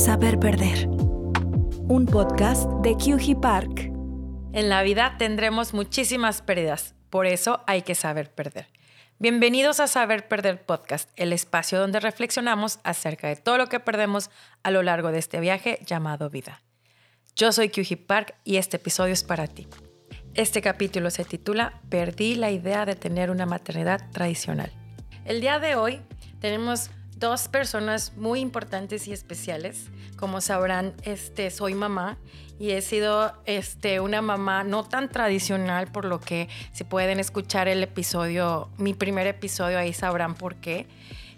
Saber 0.00 0.40
Perder. 0.40 0.88
Un 0.88 2.06
podcast 2.10 2.66
de 2.80 2.94
QG 2.94 3.38
Park. 3.38 3.92
En 4.54 4.70
la 4.70 4.82
vida 4.82 5.16
tendremos 5.18 5.74
muchísimas 5.74 6.40
pérdidas, 6.40 6.94
por 7.10 7.26
eso 7.26 7.62
hay 7.66 7.82
que 7.82 7.94
saber 7.94 8.32
perder. 8.32 8.66
Bienvenidos 9.18 9.78
a 9.78 9.86
Saber 9.88 10.26
Perder 10.26 10.64
Podcast, 10.64 11.10
el 11.16 11.34
espacio 11.34 11.78
donde 11.78 12.00
reflexionamos 12.00 12.80
acerca 12.82 13.28
de 13.28 13.36
todo 13.36 13.58
lo 13.58 13.66
que 13.66 13.78
perdemos 13.78 14.30
a 14.62 14.70
lo 14.70 14.82
largo 14.82 15.12
de 15.12 15.18
este 15.18 15.38
viaje 15.38 15.78
llamado 15.84 16.30
vida. 16.30 16.62
Yo 17.36 17.52
soy 17.52 17.68
QG 17.68 18.06
Park 18.06 18.36
y 18.42 18.56
este 18.56 18.78
episodio 18.78 19.12
es 19.12 19.22
para 19.22 19.48
ti. 19.48 19.68
Este 20.32 20.62
capítulo 20.62 21.10
se 21.10 21.26
titula 21.26 21.82
Perdí 21.90 22.36
la 22.36 22.50
idea 22.50 22.86
de 22.86 22.96
tener 22.96 23.30
una 23.30 23.44
maternidad 23.44 24.10
tradicional. 24.12 24.72
El 25.26 25.42
día 25.42 25.58
de 25.58 25.76
hoy 25.76 26.00
tenemos 26.40 26.90
dos 27.20 27.48
personas 27.48 28.14
muy 28.16 28.40
importantes 28.40 29.06
y 29.06 29.12
especiales. 29.12 29.90
Como 30.16 30.40
sabrán, 30.40 30.94
este, 31.04 31.50
soy 31.50 31.74
mamá 31.74 32.16
y 32.58 32.70
he 32.70 32.82
sido 32.82 33.32
este, 33.44 34.00
una 34.00 34.22
mamá 34.22 34.64
no 34.64 34.84
tan 34.84 35.08
tradicional, 35.08 35.86
por 35.92 36.06
lo 36.06 36.18
que 36.18 36.48
si 36.72 36.84
pueden 36.84 37.20
escuchar 37.20 37.68
el 37.68 37.82
episodio, 37.82 38.70
mi 38.78 38.94
primer 38.94 39.26
episodio, 39.26 39.78
ahí 39.78 39.92
sabrán 39.92 40.34
por 40.34 40.56
qué 40.56 40.86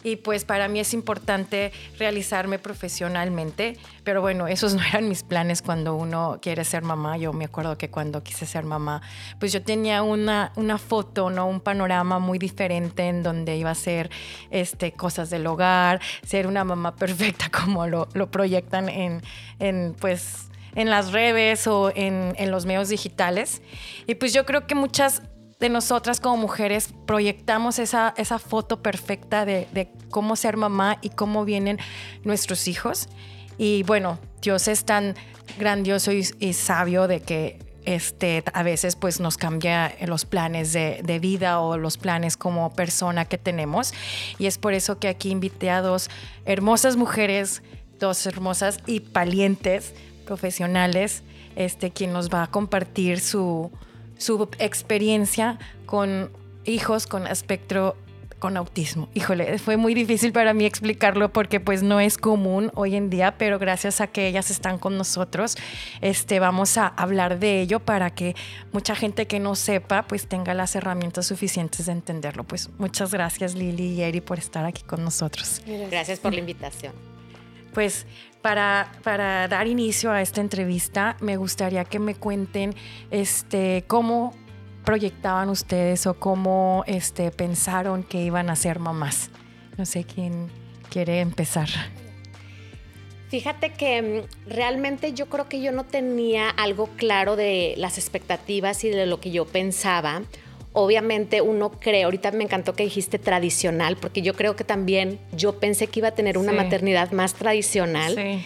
y 0.05 0.17
pues 0.17 0.45
para 0.45 0.69
mí 0.69 0.81
es 0.81 0.95
importante 0.95 1.73
realizarme 1.99 2.59
profesionalmente, 2.59 3.77
pero 4.05 4.21
bueno, 4.21 4.49
esos 4.49 4.75
no 4.77 4.83
eran 4.83 5.09
mis 5.09 5.23
planes 5.23 5.63
cuando 5.63 5.95
uno 5.95 6.39
quiere 6.41 6.65
ser 6.65 6.83
mamá. 6.83 7.17
Yo 7.17 7.33
me 7.33 7.45
acuerdo 7.45 7.79
que 7.79 7.91
cuando 7.91 8.23
quise 8.23 8.47
ser 8.47 8.65
mamá, 8.65 9.03
pues 9.39 9.53
yo 9.53 9.63
tenía 9.63 10.03
una, 10.03 10.53
una 10.57 10.79
foto, 10.79 11.31
¿no? 11.31 11.47
Un 11.47 11.61
panorama 11.61 12.19
muy 12.19 12.39
diferente 12.39 13.09
en 13.09 13.23
donde 13.23 13.57
iba 13.57 13.71
a 13.71 13.75
ser 13.75 14.11
este, 14.51 14.93
cosas 14.93 15.31
del 15.31 15.47
hogar, 15.47 16.01
ser 16.27 16.47
una 16.47 16.65
mamá 16.65 16.97
perfecta 16.97 17.49
como 17.51 17.87
lo, 17.87 18.09
proyectan 18.31 18.89
en, 18.89 19.23
en 19.59 19.95
pues 20.01 20.49
en 20.75 20.89
las 20.89 21.13
redes 21.13 21.67
o 21.67 21.93
en, 21.95 22.35
en, 22.39 22.51
los 22.51 22.65
medios 22.65 22.89
digitales. 22.89 23.61
Y 24.07 24.15
pues 24.15 24.33
yo 24.33 24.47
creo 24.47 24.67
que 24.67 24.75
muchas 24.75 25.23
de 25.63 25.69
nosotras 25.69 26.19
como 26.19 26.37
mujeres 26.39 26.93
proyectamos 27.07 27.79
esa, 27.79 28.15
esa 28.17 28.41
foto 28.41 28.83
perfecta 28.83 29.45
de, 29.45 29.89
cómo 30.11 30.35
ser 30.35 30.57
mamá 30.57 30.99
y 31.03 31.11
cómo 31.11 31.45
vienen 31.45 31.79
nuestros 32.25 32.67
hijos. 32.67 33.09
Y 33.59 33.85
bueno, 33.85 34.19
Dios 34.43 34.67
es 34.67 34.85
tan 34.85 35.15
grandioso 35.61 36.11
y, 36.11 36.53
sabio 36.53 37.07
de 37.07 37.21
que 37.21 37.61
este, 37.85 38.43
a 38.53 38.65
veces 38.65 38.97
pues 38.97 39.21
nos 39.21 39.37
cambia 39.37 39.95
los 40.05 40.25
planes 40.25 40.73
de, 40.73 41.01
de, 41.05 41.21
vida 41.21 41.61
o 41.61 41.79
los 41.79 41.97
planes 41.97 42.37
como 42.37 42.73
persona 42.73 43.25
que 43.25 43.39
tenemos. 43.39 43.95
Y 44.41 44.47
es 44.47 44.59
por 44.59 44.75
eso 44.75 44.99
que 44.99 45.07
aquí 45.07 45.31
invité 45.31 45.71
a 45.71 45.81
dos 45.81 46.11
hermosas 46.45 46.97
mujeres, 46.97 47.63
dos 48.01 48.27
hermosas 48.27 48.79
y 48.85 48.99
valientes 48.99 49.95
profesionales, 50.27 51.23
este, 51.55 51.93
quien 51.93 52.13
nos 52.13 52.31
va 52.31 52.43
a 52.43 52.47
compartir 52.49 53.21
su, 53.21 53.71
su 54.23 54.49
experiencia 54.59 55.59
con 55.87 56.31
hijos 56.65 57.07
con 57.07 57.27
espectro 57.27 57.97
con 58.39 58.57
autismo. 58.57 59.09
Híjole, 59.15 59.57
fue 59.59 59.77
muy 59.77 59.95
difícil 59.95 60.33
para 60.33 60.53
mí 60.53 60.65
explicarlo 60.65 61.33
porque 61.33 61.61
pues 61.61 61.85
no 61.85 62.01
es 62.01 62.19
común 62.19 62.73
hoy 62.75 62.97
en 62.97 63.09
día, 63.09 63.39
pero 63.39 63.61
gracias 63.61 64.01
a 64.01 64.09
que 64.09 64.27
ellas 64.27 64.51
están 64.51 64.79
con 64.79 64.99
nosotros, 64.99 65.57
este, 66.01 66.41
vamos 66.41 66.77
a 66.77 66.89
hablar 66.89 67.39
de 67.39 67.61
ello 67.61 67.79
para 67.79 68.11
que 68.11 68.35
mucha 68.73 68.97
gente 68.97 69.29
que 69.29 69.39
no 69.39 69.55
sepa 69.55 70.09
pues 70.09 70.27
tenga 70.27 70.55
las 70.55 70.75
herramientas 70.75 71.27
suficientes 71.27 71.87
de 71.87 71.93
entenderlo. 71.93 72.43
Pues 72.43 72.69
muchas 72.79 73.13
gracias 73.13 73.55
Lili 73.55 73.93
y 73.93 74.03
Eri 74.03 74.21
por 74.21 74.41
estar 74.41 74.65
aquí 74.65 74.83
con 74.83 75.05
nosotros. 75.05 75.63
Gracias 75.89 76.19
por 76.19 76.33
la 76.33 76.41
invitación. 76.41 76.95
Pues 77.73 78.07
para, 78.43 79.49
dar 79.49 79.67
inicio 79.67 80.11
a 80.11 80.21
esta 80.21 80.41
entrevista, 80.41 81.17
me 81.21 81.37
gustaría 81.37 81.85
que 81.85 81.99
me 81.99 82.15
cuenten 82.15 82.75
este, 83.11 83.85
cómo 83.87 84.35
proyectaban 84.85 85.49
ustedes 85.49 86.07
o 86.07 86.15
cómo 86.15 86.83
este, 86.87 87.31
pensaron 87.31 88.03
que 88.03 88.23
iban 88.23 88.51
a 88.51 88.57
ser 88.57 88.81
mamás. 88.81 89.31
No 89.79 89.87
sé 89.87 90.05
quién 90.05 90.49
quiere 90.91 91.21
empezar. 91.21 91.69
Fíjate 93.29 93.73
que 93.73 94.03
mm, 94.03 94.51
realmente 94.51 95.15
yo 95.15 95.27
creo 95.31 95.49
que 95.49 95.63
yo 95.63 95.73
no 95.73 95.85
tenía 95.85 96.51
algo 96.51 96.89
claro 96.97 97.37
de 97.37 97.75
las 97.79 97.97
expectativas 97.97 98.85
y 98.85 98.91
de 98.91 99.07
lo 99.07 99.21
que 99.21 99.31
yo 99.31 99.47
pensaba 99.47 100.23
obviamente 100.73 101.41
uno 101.41 101.71
cree, 101.71 102.05
ahorita 102.05 102.31
me 102.33 102.45
encantó 102.45 102.75
que 102.75 102.85
dijiste 102.85 103.19
tradicional, 103.19 103.97
porque 103.97 104.23
yo 104.23 104.35
creo 104.35 104.57
que 104.57 104.65
también 104.65 105.19
yo 105.37 105.59
pensé 105.59 105.87
que 105.87 106.01
iba 106.01 106.09
a 106.09 106.15
tener 106.15 106.39
una 106.39 106.53
maternidad 106.53 107.13
más 107.13 107.35
tradicional. 107.35 108.43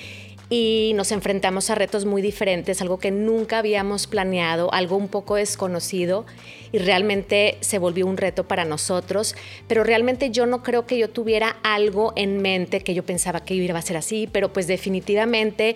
Y 0.48 0.92
nos 0.94 1.10
enfrentamos 1.10 1.70
a 1.70 1.74
retos 1.74 2.04
muy 2.04 2.22
diferentes, 2.22 2.80
algo 2.80 2.98
que 2.98 3.10
nunca 3.10 3.58
habíamos 3.58 4.06
planeado, 4.06 4.72
algo 4.72 4.96
un 4.96 5.08
poco 5.08 5.34
desconocido 5.34 6.24
y 6.70 6.78
realmente 6.78 7.58
se 7.62 7.78
volvió 7.78 8.06
un 8.06 8.16
reto 8.16 8.46
para 8.46 8.64
nosotros, 8.64 9.34
pero 9.66 9.82
realmente 9.82 10.30
yo 10.30 10.46
no 10.46 10.62
creo 10.62 10.86
que 10.86 10.98
yo 10.98 11.10
tuviera 11.10 11.56
algo 11.64 12.12
en 12.14 12.42
mente 12.42 12.80
que 12.80 12.94
yo 12.94 13.04
pensaba 13.04 13.44
que 13.44 13.54
iba 13.54 13.76
a 13.76 13.82
ser 13.82 13.96
así, 13.96 14.28
pero 14.30 14.52
pues 14.52 14.68
definitivamente 14.68 15.74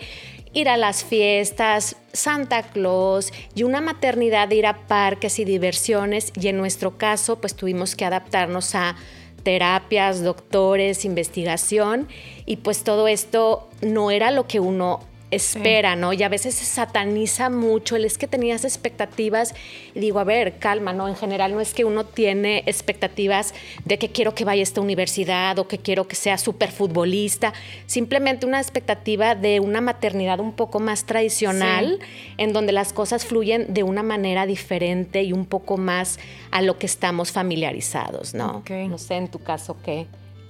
ir 0.53 0.69
a 0.69 0.77
las 0.77 1.05
fiestas, 1.05 1.97
Santa 2.13 2.63
Claus 2.63 3.33
y 3.55 3.63
una 3.63 3.81
maternidad 3.81 4.49
de 4.49 4.57
ir 4.57 4.67
a 4.67 4.87
parques 4.87 5.39
y 5.39 5.45
diversiones 5.45 6.33
y 6.41 6.49
en 6.49 6.59
nuestro 6.59 6.97
caso 6.97 7.41
pues 7.41 7.55
tuvimos 7.55 7.95
que 7.95 8.05
adaptarnos 8.05 8.75
a 8.75 8.97
terapias, 9.43 10.23
doctores, 10.23 11.05
investigación 11.05 12.09
y 12.47 12.57
pues 12.57 12.85
todo 12.85 13.09
esto 13.09 13.69
no 13.83 14.11
era 14.11 14.31
lo 14.31 14.47
que 14.47 14.61
uno 14.61 15.01
espera, 15.31 15.97
¿no? 15.97 16.13
Y 16.13 16.23
a 16.23 16.29
veces 16.29 16.55
se 16.55 16.65
sataniza 16.65 17.51
mucho 17.51 17.97
el 17.97 18.05
es 18.05 18.19
que 18.19 18.27
tenías 18.27 18.65
expectativas 18.65 19.55
y 19.95 20.01
digo, 20.01 20.19
a 20.19 20.25
ver, 20.25 20.59
calma, 20.59 20.93
¿no? 20.93 21.09
En 21.09 21.17
general 21.17 21.53
no 21.53 21.61
es 21.61 21.75
que 21.75 21.85
uno 21.85 22.05
tiene 22.05 22.63
expectativas 22.67 23.55
de 23.85 23.99
que 23.99 24.11
quiero 24.11 24.35
que 24.35 24.45
vaya 24.45 24.61
a 24.61 24.65
esta 24.65 24.81
universidad 24.81 25.59
o 25.59 25.69
que 25.69 25.79
quiero 25.79 26.09
que 26.09 26.17
sea 26.17 26.39
súper 26.39 26.73
futbolista, 26.73 27.53
simplemente 27.87 28.47
una 28.47 28.61
expectativa 28.61 29.35
de 29.35 29.61
una 29.61 29.81
maternidad 29.81 30.41
un 30.41 30.53
poco 30.53 30.81
más 30.81 31.05
tradicional, 31.05 32.01
en 32.37 32.53
donde 32.53 32.73
las 32.73 32.93
cosas 32.93 33.25
fluyen 33.25 33.73
de 33.73 33.83
una 33.83 34.03
manera 34.03 34.47
diferente 34.47 35.23
y 35.23 35.33
un 35.33 35.47
poco 35.47 35.77
más 35.77 36.19
a 36.51 36.63
lo 36.63 36.79
que 36.79 36.87
estamos 36.87 37.33
familiarizados, 37.33 38.35
¿no? 38.35 38.63
No 38.69 38.99
sé, 38.99 39.15
en 39.15 39.29
tu 39.29 39.39
caso, 39.39 39.77
¿qué? 39.85 40.07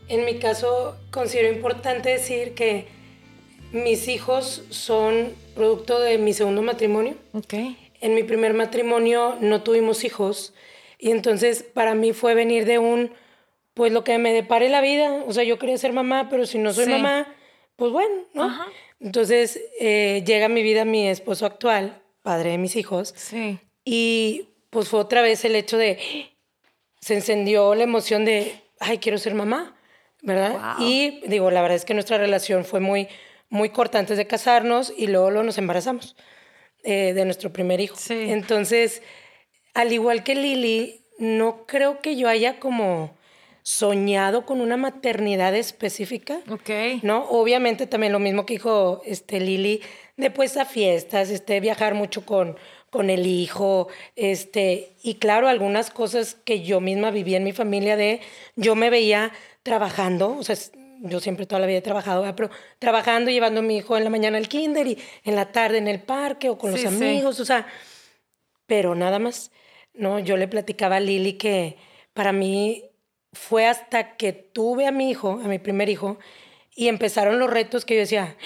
En 0.08 0.24
mi 0.24 0.38
caso, 0.38 0.96
considero 1.10 1.52
importante 1.52 2.10
decir 2.10 2.54
que 2.54 2.99
mis 3.72 4.08
hijos 4.08 4.62
son 4.70 5.34
producto 5.54 6.00
de 6.00 6.18
mi 6.18 6.32
segundo 6.32 6.62
matrimonio. 6.62 7.14
Okay. 7.32 7.76
En 8.00 8.14
mi 8.14 8.22
primer 8.22 8.54
matrimonio 8.54 9.36
no 9.40 9.62
tuvimos 9.62 10.04
hijos 10.04 10.54
y 10.98 11.10
entonces 11.10 11.62
para 11.62 11.94
mí 11.94 12.12
fue 12.12 12.34
venir 12.34 12.64
de 12.64 12.78
un, 12.78 13.12
pues 13.74 13.92
lo 13.92 14.04
que 14.04 14.18
me 14.18 14.32
depare 14.32 14.68
la 14.68 14.80
vida. 14.80 15.22
O 15.26 15.32
sea, 15.32 15.44
yo 15.44 15.58
quería 15.58 15.78
ser 15.78 15.92
mamá, 15.92 16.28
pero 16.28 16.46
si 16.46 16.58
no 16.58 16.72
soy 16.72 16.86
mamá, 16.86 17.34
pues 17.76 17.92
bueno, 17.92 18.24
¿no? 18.34 18.50
Entonces 19.00 19.60
eh, 19.80 20.22
llega 20.26 20.46
a 20.46 20.50
mi 20.50 20.62
vida 20.62 20.84
mi 20.84 21.08
esposo 21.08 21.46
actual, 21.46 22.02
padre 22.22 22.50
de 22.50 22.58
mis 22.58 22.76
hijos. 22.76 23.14
Sí. 23.16 23.58
Y 23.84 24.48
pues 24.68 24.88
fue 24.88 25.00
otra 25.00 25.22
vez 25.22 25.44
el 25.44 25.56
hecho 25.56 25.78
de, 25.78 25.98
se 27.00 27.14
encendió 27.14 27.74
la 27.74 27.84
emoción 27.84 28.24
de, 28.24 28.60
ay, 28.78 28.98
quiero 28.98 29.18
ser 29.18 29.34
mamá, 29.34 29.74
¿verdad? 30.22 30.76
Y 30.78 31.22
digo, 31.26 31.50
la 31.50 31.62
verdad 31.62 31.76
es 31.76 31.84
que 31.86 31.94
nuestra 31.94 32.18
relación 32.18 32.64
fue 32.64 32.80
muy 32.80 33.08
muy 33.50 33.70
corta 33.70 33.98
antes 33.98 34.16
de 34.16 34.26
casarnos 34.26 34.92
y 34.96 35.08
luego, 35.08 35.30
nos 35.42 35.58
embarazamos 35.58 36.16
eh, 36.84 37.12
de 37.12 37.24
nuestro 37.24 37.52
primer 37.52 37.80
hijo. 37.80 37.96
Entonces, 38.08 39.02
al 39.74 39.92
igual 39.92 40.24
que 40.24 40.34
Lili, 40.34 41.04
no 41.18 41.66
creo 41.66 42.00
que 42.00 42.16
yo 42.16 42.28
haya 42.28 42.58
como 42.58 43.14
soñado 43.62 44.46
con 44.46 44.60
una 44.60 44.76
maternidad 44.76 45.54
específica. 45.54 46.40
Ok. 46.50 46.70
¿No? 47.02 47.24
Obviamente 47.24 47.86
también 47.86 48.12
lo 48.12 48.18
mismo 48.18 48.46
que 48.46 48.54
dijo 48.54 49.02
este, 49.04 49.40
Lili, 49.40 49.82
después 50.16 50.56
a 50.56 50.64
fiestas, 50.64 51.30
este, 51.30 51.60
viajar 51.60 51.94
mucho 51.94 52.24
con, 52.24 52.56
con 52.90 53.10
el 53.10 53.26
hijo, 53.26 53.88
este, 54.16 54.96
y 55.02 55.16
claro, 55.16 55.48
algunas 55.48 55.90
cosas 55.90 56.36
que 56.44 56.62
yo 56.62 56.80
misma 56.80 57.10
viví 57.10 57.34
en 57.34 57.44
mi 57.44 57.52
familia 57.52 57.96
de, 57.96 58.20
yo 58.56 58.74
me 58.74 58.90
veía 58.90 59.32
trabajando, 59.62 60.36
o 60.38 60.42
sea, 60.42 60.56
yo 61.02 61.20
siempre 61.20 61.46
toda 61.46 61.60
la 61.60 61.66
vida 61.66 61.78
he 61.78 61.82
trabajado, 61.82 62.24
pero 62.36 62.50
trabajando, 62.78 63.30
llevando 63.30 63.60
a 63.60 63.62
mi 63.62 63.78
hijo 63.78 63.96
en 63.96 64.04
la 64.04 64.10
mañana 64.10 64.38
al 64.38 64.48
kinder 64.48 64.86
y 64.86 64.98
en 65.24 65.34
la 65.34 65.50
tarde 65.52 65.78
en 65.78 65.88
el 65.88 66.00
parque 66.00 66.48
o 66.48 66.58
con 66.58 66.70
los 66.70 66.84
amigos, 66.84 67.40
o 67.40 67.44
sea, 67.44 67.66
pero 68.66 68.94
nada 68.94 69.18
más. 69.18 69.50
No, 69.92 70.18
yo 70.20 70.36
le 70.36 70.46
platicaba 70.46 70.96
a 70.96 71.00
Lili 71.00 71.32
que 71.32 71.76
para 72.12 72.32
mí 72.32 72.84
fue 73.32 73.66
hasta 73.66 74.16
que 74.16 74.32
tuve 74.32 74.86
a 74.86 74.92
mi 74.92 75.10
hijo, 75.10 75.40
a 75.42 75.48
mi 75.48 75.58
primer 75.58 75.88
hijo, 75.88 76.18
y 76.74 76.88
empezaron 76.88 77.38
los 77.38 77.50
retos 77.50 77.84
que 77.84 77.94
yo 77.94 78.00
decía, 78.00 78.36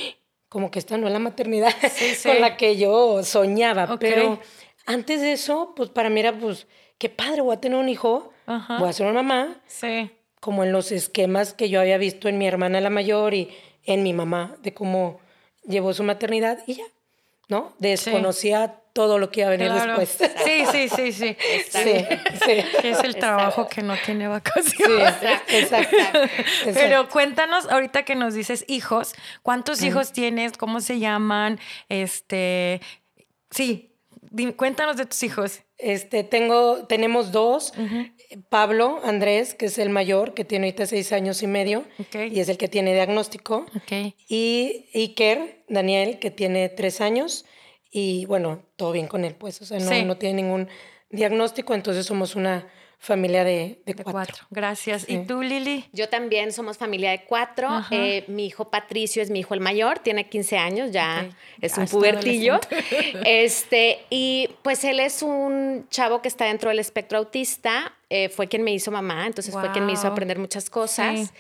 como 0.49 0.71
que 0.71 0.79
esta 0.79 0.97
no 0.97 1.07
es 1.07 1.13
la 1.13 1.19
maternidad 1.19 1.73
con 2.23 2.41
la 2.41 2.57
que 2.57 2.77
yo 2.77 3.23
soñaba, 3.23 3.99
pero 3.99 4.41
antes 4.87 5.21
de 5.21 5.33
eso, 5.33 5.75
pues 5.77 5.91
para 5.91 6.09
mí 6.09 6.21
era, 6.21 6.37
pues, 6.37 6.67
qué 6.99 7.11
padre, 7.11 7.43
voy 7.43 7.57
a 7.57 7.61
tener 7.61 7.79
un 7.79 7.89
hijo, 7.89 8.33
voy 8.47 8.89
a 8.89 8.93
ser 8.93 9.07
una 9.07 9.23
mamá. 9.23 9.61
Sí 9.67 10.11
como 10.45 10.63
en 10.63 10.73
los 10.73 10.93
esquemas 10.93 11.55
que 11.55 11.71
yo 11.71 11.81
había 11.81 11.97
visto 11.97 12.29
en 12.29 12.37
mi 12.37 12.47
hermana 12.47 12.79
la 12.83 12.91
mayor 12.91 13.33
y 13.33 13.57
en 13.85 14.03
mi 14.03 14.13
mamá, 14.13 14.55
de 14.61 14.75
cómo, 14.75 15.19
llevó 15.67 15.95
su 15.95 16.03
maternidad 16.03 16.59
y 16.67 16.75
ya, 16.75 16.85
¿no? 17.49 17.73
Desconocía 17.79 18.79
todo 18.93 19.17
lo 19.19 19.31
que 19.31 19.41
iba 19.41 19.49
a 19.49 19.53
venir 19.53 19.69
Claro. 19.69 19.99
después. 19.99 20.31
Sí, 20.45 20.67
sí, 20.71 20.89
sí, 20.91 21.13
sí. 21.13 21.37
Sí, 21.71 22.05
sí. 22.45 22.87
Es 22.87 23.03
el 23.03 23.17
trabajo 23.17 23.67
que 23.69 23.81
no 23.81 23.95
tiene 24.05 24.29
vacaciones. 24.29 25.15
Sí, 25.19 25.57
exacto. 25.57 25.97
Pero 26.75 27.09
cuéntanos, 27.09 27.67
ahorita 27.71 28.03
que 28.05 28.15
nos 28.15 28.35
dices 28.35 28.67
hijos, 28.69 29.15
¿cuántos 29.43 29.83
hijos 29.83 30.13
tienes? 30.13 30.59
¿Cómo 30.59 30.83
se 30.83 30.99
llaman? 30.99 31.59
Este, 31.89 32.83
sí, 33.51 33.95
cuéntanos 34.57 34.99
de 34.99 35.07
tus 35.07 35.23
hijos. 35.23 35.63
Este, 35.79 36.23
tengo, 36.25 36.87
tenemos 36.87 37.33
dos. 37.33 37.73
Pablo 38.49 39.01
Andrés, 39.05 39.55
que 39.55 39.67
es 39.67 39.79
el 39.79 39.91
mayor, 39.91 40.35
que 40.35 40.45
tiene 40.45 40.67
ahorita 40.67 40.87
seis 40.87 41.13
años 41.13 41.43
y 41.43 41.47
medio, 41.47 41.85
y 42.33 42.41
es 42.41 42.49
el 42.49 42.57
que 42.59 42.69
tiene 42.69 42.95
diagnóstico. 42.95 43.67
Y 44.29 44.87
Iker, 44.95 45.65
Daniel, 45.69 46.19
que 46.19 46.31
tiene 46.31 46.69
tres 46.69 47.01
años, 47.01 47.45
y 47.91 48.25
bueno, 48.27 48.63
todo 48.77 48.93
bien 48.93 49.07
con 49.07 49.25
él, 49.25 49.35
pues, 49.37 49.61
o 49.63 49.65
sea, 49.67 49.79
no, 49.79 49.89
Sí. 49.89 50.05
no 50.05 50.17
tiene 50.17 50.43
ningún 50.43 50.69
diagnóstico, 51.11 51.75
entonces 51.75 52.07
somos 52.07 52.35
una 52.35 52.69
familia 53.05 53.45
de, 53.45 53.79
de 53.85 53.95
De 53.95 53.95
cuatro. 53.95 54.13
cuatro. 54.13 54.47
Gracias. 54.51 55.05
¿Y 55.09 55.19
tú, 55.27 55.43
Lili? 55.43 55.85
Yo 55.93 56.09
también 56.09 56.53
somos 56.53 56.79
familia 56.79 57.11
de 57.11 57.25
cuatro. 57.25 57.69
Eh, 57.91 58.25
mi 58.29 58.47
hijo 58.47 58.71
Patricio 58.71 59.23
es 59.23 59.31
mi 59.31 59.41
hijo 59.41 59.55
el 59.55 59.61
mayor, 59.61 59.99
tiene 60.01 60.29
15 60.29 60.59
años, 60.59 60.91
ya 60.91 61.29
es 61.61 61.77
Ya 61.77 61.83
un 61.83 61.89
pubertillo. 61.89 62.61
este, 63.25 63.99
y 64.11 64.49
pues 64.63 64.85
él 64.85 65.01
es 65.01 65.23
un 65.23 65.87
chavo 65.91 66.23
que 66.23 66.29
está 66.29 66.47
dentro 66.47 66.71
del 66.71 66.79
espectro 66.79 67.19
autista. 67.19 67.93
eh, 68.11 68.29
fue 68.29 68.49
quien 68.49 68.63
me 68.63 68.73
hizo 68.73 68.91
mamá, 68.91 69.27
entonces 69.27 69.53
fue 69.53 69.71
quien 69.73 69.87
me 69.87 69.93
hizo 69.93 70.07
aprender 70.07 70.39
muchas 70.39 70.71
cosas. 70.71 71.21
Sí. 71.21 71.31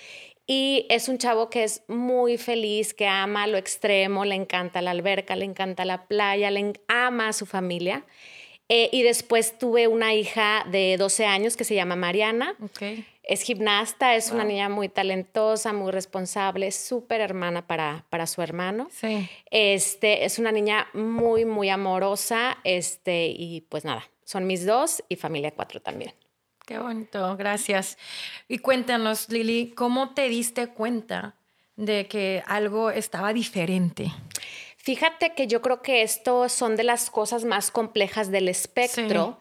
Y 0.46 0.86
es 0.90 1.08
un 1.08 1.16
chavo 1.18 1.48
que 1.48 1.64
es 1.64 1.82
muy 1.88 2.36
feliz, 2.36 2.92
que 2.92 3.06
ama 3.06 3.46
lo 3.46 3.56
extremo, 3.56 4.24
le 4.26 4.34
encanta 4.34 4.82
la 4.82 4.90
alberca, 4.90 5.36
le 5.36 5.46
encanta 5.46 5.84
la 5.86 6.06
playa, 6.06 6.50
le 6.50 6.74
ama 6.88 7.28
a 7.28 7.32
su 7.32 7.46
familia. 7.46 8.04
Eh, 8.68 8.88
y 8.92 9.02
después 9.02 9.58
tuve 9.58 9.88
una 9.88 10.14
hija 10.14 10.64
de 10.70 10.96
12 10.96 11.26
años 11.26 11.56
que 11.56 11.64
se 11.64 11.74
llama 11.74 11.96
Mariana. 11.96 12.54
Ok. 12.62 13.04
Es 13.22 13.42
gimnasta, 13.42 14.16
es 14.16 14.30
una 14.30 14.44
niña 14.44 14.68
muy 14.68 14.90
talentosa, 14.90 15.72
muy 15.72 15.90
responsable, 15.92 16.66
es 16.66 16.76
súper 16.76 17.22
hermana 17.22 17.66
para, 17.66 18.04
para 18.10 18.26
su 18.26 18.42
hermano. 18.42 18.88
Sí. 18.90 19.28
Este, 19.50 20.26
es 20.26 20.38
una 20.38 20.52
niña 20.52 20.88
muy, 20.92 21.46
muy 21.46 21.70
amorosa. 21.70 22.58
Este, 22.64 23.28
y 23.28 23.62
pues 23.62 23.84
nada, 23.84 24.04
son 24.24 24.46
mis 24.46 24.66
dos 24.66 25.02
y 25.08 25.16
familia 25.16 25.52
cuatro 25.52 25.80
también. 25.80 26.12
Qué 26.66 26.78
bonito, 26.78 27.36
gracias. 27.36 27.98
Y 28.48 28.58
cuéntanos, 28.58 29.28
Lili, 29.30 29.72
¿cómo 29.74 30.14
te 30.14 30.28
diste 30.28 30.68
cuenta 30.68 31.34
de 31.76 32.06
que 32.06 32.42
algo 32.46 32.90
estaba 32.90 33.32
diferente? 33.32 34.10
Fíjate 34.84 35.32
que 35.32 35.46
yo 35.46 35.62
creo 35.62 35.80
que 35.80 36.02
esto 36.02 36.46
son 36.50 36.76
de 36.76 36.82
las 36.84 37.08
cosas 37.08 37.46
más 37.46 37.70
complejas 37.70 38.30
del 38.30 38.50
espectro. 38.50 39.38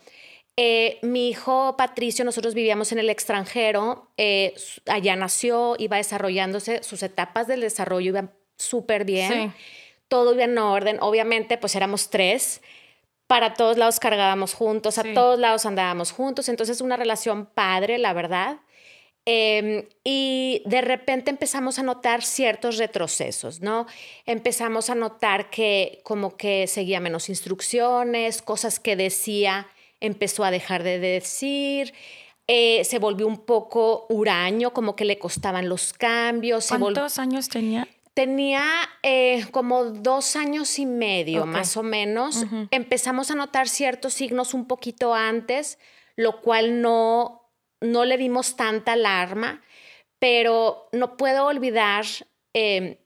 Eh, 0.56 1.00
mi 1.02 1.28
hijo 1.28 1.76
Patricio, 1.78 2.24
nosotros 2.24 2.54
vivíamos 2.54 2.94
en 2.94 3.00
el 3.00 3.10
extranjero, 3.10 4.08
eh, 4.16 4.54
allá 4.88 5.18
nació, 5.18 5.76
iba 5.80 5.98
desarrollándose, 5.98 6.82
sus 6.82 7.04
etapas 7.04 7.48
del 7.48 7.60
desarrollo 7.60 8.08
iban 8.08 8.32
súper 8.58 9.04
bien, 9.04 9.52
Sí. 9.52 9.52
todo 10.08 10.34
iba 10.34 10.46
en 10.46 10.58
orden, 10.58 10.98
obviamente 11.02 11.58
pues 11.58 11.76
éramos 11.76 12.10
tres, 12.10 12.62
para 13.28 13.56
todos 13.56 13.78
lados 13.78 14.00
cargábamos 14.00 14.54
juntos, 14.54 14.94
Sí. 14.96 15.02
a 15.10 15.14
todos 15.14 15.40
lados 15.40 15.66
andábamos 15.66 16.14
juntos, 16.14 16.48
entonces 16.48 16.80
una 16.80 16.96
relación 16.96 17.48
padre, 17.48 17.98
la 17.98 18.14
verdad. 18.14 18.60
Eh, 19.26 19.88
y 20.04 20.62
de 20.66 20.82
repente 20.82 21.32
empezamos 21.32 21.80
a 21.80 21.84
notar 21.84 22.24
ciertos 22.24 22.78
retrocesos, 22.78 23.62
¿no? 23.62 23.88
Empezamos 24.26 24.90
a 24.90 24.96
notar 24.96 25.50
que 25.50 26.02
como 26.04 26.36
que 26.36 26.68
seguía 26.68 27.00
menos 27.00 27.30
instrucciones, 27.30 28.42
cosas 28.42 28.80
que 28.80 28.96
decía 28.96 29.68
empezó 30.04 30.44
a 30.44 30.52
dejar 30.52 30.84
de 30.84 31.00
decir, 31.00 31.94
eh, 32.48 32.84
se 32.84 33.00
volvió 33.00 33.26
un 33.26 33.38
poco 33.38 34.06
huraño, 34.10 34.74
como 34.74 34.96
que 34.98 35.06
le 35.06 35.18
costaban 35.18 35.70
los 35.70 35.94
cambios. 35.94 36.68
¿Cuántos 36.68 37.18
años 37.20 37.48
tenía? 37.48 37.88
Tenía 38.14 38.64
eh, 39.02 39.46
como 39.52 39.86
dos 39.86 40.36
años 40.36 40.78
y 40.78 40.86
medio, 40.86 41.46
más 41.46 41.78
o 41.78 41.84
menos. 41.84 42.46
Empezamos 42.70 43.32
a 43.32 43.36
notar 43.36 43.70
ciertos 43.70 44.14
signos 44.14 44.54
un 44.54 44.68
poquito 44.68 45.16
antes, 45.16 45.80
lo 46.16 46.42
cual 46.42 46.82
no, 46.82 47.43
no 47.84 48.06
le 48.06 48.18
dimos 48.18 48.56
tanta 48.56 48.94
alarma, 48.94 49.62
pero 50.20 50.88
no 50.94 51.18
puedo 51.18 51.46
olvidar 51.46 52.06
eh, 52.54 52.98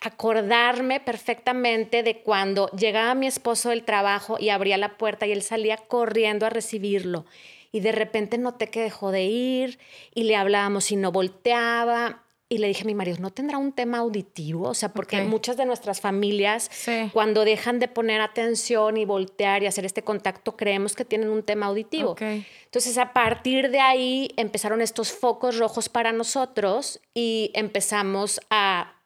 acordarme 0.00 1.00
perfectamente 1.00 2.02
de 2.02 2.22
cuando 2.22 2.68
llegaba 2.70 3.14
mi 3.14 3.26
esposo 3.26 3.70
del 3.70 3.84
trabajo 3.84 4.36
y 4.38 4.48
abría 4.48 4.76
la 4.76 4.96
puerta 4.96 5.26
y 5.26 5.32
él 5.32 5.42
salía 5.42 5.76
corriendo 5.76 6.46
a 6.46 6.50
recibirlo. 6.50 7.26
Y 7.72 7.80
de 7.80 7.92
repente 7.92 8.38
noté 8.38 8.68
que 8.68 8.82
dejó 8.82 9.10
de 9.10 9.24
ir 9.24 9.78
y 10.14 10.24
le 10.24 10.36
hablábamos 10.36 10.90
y 10.92 10.96
no 10.96 11.10
volteaba. 11.10 12.21
Y 12.52 12.58
le 12.58 12.66
dije 12.66 12.82
a 12.82 12.84
mi 12.84 12.94
marido, 12.94 13.16
¿no 13.18 13.30
tendrá 13.30 13.56
un 13.56 13.72
tema 13.72 13.96
auditivo? 13.98 14.68
O 14.68 14.74
sea, 14.74 14.92
porque 14.92 15.22
muchas 15.22 15.56
de 15.56 15.64
nuestras 15.64 16.02
familias, 16.02 16.68
Sí. 16.70 17.08
cuando 17.14 17.46
dejan 17.46 17.78
de 17.78 17.88
poner 17.88 18.20
atención 18.20 18.98
y 18.98 19.06
voltear 19.06 19.62
y 19.62 19.66
hacer 19.66 19.86
este 19.86 20.02
contacto, 20.02 20.54
creemos 20.54 20.94
que 20.94 21.06
tienen 21.06 21.30
un 21.30 21.42
tema 21.42 21.64
auditivo. 21.64 22.14
Entonces, 22.20 22.98
a 22.98 23.14
partir 23.14 23.70
de 23.70 23.80
ahí 23.80 24.32
empezaron 24.36 24.82
estos 24.82 25.12
focos 25.12 25.56
rojos 25.56 25.88
para 25.88 26.12
nosotros 26.12 27.00
y 27.14 27.50
empezamos 27.54 28.38
a 28.50 28.96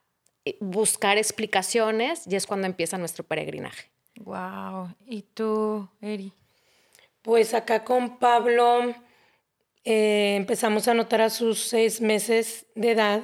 eh, 0.43 0.57
buscar 0.59 1.17
explicaciones 1.17 2.27
y 2.27 2.35
es 2.35 2.47
cuando 2.47 2.67
empieza 2.67 2.97
nuestro 2.97 3.23
peregrinaje. 3.23 3.89
Wow. 4.19 4.93
¿Y 5.05 5.21
tú, 5.21 5.87
Eri? 6.01 6.33
Pues 7.21 7.53
acá 7.53 7.85
con 7.85 8.17
Pablo 8.19 8.93
eh, 9.85 10.35
empezamos 10.35 10.89
a 10.89 10.93
notar 10.93 11.21
a 11.21 11.29
sus 11.29 11.61
seis 11.61 12.01
meses 12.01 12.65
de 12.75 12.91
edad. 12.91 13.21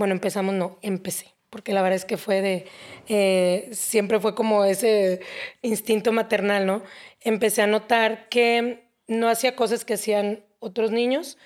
Bueno, 0.00 0.14
empezamos, 0.14 0.54
no, 0.54 0.78
empecé, 0.80 1.26
porque 1.50 1.74
la 1.74 1.82
verdad 1.82 1.96
es 1.96 2.06
que 2.06 2.16
fue 2.16 2.40
de, 2.40 2.64
eh, 3.06 3.68
siempre 3.72 4.18
fue 4.18 4.34
como 4.34 4.64
ese 4.64 5.20
instinto 5.60 6.10
maternal, 6.10 6.64
¿no? 6.64 6.82
Empecé 7.20 7.60
a 7.60 7.66
notar 7.66 8.30
que 8.30 8.88
no 9.08 9.28
hacía 9.28 9.54
cosas 9.54 9.84
que 9.84 9.92
hacían 9.92 10.42
otros 10.58 10.90
niños. 10.90 11.36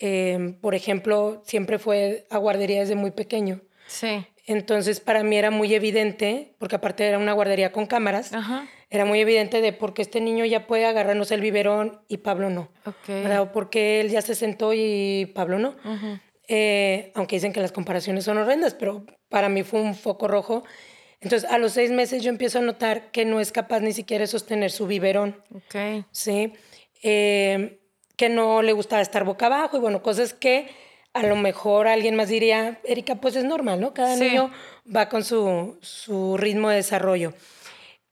Eh, 0.00 0.56
por 0.60 0.74
ejemplo, 0.74 1.44
siempre 1.46 1.78
fue 1.78 2.26
a 2.28 2.38
guardería 2.38 2.80
desde 2.80 2.96
muy 2.96 3.12
pequeño. 3.12 3.60
Sí. 3.86 4.26
Entonces, 4.46 4.98
para 4.98 5.22
mí 5.22 5.36
era 5.36 5.52
muy 5.52 5.72
evidente, 5.72 6.56
porque 6.58 6.74
aparte 6.74 7.06
era 7.06 7.18
una 7.18 7.34
guardería 7.34 7.70
con 7.70 7.86
cámaras, 7.86 8.32
Ajá. 8.32 8.66
era 8.90 9.04
muy 9.04 9.20
evidente 9.20 9.60
de 9.60 9.72
por 9.72 9.94
qué 9.94 10.02
este 10.02 10.20
niño 10.20 10.44
ya 10.44 10.66
puede 10.66 10.86
agarrarnos 10.86 11.30
el 11.30 11.40
biberón 11.40 12.00
y 12.08 12.16
Pablo 12.16 12.50
no. 12.50 12.62
Ok. 12.84 13.06
¿verdad? 13.06 13.42
O 13.42 13.52
porque 13.52 14.00
él 14.00 14.08
ya 14.10 14.22
se 14.22 14.34
sentó 14.34 14.72
y 14.74 15.30
Pablo 15.36 15.60
no. 15.60 15.76
Ujú. 15.84 16.18
Eh, 16.54 17.12
aunque 17.14 17.36
dicen 17.36 17.54
que 17.54 17.60
las 17.60 17.72
comparaciones 17.72 18.24
son 18.24 18.36
horrendas, 18.36 18.74
pero 18.74 19.06
para 19.30 19.48
mí 19.48 19.62
fue 19.62 19.80
un 19.80 19.94
foco 19.94 20.28
rojo. 20.28 20.64
Entonces, 21.22 21.48
a 21.50 21.56
los 21.56 21.72
seis 21.72 21.90
meses 21.90 22.22
yo 22.22 22.28
empiezo 22.28 22.58
a 22.58 22.62
notar 22.62 23.10
que 23.10 23.24
no 23.24 23.40
es 23.40 23.52
capaz 23.52 23.80
ni 23.80 23.92
siquiera 23.94 24.22
de 24.22 24.26
sostener 24.26 24.70
su 24.70 24.86
biberón, 24.86 25.42
Ok. 25.54 26.04
¿sí? 26.10 26.52
Eh, 27.02 27.78
que 28.16 28.28
no 28.28 28.60
le 28.60 28.72
gustaba 28.72 29.00
estar 29.00 29.24
boca 29.24 29.46
abajo 29.46 29.78
y 29.78 29.80
bueno, 29.80 30.02
cosas 30.02 30.34
que 30.34 30.68
a 31.14 31.22
lo 31.22 31.36
mejor 31.36 31.88
alguien 31.88 32.16
más 32.16 32.28
diría, 32.28 32.80
Erika, 32.84 33.14
pues 33.14 33.34
es 33.36 33.44
normal, 33.44 33.80
¿no? 33.80 33.94
Cada 33.94 34.14
Sí. 34.16 34.24
niño 34.24 34.50
va 34.94 35.08
con 35.08 35.24
su, 35.24 35.78
su 35.80 36.36
ritmo 36.36 36.68
de 36.68 36.76
desarrollo. 36.76 37.32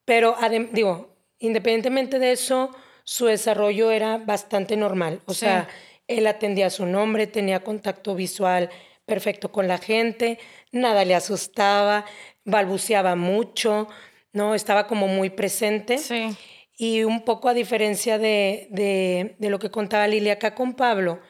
Pero, 0.07 0.37
digo, 0.73 1.15
independientemente 1.41 2.19
de 2.19 2.33
eso, 2.33 2.71
su 3.05 3.27
desarrollo 3.27 3.91
era 3.91 4.17
bastante 4.19 4.77
normal. 4.77 5.21
O 5.27 5.35
Sí. 5.35 5.41
sea, 5.41 5.69
él 6.11 6.27
atendía 6.27 6.67
a 6.67 6.71
su 6.71 6.87
nombre, 6.87 7.27
tenía 7.27 7.63
contacto 7.63 8.15
visual 8.15 8.69
perfecto 9.07 9.51
con 9.51 9.69
la 9.69 9.79
gente, 9.79 10.39
nada 10.73 11.05
le 11.05 11.15
asustaba, 11.15 12.05
balbuceaba 12.45 13.17
mucho, 13.17 13.89
¿no? 14.33 14.55
Estaba 14.55 14.87
como 14.87 15.09
muy 15.09 15.31
presente. 15.31 15.99
Sí. 15.99 16.37
Y 16.77 17.05
un 17.05 17.25
poco 17.25 17.49
a 17.49 17.55
diferencia 17.55 18.19
de, 18.19 18.69
de, 18.71 19.37
de 19.39 19.51
lo 19.51 19.59
que 19.59 19.71
contaba 19.71 20.07
Lilia 20.09 20.35
acá 20.35 20.55
con 20.55 20.75
Pablo, 20.75 21.21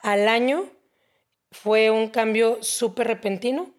al 0.00 0.28
año 0.28 0.66
fue 1.50 1.90
un 1.90 2.08
cambio 2.08 2.58
súper 2.60 3.06
repentino, 3.06 3.74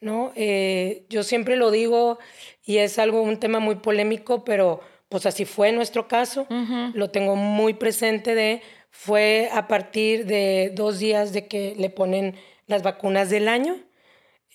¿no? 0.00 0.32
Eh, 0.34 1.06
yo 1.08 1.24
siempre 1.24 1.56
lo 1.56 1.70
digo 1.70 2.18
y 2.62 2.78
es 2.78 2.98
algo, 2.98 3.22
un 3.22 3.38
tema 3.38 3.58
muy 3.58 3.76
polémico, 3.76 4.44
pero 4.44 4.80
pues 5.08 5.26
así 5.26 5.44
fue 5.44 5.72
nuestro 5.72 6.08
caso, 6.08 6.46
lo 6.94 7.10
tengo 7.10 7.36
muy 7.36 7.74
presente 7.74 8.34
de, 8.34 8.62
fue 8.96 9.50
a 9.52 9.66
partir 9.66 10.24
de 10.24 10.70
dos 10.72 11.00
días 11.00 11.32
de 11.32 11.48
que 11.48 11.74
le 11.76 11.90
ponen 11.90 12.36
las 12.68 12.84
vacunas 12.84 13.28
del 13.28 13.48
año. 13.48 13.76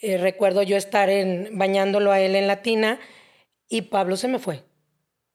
Eh, 0.01 0.17
recuerdo 0.17 0.63
yo 0.63 0.77
estar 0.77 1.09
en, 1.09 1.57
bañándolo 1.57 2.13
a 2.13 2.21
él 2.21 2.35
en 2.35 2.47
la 2.47 2.61
tina 2.61 2.99
y 3.67 3.83
Pablo 3.83 4.15
se 4.15 4.29
me 4.29 4.39
fue. 4.39 4.63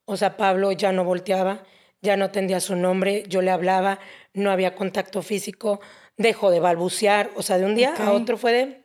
O 0.05 0.17
sea, 0.17 0.37
Pablo 0.37 0.71
ya 0.71 0.91
no 0.91 1.03
volteaba, 1.03 1.63
ya 2.01 2.17
no 2.17 2.25
atendía 2.25 2.59
su 2.59 2.75
nombre, 2.75 3.23
yo 3.27 3.43
le 3.43 3.51
hablaba, 3.51 3.99
no 4.33 4.49
había 4.49 4.73
contacto 4.73 5.21
físico, 5.21 5.79
dejó 6.17 6.49
de 6.49 6.59
balbucear, 6.59 7.29
o 7.35 7.43
sea, 7.43 7.59
de 7.59 7.65
un 7.65 7.75
día 7.75 7.93
a 7.93 8.11
otro 8.11 8.37
fue 8.37 8.53
de... 8.53 8.83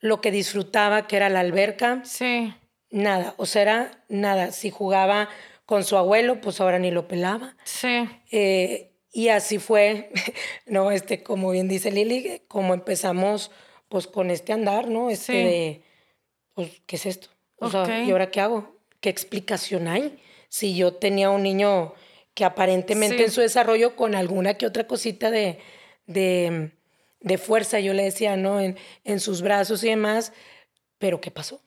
lo 0.00 0.22
que 0.22 0.30
disfrutaba, 0.30 1.06
que 1.06 1.16
era 1.16 1.28
la 1.28 1.40
alberca. 1.40 2.00
Sí. 2.04 2.54
Nada, 2.90 3.34
o 3.36 3.44
sea, 3.44 3.62
era 3.62 4.04
nada. 4.08 4.50
Si 4.50 4.70
jugaba 4.70 5.28
con 5.66 5.84
su 5.84 5.98
abuelo, 5.98 6.40
pues 6.40 6.58
ahora 6.60 6.78
ni 6.78 6.90
lo 6.90 7.06
pelaba. 7.06 7.54
Sí. 7.64 8.08
Eh, 8.32 8.85
y 9.16 9.28
así 9.30 9.58
fue, 9.58 10.10
¿no? 10.66 10.90
Este, 10.90 11.22
como 11.22 11.50
bien 11.50 11.68
dice 11.68 11.90
Lili, 11.90 12.42
como 12.48 12.74
empezamos 12.74 13.50
pues 13.88 14.06
con 14.06 14.30
este 14.30 14.52
andar, 14.52 14.88
¿no? 14.88 15.08
Este 15.10 15.32
Sí. 15.32 15.42
de, 15.44 15.82
pues, 16.54 16.82
¿qué 16.86 16.96
es 16.96 17.06
esto? 17.06 17.28
O 17.58 17.66
Ok. 17.66 17.72
sea, 17.72 18.04
¿y 18.04 18.10
ahora 18.10 18.30
qué 18.30 18.40
hago? 18.40 18.76
¿Qué 19.00 19.08
explicación 19.08 19.88
hay? 19.88 20.18
Si 20.50 20.76
yo 20.76 20.94
tenía 20.94 21.30
un 21.30 21.42
niño 21.44 21.94
que 22.34 22.44
aparentemente 22.44 23.18
Sí. 23.18 23.24
en 23.24 23.30
su 23.30 23.40
desarrollo 23.40 23.96
con 23.96 24.14
alguna 24.14 24.54
que 24.58 24.66
otra 24.66 24.86
cosita 24.86 25.30
de, 25.30 25.60
de, 26.06 26.72
de 27.20 27.38
fuerza, 27.38 27.80
yo 27.80 27.94
le 27.94 28.02
decía, 28.04 28.36
¿no? 28.36 28.60
En, 28.60 28.76
en 29.04 29.20
sus 29.20 29.40
brazos 29.40 29.82
y 29.84 29.88
demás, 29.88 30.32
pero 30.98 31.20
¿qué 31.22 31.30
pasó? 31.30 31.62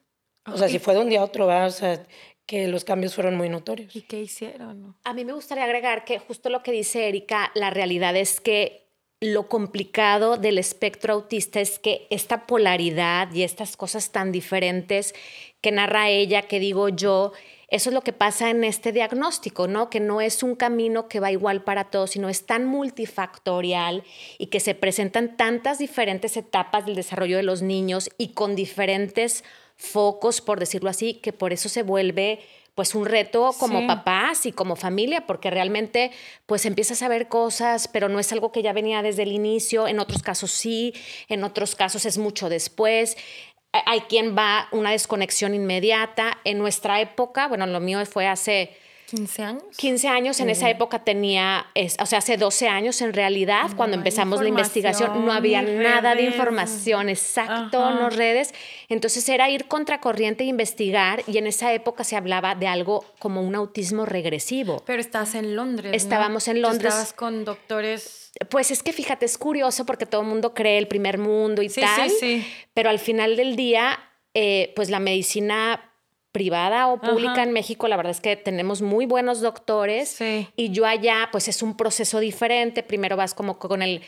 O 0.46 0.58
sea, 0.58 0.68
si 0.68 0.78
fue 0.80 0.94
de 0.94 1.00
un 1.02 1.10
día 1.10 1.22
a 1.22 1.24
otro, 1.24 1.48
¿verdad? 1.48 1.68
O 1.68 1.72
sea, 1.72 2.06
que 2.50 2.68
los 2.68 2.84
cambios 2.84 3.14
fueron 3.14 3.38
muy 3.38 3.48
notorios. 3.48 3.96
¿Y 3.96 4.02
qué 4.02 4.22
hicieron? 4.22 4.96
A 5.04 5.14
mí 5.14 5.24
me 5.24 5.34
gustaría 5.34 5.66
agregar 5.66 6.04
que 6.04 6.18
justo 6.18 6.50
lo 6.50 6.64
que 6.64 6.72
dice 6.72 7.08
Erika, 7.08 7.52
la 7.54 7.70
realidad 7.70 8.16
es 8.16 8.42
que 8.42 8.88
lo 9.22 9.48
complicado 9.48 10.36
del 10.36 10.58
espectro 10.58 11.14
autista 11.14 11.62
es 11.62 11.78
que 11.78 12.08
esta 12.10 12.48
polaridad 12.48 13.32
y 13.36 13.44
estas 13.44 13.78
cosas 13.78 14.12
tan 14.12 14.32
diferentes 14.32 15.14
que 15.62 15.72
narra 15.72 16.10
ella, 16.10 16.48
que 16.48 16.60
digo 16.60 16.90
yo, 16.90 17.34
eso 17.68 17.92
es 17.92 17.94
lo 17.94 18.02
que 18.02 18.14
pasa 18.14 18.50
en 18.50 18.64
este 18.64 18.92
diagnóstico, 18.92 19.68
¿no? 19.68 19.92
Que 19.92 20.00
no 20.00 20.20
es 20.20 20.42
un 20.42 20.56
camino 20.56 21.08
que 21.08 21.20
va 21.20 21.32
igual 21.32 21.64
para 21.64 21.92
todos, 21.92 22.10
sino 22.10 22.30
es 22.30 22.48
tan 22.48 22.66
multifactorial 22.66 24.04
y 24.40 24.48
que 24.48 24.60
se 24.60 24.74
presentan 24.74 25.38
tantas 25.38 25.78
diferentes 25.78 26.36
etapas 26.36 26.88
del 26.88 26.96
desarrollo 26.96 27.38
de 27.38 27.44
los 27.44 27.62
niños 27.62 28.10
y 28.18 28.30
con 28.30 28.56
diferentes 28.56 29.44
focos, 29.80 30.42
por 30.42 30.60
decirlo 30.60 30.90
así, 30.92 31.16
que 31.16 31.34
por 31.34 31.54
eso 31.54 31.70
se 31.70 31.82
vuelve 31.82 32.40
pues 32.76 32.96
un 32.96 33.06
reto 33.06 33.52
como 33.60 33.80
Sí. 33.82 33.88
papás 33.88 34.46
y 34.46 34.52
como 34.54 34.76
familia, 34.78 35.26
porque 35.28 35.50
realmente 35.50 36.12
pues 36.46 36.66
empiezas 36.66 37.02
a 37.02 37.08
ver 37.10 37.28
cosas, 37.28 37.88
pero 37.90 38.08
no 38.08 38.20
es 38.20 38.32
algo 38.32 38.52
que 38.54 38.62
ya 38.62 38.72
venía 38.72 39.02
desde 39.02 39.24
el 39.24 39.32
inicio, 39.34 39.88
en 39.88 40.00
otros 40.00 40.22
casos 40.22 40.52
sí, 40.52 40.94
en 41.28 41.44
otros 41.44 41.76
casos 41.76 42.06
es 42.06 42.18
mucho 42.18 42.48
después. 42.48 43.18
Hay- 43.74 43.82
Hay 43.86 44.02
quien 44.02 44.36
va 44.38 44.68
una 44.72 44.92
desconexión 44.92 45.54
inmediata. 45.56 46.38
En 46.46 46.58
nuestra 46.58 47.02
época, 47.02 47.48
bueno, 47.48 47.66
lo 47.68 47.80
mío 47.80 48.06
fue 48.06 48.28
hace 48.28 48.76
15 49.10 49.44
años. 49.44 49.64
15 49.78 50.08
años, 50.08 50.40
en 50.40 50.50
esa 50.50 50.70
época 50.70 51.04
tenía, 51.04 51.66
es- 51.76 51.98
o 52.00 52.06
sea, 52.06 52.20
hace 52.20 52.38
12 52.38 52.68
años 52.68 53.02
en 53.02 53.14
realidad, 53.14 53.70
cuando 53.76 53.98
empezamos 53.98 54.42
la 54.42 54.50
investigación, 54.50 55.26
no 55.26 55.32
había 55.34 55.62
nada 55.62 56.16
de 56.16 56.24
información, 56.24 57.10
exacto, 57.10 57.84
Ajá. 57.84 58.00
no 58.00 58.10
redes. 58.10 58.54
Entonces 58.88 59.28
era 59.30 59.50
ir 59.50 59.66
contracorriente 59.68 60.44
e 60.44 60.48
investigar, 60.48 61.24
y 61.28 61.38
en 61.38 61.48
esa 61.48 61.74
época 61.74 62.04
se 62.04 62.16
hablaba 62.16 62.56
de 62.56 62.68
algo 62.68 63.06
como 63.20 63.42
un 63.42 63.56
autismo 63.56 64.06
regresivo. 64.06 64.84
Pero 64.86 65.02
estás 65.02 65.36
en 65.36 65.56
Londres. 65.56 65.92
¿no? 65.92 65.96
Estábamos 65.98 66.48
en 66.48 66.62
Londres. 66.62 66.88
Estabas 66.94 67.14
con 67.14 67.46
doctores. 67.46 68.32
Pues 68.50 68.72
es 68.72 68.84
que 68.84 68.94
fíjate, 68.94 69.26
es 69.26 69.38
curioso 69.38 69.86
porque 69.86 70.06
todo 70.06 70.22
el 70.22 70.28
mundo 70.28 70.54
cree 70.54 70.78
el 70.78 70.88
primer 70.88 71.18
mundo 71.18 71.62
y 71.62 71.70
Sí, 71.70 71.82
tal, 71.82 72.10
sí, 72.10 72.16
sí. 72.20 72.48
pero 72.74 72.90
al 72.90 73.00
final 73.00 73.36
del 73.36 73.56
día, 73.56 74.00
eh, 74.34 74.72
pues 74.76 74.90
la 74.90 75.00
medicina 75.00 75.89
privada 76.32 76.88
o 76.88 77.00
pública 77.02 77.32
Ajá. 77.34 77.44
en 77.44 77.52
México, 77.54 77.88
la 77.88 77.98
verdad 77.98 78.12
es 78.12 78.22
que 78.22 78.36
tenemos 78.36 78.82
muy 78.82 79.06
buenos 79.06 79.42
doctores 79.42 80.10
Sí. 80.10 80.48
y 80.56 80.70
yo 80.72 80.86
allá, 80.86 81.30
pues 81.32 81.48
es 81.48 81.64
un 81.64 81.76
proceso 81.76 82.20
diferente. 82.20 82.84
Primero 82.84 83.18
vas 83.18 83.34
como 83.34 83.58
con 83.58 83.82
el, 83.82 84.02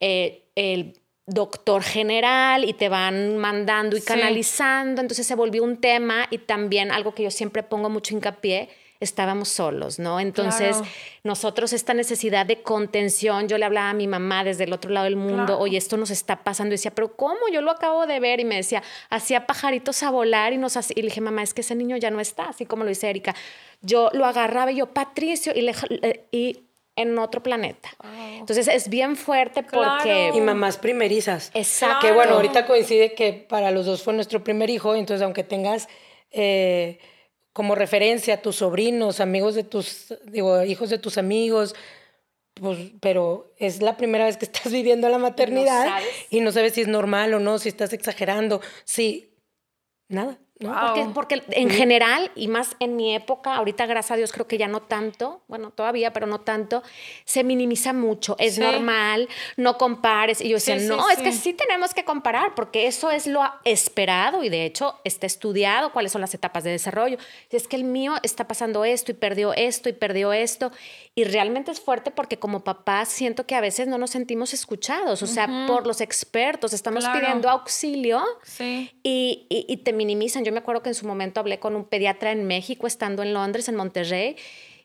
eh, 0.00 0.44
el 0.56 0.94
doctor 1.26 1.82
general 1.82 2.64
y 2.64 2.72
te 2.72 2.88
van 2.88 3.36
mandando 3.36 3.96
y 3.96 4.00
Sí. 4.00 4.06
canalizando, 4.06 5.00
entonces 5.02 5.26
se 5.26 5.34
volvió 5.34 5.62
un 5.62 5.76
tema 5.76 6.26
y 6.30 6.38
también 6.38 6.90
algo 6.90 7.14
que 7.14 7.22
yo 7.22 7.30
siempre 7.30 7.62
pongo 7.62 7.90
mucho 7.90 8.14
hincapié, 8.14 8.70
estábamos 9.00 9.48
solos, 9.48 9.98
¿no? 9.98 10.18
Entonces, 10.18 10.76
Claro. 10.76 10.92
nosotros 11.22 11.72
esta 11.72 11.94
necesidad 11.94 12.46
de 12.46 12.62
contención, 12.62 13.46
yo 13.48 13.56
le 13.56 13.64
hablaba 13.64 13.90
a 13.90 13.94
mi 13.94 14.06
mamá 14.08 14.42
desde 14.44 14.64
el 14.64 14.72
otro 14.72 14.90
lado 14.90 15.04
del 15.04 15.16
mundo, 15.16 15.46
Claro. 15.46 15.58
oye, 15.60 15.78
esto 15.78 15.96
nos 15.96 16.10
está 16.10 16.42
pasando, 16.42 16.72
y 16.72 16.76
decía, 16.78 16.90
pero 16.92 17.14
¿cómo? 17.16 17.38
Yo 17.52 17.60
lo 17.60 17.70
acabo 17.70 18.06
de 18.06 18.18
ver, 18.18 18.40
y 18.40 18.44
me 18.44 18.56
decía, 18.56 18.82
hacía 19.10 19.46
pajaritos 19.46 20.02
a 20.02 20.10
volar, 20.10 20.52
y 20.52 20.58
nos 20.58 20.76
hacía- 20.76 20.94
y 20.98 21.02
le 21.02 21.08
dije, 21.08 21.20
mamá, 21.20 21.42
es 21.42 21.54
que 21.54 21.60
ese 21.60 21.74
niño 21.76 21.96
ya 21.96 22.10
no 22.10 22.18
está, 22.20 22.48
así 22.48 22.66
como 22.66 22.82
lo 22.82 22.88
dice 22.88 23.08
Erika. 23.08 23.34
Yo 23.82 24.10
lo 24.12 24.24
agarraba 24.26 24.72
y 24.72 24.76
yo, 24.76 24.86
Patricio, 24.92 25.52
y, 25.54 25.62
le, 25.62 25.74
y 26.32 26.64
en 26.96 27.16
otro 27.18 27.40
planeta. 27.40 27.90
Entonces, 28.40 28.66
es 28.66 28.88
bien 28.88 29.14
fuerte 29.14 29.62
porque... 29.62 30.32
Y 30.34 30.40
mamás 30.40 30.78
primerizas. 30.78 31.52
Exacto. 31.54 32.04
Que 32.04 32.12
bueno, 32.12 32.34
ahorita 32.34 32.66
coincide 32.66 33.14
que 33.14 33.32
para 33.32 33.70
los 33.70 33.86
dos 33.86 34.02
fue 34.02 34.14
nuestro 34.14 34.42
primer 34.42 34.68
hijo, 34.70 34.96
entonces 34.96 35.22
aunque 35.24 35.44
tengas 35.44 35.88
eh, 36.32 36.98
como 37.58 37.74
referencia 37.74 38.34
a 38.34 38.36
tus 38.36 38.54
sobrinos, 38.54 39.18
amigos 39.18 39.56
de 39.56 39.64
tus, 39.64 40.14
digo, 40.26 40.62
hijos 40.62 40.90
de 40.90 40.98
tus 41.00 41.18
amigos, 41.18 41.74
pues, 42.54 42.92
pero 43.00 43.52
es 43.56 43.82
la 43.82 43.96
primera 43.96 44.26
vez 44.26 44.36
que 44.36 44.44
estás 44.44 44.70
viviendo 44.72 45.08
la 45.08 45.18
maternidad 45.18 45.84
sabes. 45.84 46.06
y 46.30 46.38
no 46.38 46.52
sabes 46.52 46.74
si 46.74 46.82
es 46.82 46.86
normal 46.86 47.34
o 47.34 47.40
no, 47.40 47.58
si 47.58 47.68
estás 47.68 47.92
exagerando, 47.92 48.60
si 48.84 49.34
nada, 50.06 50.38
¿no? 50.60 50.70
Wow. 50.70 51.12
Porque, 51.14 51.38
porque 51.38 51.42
en 51.60 51.70
general, 51.70 52.30
y 52.34 52.48
más 52.48 52.76
en 52.80 52.96
mi 52.96 53.14
época, 53.14 53.54
ahorita 53.56 53.86
gracias 53.86 54.10
a 54.12 54.16
Dios 54.16 54.32
creo 54.32 54.46
que 54.46 54.58
ya 54.58 54.66
no 54.68 54.80
tanto, 54.82 55.40
bueno, 55.48 55.70
todavía, 55.70 56.12
pero 56.12 56.26
no 56.26 56.40
tanto, 56.40 56.82
se 57.24 57.44
minimiza 57.44 57.92
mucho. 57.92 58.34
Es 58.38 58.56
Sí. 58.56 58.60
normal, 58.60 59.28
no 59.56 59.78
compares. 59.78 60.40
Y 60.40 60.48
yo 60.48 60.56
decía, 60.56 60.74
Sí, 60.78 60.82
sí, 60.84 60.88
no, 60.88 61.08
es 61.10 61.18
que 61.18 61.32
sí 61.32 61.52
tenemos 61.52 61.94
que 61.94 62.04
comparar, 62.04 62.54
porque 62.54 62.86
eso 62.86 63.10
es 63.10 63.26
lo 63.26 63.42
esperado 63.64 64.42
y 64.42 64.48
de 64.48 64.64
hecho 64.64 64.96
está 65.04 65.26
estudiado 65.26 65.92
cuáles 65.92 66.12
son 66.12 66.20
las 66.20 66.34
etapas 66.34 66.64
de 66.64 66.70
desarrollo. 66.70 67.18
Es 67.50 67.68
que 67.68 67.76
el 67.76 67.84
mío 67.84 68.14
está 68.22 68.48
pasando 68.48 68.84
esto 68.84 69.12
y 69.12 69.14
perdió 69.14 69.52
esto 69.54 69.88
y 69.88 69.92
perdió 69.92 70.32
esto. 70.32 70.72
Y 71.14 71.24
realmente 71.24 71.70
es 71.70 71.80
fuerte 71.80 72.10
porque 72.10 72.38
como 72.38 72.64
papás 72.64 73.08
siento 73.08 73.46
que 73.46 73.54
a 73.54 73.60
veces 73.60 73.88
no 73.88 73.98
nos 73.98 74.10
sentimos 74.10 74.54
escuchados, 74.54 75.22
o 75.22 75.26
sea, 75.26 75.66
por 75.66 75.86
los 75.86 76.00
expertos, 76.00 76.72
estamos 76.72 77.04
Claro. 77.04 77.20
pidiendo 77.20 77.48
auxilio 77.48 78.22
y, 79.02 79.46
y- 79.48 79.64
y 79.68 79.76
te 79.78 79.92
minimizan. 79.92 80.44
Yo 80.48 80.52
me 80.54 80.60
acuerdo 80.60 80.82
que 80.82 80.88
en 80.88 80.94
su 80.94 81.06
momento 81.06 81.40
hablé 81.40 81.58
con 81.60 81.76
un 81.76 81.84
pediatra 81.84 82.32
en 82.32 82.46
México, 82.46 82.86
estando 82.86 83.22
en 83.22 83.34
Londres, 83.34 83.68
en 83.68 83.76
Monterrey, 83.76 84.36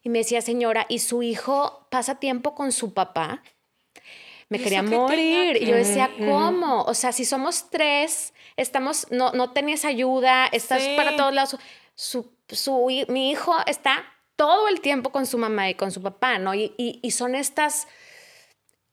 y 0.03 0.09
me 0.09 0.19
decía, 0.19 0.41
señora, 0.41 0.85
¿y 0.89 0.99
su 0.99 1.23
hijo 1.23 1.87
pasa 1.89 2.15
tiempo 2.19 2.53
con 2.53 2.73
su 2.73 2.93
papá? 2.93 3.41
Me 4.49 4.57
¿Y 4.57 4.61
quería 4.61 4.83
morir. 4.83 5.57
que 5.57 5.63
Y 5.63 5.67
yo 5.67 5.75
decía, 5.75 6.11
¿cómo? 6.19 6.83
O 6.83 6.93
sea, 6.93 7.13
si 7.13 7.23
somos 7.23 7.69
tres, 7.69 8.33
estamos, 8.57 9.07
no, 9.09 9.31
no 9.31 9.51
tenías 9.51 9.85
ayuda, 9.85 10.47
estás 10.51 10.83
Sí. 10.83 10.93
para 10.97 11.15
todos 11.15 11.33
lados. 11.33 11.57
Su, 11.95 12.29
su, 12.49 13.05
mi 13.07 13.31
hijo 13.31 13.55
está 13.65 14.03
todo 14.35 14.67
el 14.67 14.81
tiempo 14.81 15.11
con 15.11 15.25
su 15.25 15.37
mamá 15.37 15.69
y 15.69 15.75
con 15.75 15.91
su 15.91 16.01
papá, 16.01 16.39
¿no? 16.39 16.53
Y, 16.53 16.73
y- 16.77 16.99
y 17.01 17.11
son 17.11 17.35
estas 17.35 17.87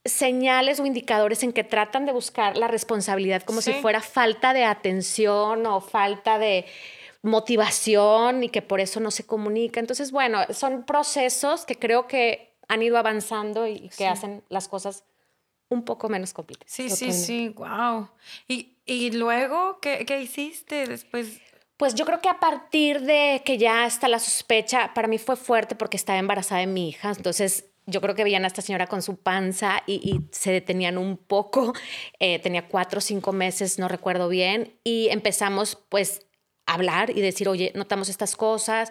señales 0.05 0.81
o 0.81 0.87
indicadores 0.87 1.43
en 1.43 1.53
que 1.53 1.65
tratan 1.65 2.07
de 2.07 2.13
buscar 2.13 2.57
la 2.57 2.69
responsabilidad 2.69 3.43
como 3.43 3.61
si 3.61 3.73
fuera 3.75 4.01
falta 4.01 4.55
de 4.55 4.65
atención 4.65 5.67
o 5.67 5.81
falta 5.81 6.39
de 6.39 6.65
motivación 7.23 8.45
y 8.45 8.49
que 8.49 8.63
por 8.63 8.81
eso 8.81 8.99
no 9.01 9.11
se 9.11 9.27
comunica. 9.27 9.79
Entonces, 9.79 10.11
bueno, 10.11 10.41
son 10.51 10.85
procesos 10.85 11.67
que 11.67 11.79
creo 11.79 12.07
que 12.07 12.55
han 12.69 12.83
ido 12.83 12.97
avanzando 12.97 13.67
y 13.67 13.91
que 13.91 14.07
hacen 14.07 14.43
las 14.49 14.69
cosas 14.69 15.05
un 15.69 15.85
poco 15.85 16.09
menos 16.09 16.33
complicadas. 16.33 16.73
Sí, 16.73 16.89
sí, 16.89 17.13
sí, 17.13 17.49
wow. 17.51 18.09
¿Y, 18.49 18.77
y 18.87 19.11
luego 19.13 19.79
qué, 19.81 20.05
qué 20.07 20.23
hiciste 20.23 20.87
después? 20.87 21.41
Pues 21.77 21.95
yo 21.95 22.05
creo 22.05 22.21
que 22.21 22.29
a 22.29 22.41
partir 22.41 23.03
de 23.03 23.43
que 23.45 23.57
ya 23.57 23.87
está 23.87 24.09
la 24.09 24.19
sospecha, 24.19 24.93
para 24.95 25.09
mí 25.09 25.19
fue 25.19 25.37
fuerte 25.37 25.75
porque 25.75 25.97
estaba 25.97 26.19
embarazada 26.19 26.61
de 26.61 26.67
mi 26.67 26.89
hija, 26.89 27.11
entonces 27.17 27.70
yo 27.91 28.01
creo 28.01 28.15
que 28.15 28.25
veían 28.25 28.45
a 28.45 28.47
esta 28.47 28.63
señora 28.63 28.87
con 28.87 29.03
su 29.03 29.17
panza 29.17 29.83
y, 29.87 29.95
y 30.09 30.21
se 30.33 30.53
detenían 30.53 30.97
un 30.99 31.17
poco, 31.17 31.73
Eh, 32.19 32.39
tenía 32.39 32.69
cuatro 32.69 32.99
o 32.99 33.01
cinco 33.01 33.33
meses, 33.33 33.79
no 33.79 33.89
recuerdo 33.89 34.29
bien, 34.29 34.75
y 34.85 35.09
empezamos 35.11 35.77
pues 35.89 36.27
a 36.67 36.75
hablar 36.75 37.11
y 37.11 37.21
decir, 37.21 37.49
oye, 37.49 37.73
notamos 37.75 38.09
estas 38.09 38.37
cosas. 38.37 38.91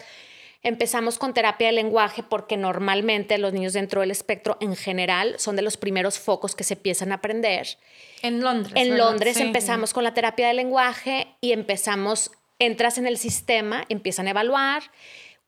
Empezamos 0.62 1.18
con 1.18 1.34
terapia 1.34 1.68
de 1.68 1.74
lenguaje 1.74 2.22
porque 2.22 2.58
normalmente 2.58 3.38
los 3.38 3.54
niños 3.54 3.72
dentro 3.74 4.02
del 4.02 4.12
espectro 4.12 4.58
en 4.60 4.76
general 4.76 5.36
son 5.38 5.56
de 5.56 5.62
los 5.62 5.78
primeros 5.78 6.20
focos 6.20 6.54
que 6.54 6.66
se 6.66 6.74
empiezan 6.74 7.12
a 7.14 7.16
aprender. 7.16 7.78
En 8.22 8.42
Londres. 8.42 8.74
En 8.76 8.90
¿verdad? 8.90 9.06
Londres 9.06 9.38
Sí. 9.38 9.44
empezamos 9.44 9.94
con 9.94 10.04
la 10.04 10.14
terapia 10.14 10.48
de 10.48 10.54
lenguaje 10.56 11.28
y 11.40 11.54
empezamos, 11.54 12.32
entras 12.60 12.98
en 12.98 13.08
el 13.08 13.18
sistema, 13.18 13.86
empiezan 13.88 14.28
a 14.28 14.32
evaluar. 14.32 14.84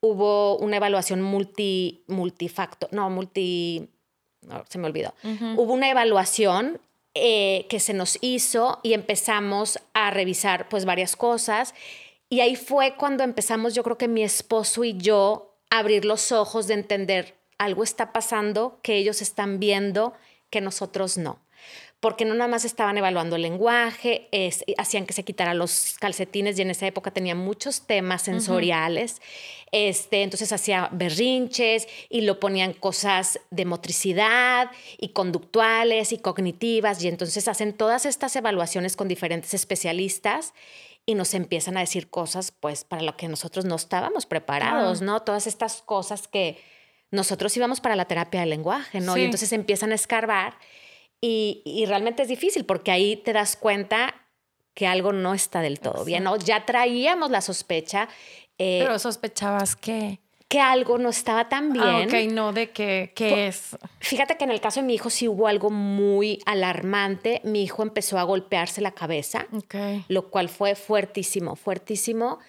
Hubo 0.01 0.57
una 0.57 0.77
evaluación 0.77 1.21
multi, 1.21 2.03
multifactor, 2.07 2.91
no, 2.91 3.09
multi, 3.09 3.89
no, 4.41 4.63
se 4.67 4.77
me 4.79 4.87
olvidó. 4.87 5.13
Hubo 5.55 5.73
una 5.73 5.89
evaluación 5.89 6.81
eh, 7.13 7.67
que 7.69 7.79
se 7.79 7.93
nos 7.93 8.17
hizo 8.21 8.79
y 8.83 8.93
empezamos 8.93 9.79
a 9.93 10.11
revisar 10.11 10.67
pues 10.69 10.85
varias 10.85 11.15
cosas. 11.15 11.75
Y 12.29 12.39
ahí 12.39 12.55
fue 12.55 12.95
cuando 12.95 13.23
empezamos, 13.23 13.75
yo 13.75 13.83
creo 13.83 13.97
que 13.97 14.07
mi 14.07 14.23
esposo 14.23 14.83
y 14.83 14.97
yo, 14.97 15.55
a 15.69 15.79
abrir 15.79 16.03
los 16.03 16.31
ojos 16.31 16.67
de 16.67 16.73
entender 16.73 17.35
algo 17.57 17.83
está 17.83 18.11
pasando 18.11 18.79
que 18.81 18.95
ellos 18.95 19.21
están 19.21 19.59
viendo 19.59 20.13
que 20.49 20.61
nosotros 20.61 21.17
no 21.17 21.39
porque 22.01 22.25
no 22.25 22.33
nada 22.33 22.47
más 22.47 22.65
estaban 22.65 22.97
evaluando 22.97 23.35
el 23.35 23.43
lenguaje, 23.43 24.27
es, 24.31 24.65
hacían 24.79 25.05
que 25.05 25.13
se 25.13 25.23
quitara 25.23 25.53
los 25.53 25.95
calcetines 25.99 26.57
y 26.57 26.63
en 26.63 26.71
esa 26.71 26.87
época 26.87 27.11
tenía 27.11 27.35
muchos 27.35 27.85
temas 27.85 28.23
sensoriales. 28.23 29.21
este, 29.71 30.23
entonces 30.23 30.51
hacía 30.51 30.89
berrinches 30.91 31.87
y 32.09 32.21
lo 32.21 32.39
ponían 32.39 32.73
cosas 32.73 33.39
de 33.51 33.65
motricidad 33.65 34.71
y 34.97 35.09
conductuales 35.09 36.11
y 36.11 36.17
cognitivas 36.17 37.03
y 37.03 37.07
entonces 37.07 37.47
hacen 37.47 37.71
todas 37.71 38.07
estas 38.07 38.35
evaluaciones 38.35 38.95
con 38.95 39.07
diferentes 39.07 39.53
especialistas 39.53 40.55
y 41.05 41.13
nos 41.13 41.35
empiezan 41.35 41.77
a 41.77 41.81
decir 41.81 42.09
cosas 42.09 42.51
pues 42.51 42.83
para 42.83 43.03
lo 43.03 43.15
que 43.15 43.27
nosotros 43.27 43.65
no 43.65 43.75
estábamos 43.75 44.25
preparados, 44.25 45.01
¿no? 45.03 45.21
Todas 45.21 45.45
estas 45.45 45.83
cosas 45.83 46.27
que 46.27 46.59
nosotros 47.11 47.55
íbamos 47.55 47.79
para 47.79 47.95
la 47.95 48.05
terapia 48.05 48.39
del 48.39 48.49
lenguaje, 48.49 49.01
¿no? 49.01 49.17
Y 49.17 49.23
entonces 49.23 49.51
empiezan 49.51 49.91
a 49.91 49.95
escarbar 49.95 50.55
y, 51.21 51.85
realmente 51.87 52.23
es 52.23 52.29
difícil 52.29 52.65
porque 52.65 52.91
ahí 52.91 53.15
te 53.15 53.31
das 53.31 53.55
cuenta 53.55 54.15
que 54.73 54.87
algo 54.87 55.13
no 55.13 55.33
está 55.33 55.61
del 55.61 55.79
todo 55.79 56.03
bien. 56.03 56.23
¿no? 56.23 56.35
Ya 56.37 56.65
traíamos 56.65 57.29
la 57.29 57.41
sospecha. 57.41 58.09
Eh, 58.57 58.79
Pero 58.81 58.97
sospechabas 58.99 59.75
que... 59.75 60.19
Que 60.47 60.59
algo 60.59 60.97
no 60.97 61.07
estaba 61.07 61.47
tan 61.47 61.79
ah, 61.79 62.03
bien. 62.03 62.27
ok, 62.27 62.33
no 62.33 62.51
de 62.51 62.71
qué, 62.71 63.13
qué 63.15 63.47
es. 63.47 63.77
Fíjate 64.01 64.35
que 64.35 64.43
en 64.43 64.51
el 64.51 64.59
caso 64.59 64.81
de 64.81 64.85
mi 64.85 64.95
hijo 64.95 65.09
sí 65.09 65.29
hubo 65.29 65.47
algo 65.47 65.69
muy 65.69 66.39
alarmante. 66.45 67.39
Mi 67.45 67.63
hijo 67.63 67.83
empezó 67.83 68.19
a 68.19 68.23
golpearse 68.23 68.81
la 68.81 68.91
cabeza, 68.91 69.47
okay. 69.53 70.03
lo 70.09 70.29
cual 70.29 70.49
fue 70.49 70.75
fuertísimo, 70.75 71.55
fuertísimo. 71.55 72.39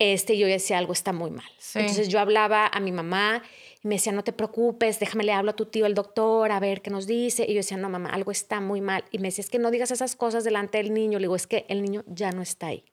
Este, 0.00 0.36
yo 0.36 0.48
decía, 0.48 0.78
algo 0.78 0.92
está 0.92 1.12
muy 1.12 1.30
mal. 1.30 1.46
Entonces 1.76 2.08
yo 2.08 2.18
hablaba 2.18 2.66
a 2.66 2.80
mi 2.80 2.90
mamá 2.90 3.44
y 3.82 3.88
me 3.88 3.96
decía, 3.96 4.12
no 4.12 4.22
te 4.22 4.32
preocupes, 4.32 5.00
déjame 5.00 5.24
le 5.24 5.32
hablo 5.32 5.50
a 5.50 5.56
tu 5.56 5.66
tío, 5.66 5.86
el 5.86 5.94
doctor, 5.94 6.52
a 6.52 6.60
ver 6.60 6.82
qué 6.82 6.90
nos 6.90 7.06
dice. 7.06 7.44
Y 7.48 7.54
yo 7.54 7.58
decía, 7.58 7.76
no, 7.76 7.88
mamá, 7.88 8.10
algo 8.10 8.30
está 8.30 8.60
muy 8.60 8.80
mal. 8.80 9.04
Y 9.10 9.18
me 9.18 9.28
decía, 9.28 9.42
es 9.42 9.50
que 9.50 9.58
no 9.58 9.72
digas 9.72 9.90
esas 9.90 10.14
cosas 10.14 10.44
delante 10.44 10.78
del 10.78 10.94
niño. 10.94 11.18
Le 11.18 11.24
digo, 11.24 11.34
es 11.34 11.48
que 11.48 11.66
el 11.68 11.82
niño 11.82 12.04
ya 12.06 12.30
no 12.30 12.42
está 12.42 12.68
ahí. 12.68 12.84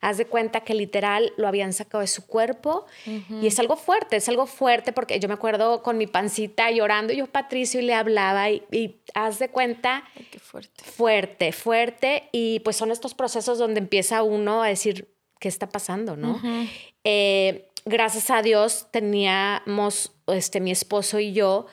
Haz 0.00 0.18
de 0.18 0.26
cuenta 0.26 0.60
que 0.60 0.72
literal 0.72 1.32
lo 1.36 1.46
habían 1.46 1.72
sacado 1.72 2.00
de 2.00 2.06
su 2.06 2.26
cuerpo 2.26 2.86
y 3.04 3.46
es 3.46 3.58
algo 3.58 3.76
fuerte, 3.76 4.16
es 4.16 4.30
algo 4.30 4.46
fuerte 4.46 4.94
porque 4.94 5.20
yo 5.20 5.28
me 5.28 5.34
acuerdo 5.34 5.82
con 5.82 5.98
mi 5.98 6.06
pancita 6.06 6.70
llorando, 6.70 7.12
yo 7.12 7.26
Patricio 7.26 7.80
y 7.80 7.82
le 7.82 7.92
hablaba 7.92 8.48
y, 8.50 9.02
haz 9.12 9.38
de 9.38 9.50
cuenta. 9.50 10.04
qué 10.30 10.38
fuerte. 10.38 10.84
Fuerte, 10.84 11.52
fuerte. 11.52 12.30
Y 12.32 12.60
pues 12.60 12.76
son 12.76 12.90
estos 12.90 13.12
procesos 13.12 13.58
donde 13.58 13.80
empieza 13.80 14.22
uno 14.22 14.62
a 14.62 14.68
decir, 14.68 15.14
¿qué 15.38 15.48
está 15.48 15.68
pasando? 15.68 16.16
¿no? 16.16 16.40
Gracias 17.84 18.30
a 18.30 18.42
Dios 18.42 18.86
teníamos, 18.90 20.12
este, 20.26 20.60
mi 20.60 20.70
esposo 20.70 21.18
y 21.18 21.32
yo, 21.32 21.66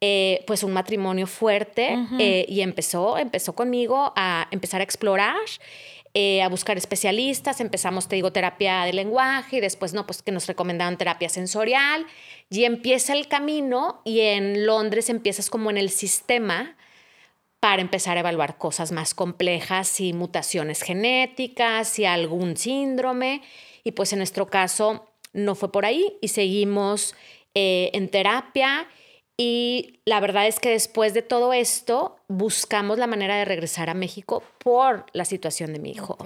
eh, 0.00 0.44
pues 0.46 0.62
un 0.62 0.72
matrimonio 0.72 1.26
fuerte 1.26 1.96
eh, 2.18 2.44
y 2.48 2.60
empezó, 2.60 3.16
empezó 3.16 3.54
conmigo 3.54 4.12
a 4.16 4.48
empezar 4.50 4.80
a 4.80 4.84
explorar. 4.84 5.36
Eh, 6.16 6.42
a 6.42 6.48
buscar 6.48 6.76
especialistas, 6.76 7.60
empezamos, 7.60 8.06
te 8.06 8.14
digo, 8.14 8.30
terapia 8.30 8.84
de 8.84 8.92
lenguaje 8.92 9.56
y 9.56 9.60
después, 9.60 9.94
no, 9.94 10.06
pues 10.06 10.22
que 10.22 10.30
nos 10.30 10.46
recomendaban 10.46 10.96
terapia 10.96 11.28
sensorial. 11.28 12.06
Y 12.50 12.66
empieza 12.66 13.14
el 13.14 13.26
camino 13.26 14.00
y 14.04 14.20
en 14.20 14.64
Londres 14.64 15.10
empiezas 15.10 15.50
como 15.50 15.70
en 15.70 15.76
el 15.76 15.90
sistema 15.90 16.76
para 17.58 17.82
empezar 17.82 18.16
a 18.16 18.20
evaluar 18.20 18.58
cosas 18.58 18.92
más 18.92 19.12
complejas 19.12 20.00
y 20.00 20.12
mutaciones 20.12 20.82
genéticas 20.82 21.98
y 21.98 22.04
algún 22.04 22.56
síndrome. 22.56 23.42
Y 23.82 23.90
pues 23.90 24.12
en 24.12 24.18
nuestro 24.18 24.46
caso 24.46 25.13
no 25.34 25.54
fue 25.54 25.70
por 25.70 25.84
ahí 25.84 26.16
y 26.22 26.28
seguimos 26.28 27.14
eh, 27.54 27.90
en 27.92 28.08
terapia. 28.08 28.88
Y 29.36 30.00
la 30.04 30.20
verdad 30.20 30.46
es 30.46 30.60
que 30.60 30.70
después 30.70 31.12
de 31.12 31.22
todo 31.22 31.52
esto, 31.52 32.16
buscamos 32.28 32.98
la 32.98 33.08
manera 33.08 33.36
de 33.36 33.44
regresar 33.44 33.90
a 33.90 33.94
México 33.94 34.42
por 34.58 35.06
la 35.12 35.24
situación 35.24 35.72
de 35.72 35.80
mi 35.80 35.90
hijo. 35.90 36.16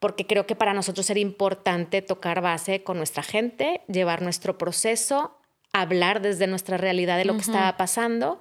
Porque 0.00 0.26
creo 0.26 0.46
que 0.46 0.56
para 0.56 0.74
nosotros 0.74 1.08
era 1.08 1.20
importante 1.20 2.02
tocar 2.02 2.40
base 2.40 2.82
con 2.82 2.96
nuestra 2.96 3.22
gente, 3.22 3.82
llevar 3.86 4.22
nuestro 4.22 4.58
proceso, 4.58 5.38
hablar 5.72 6.20
desde 6.20 6.48
nuestra 6.48 6.76
realidad 6.76 7.16
de 7.16 7.24
lo 7.24 7.34
que 7.34 7.42
estaba 7.42 7.76
pasando. 7.76 8.40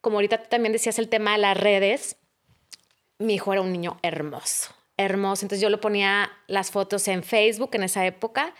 Como 0.00 0.16
ahorita 0.16 0.42
tú 0.42 0.48
también 0.48 0.72
decías 0.72 0.98
el 0.98 1.08
tema 1.08 1.32
de 1.32 1.38
las 1.38 1.56
redes, 1.56 2.16
mi 3.18 3.34
hijo 3.34 3.52
era 3.52 3.62
un 3.62 3.70
niño 3.70 3.98
hermoso, 4.02 4.74
hermoso. 4.96 5.44
Entonces 5.44 5.62
yo 5.62 5.70
lo 5.70 5.80
ponía 5.80 6.32
las 6.48 6.72
fotos 6.72 7.06
en 7.06 7.22
Facebook 7.22 7.70
en 7.74 7.84
esa 7.84 8.04
época 8.04 8.52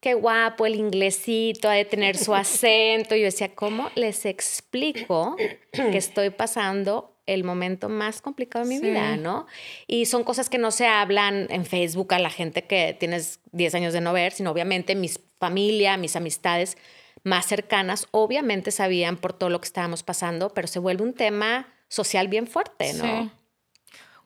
qué 0.00 0.14
guapo 0.14 0.66
el 0.66 0.74
inglesito, 0.74 1.68
ha 1.68 1.74
de 1.74 1.84
tener 1.84 2.16
su 2.16 2.34
acento. 2.34 3.14
Y 3.14 3.20
yo 3.20 3.26
decía, 3.26 3.54
¿cómo 3.54 3.90
les 3.94 4.26
explico 4.26 5.36
que 5.72 5.96
estoy 5.96 6.30
pasando 6.30 7.16
el 7.26 7.44
momento 7.44 7.88
más 7.88 8.22
complicado 8.22 8.64
de 8.64 8.74
mi 8.74 8.80
vida, 8.80 9.16
¿no? 9.16 9.46
Y 9.86 10.06
son 10.06 10.24
cosas 10.24 10.50
que 10.50 10.58
no 10.58 10.72
se 10.72 10.86
hablan 10.86 11.46
en 11.50 11.64
Facebook 11.64 12.12
a 12.12 12.18
la 12.18 12.30
gente 12.30 12.64
que 12.64 12.96
tienes 12.98 13.38
10 13.52 13.76
años 13.76 13.92
de 13.92 14.00
no 14.00 14.12
ver, 14.12 14.32
sino 14.32 14.50
obviamente 14.50 14.96
mi 14.96 15.08
familia, 15.38 15.96
mis 15.96 16.16
amistades 16.16 16.76
más 17.22 17.46
cercanas, 17.46 18.08
obviamente 18.10 18.70
sabían 18.72 19.16
por 19.16 19.32
todo 19.32 19.50
lo 19.50 19.60
que 19.60 19.66
estábamos 19.66 20.02
pasando, 20.02 20.52
pero 20.54 20.66
se 20.66 20.78
vuelve 20.80 21.04
un 21.04 21.14
tema 21.14 21.68
social 21.88 22.28
bien 22.28 22.46
fuerte, 22.46 22.94
¿no? 22.94 23.30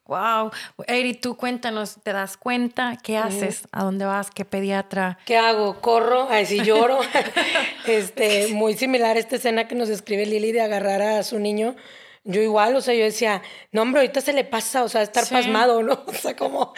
Wow. 0.07 0.51
Eri, 0.87 1.15
tú 1.15 1.37
cuéntanos, 1.37 1.97
¿te 2.03 2.13
das 2.13 2.37
cuenta? 2.37 2.99
¿Qué 3.03 3.17
haces? 3.17 3.67
¿A 3.73 3.85
dónde 3.85 4.05
vas? 4.05 4.31
¿Qué 4.31 4.45
pediatra? 4.45 5.19
¿Qué 5.25 5.39
hago? 5.39 5.81
¿Corro? 5.81 6.29
A 6.29 6.37
decir 6.37 6.63
lloro. 6.63 7.01
este, 7.87 8.49
muy 8.49 8.75
similar 8.75 9.17
a 9.17 9.21
esta 9.21 9.37
escena 9.37 9.67
que 9.67 9.75
nos 9.75 9.89
escribe 9.89 10.27
Lili 10.27 10.53
de 10.53 10.61
agarrar 10.61 11.01
a 11.01 11.23
su 11.23 11.39
niño. 11.39 11.75
Yo 12.23 12.43
igual, 12.43 12.77
o 12.77 12.83
sea, 12.83 12.95
yo 12.95 13.05
decía, 13.05 13.43
no, 13.73 13.81
hombre, 13.81 14.03
ahorita 14.03 14.21
se 14.21 14.35
le 14.35 14.45
pasa, 14.45 14.85
o 14.85 14.89
sea, 14.89 15.01
estar 15.01 15.27
pasmado, 15.27 15.83
¿no? 15.83 16.05
O 16.07 16.13
sea, 16.13 16.37
como, 16.37 16.75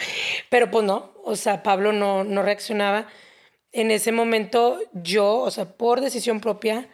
pero 0.49 0.71
pues 0.71 0.85
no, 0.85 1.11
o 1.23 1.35
sea, 1.35 1.63
Pablo 1.63 1.91
no, 1.91 2.23
no 2.23 2.43
reaccionaba. 2.43 3.07
En 3.73 3.91
ese 3.91 4.13
momento 4.13 4.79
yo, 4.93 5.39
o 5.39 5.51
sea, 5.51 5.65
por 5.65 5.99
decisión 5.99 6.39
propia, 6.39 6.87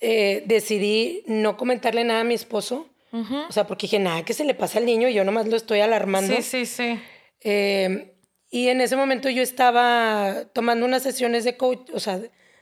eh, 0.00 0.44
decidí 0.46 1.24
no 1.26 1.58
comentarle 1.58 2.04
nada 2.04 2.20
a 2.20 2.24
mi 2.24 2.34
esposo 2.34 2.88
o 3.12 3.52
sea, 3.52 3.66
porque 3.66 3.86
dije, 3.86 3.98
nada, 3.98 4.24
que 4.24 4.32
se 4.32 4.44
le 4.44 4.54
pasa 4.54 4.78
al 4.78 4.86
niño 4.86 5.08
y 5.08 5.14
yo 5.14 5.24
nomás 5.24 5.46
lo 5.46 5.56
estoy 5.56 5.80
alarmando. 5.80 6.34
Sí, 6.36 6.42
sí, 6.42 6.66
sí. 6.66 7.00
Eh, 7.40 8.16
y 8.50 8.68
en 8.68 8.80
ese 8.80 8.96
momento 8.96 9.28
yo 9.28 9.42
estaba 9.42 10.44
tomando 10.52 10.86
unas 10.86 11.02
sesiones 11.02 11.44
de 11.44 11.56
coach, 11.56 11.90
o 11.92 12.00
sea, 12.00 12.20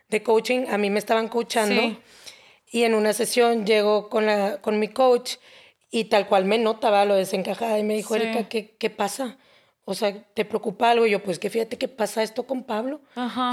de 0.08 0.22
coaching, 0.22 0.66
a 0.68 0.78
mí 0.78 0.90
me 0.90 0.98
estaban 0.98 1.28
coachando. 1.28 1.98
Y 2.66 2.84
en 2.84 2.94
una 2.94 3.12
sesión 3.12 3.66
llego 3.66 4.08
con, 4.08 4.26
la, 4.26 4.60
con 4.60 4.78
mi 4.78 4.88
coach 4.88 5.34
y 5.90 6.04
tal 6.04 6.28
cual 6.28 6.44
me 6.44 6.58
notaba 6.58 7.04
lo 7.04 7.14
desencajada 7.16 7.78
y 7.78 7.82
me 7.82 7.94
dijo, 7.94 8.14
Erika, 8.14 8.48
¿qué, 8.48 8.76
¿qué 8.76 8.90
pasa? 8.90 9.38
O 9.84 9.94
sea, 9.94 10.22
¿te 10.34 10.44
preocupa 10.44 10.92
algo? 10.92 11.06
Y 11.06 11.10
yo, 11.10 11.22
pues 11.22 11.40
que 11.40 11.50
fíjate 11.50 11.76
que 11.76 11.88
pasa 11.88 12.22
esto 12.22 12.44
con 12.44 12.62
Pablo. 12.62 13.00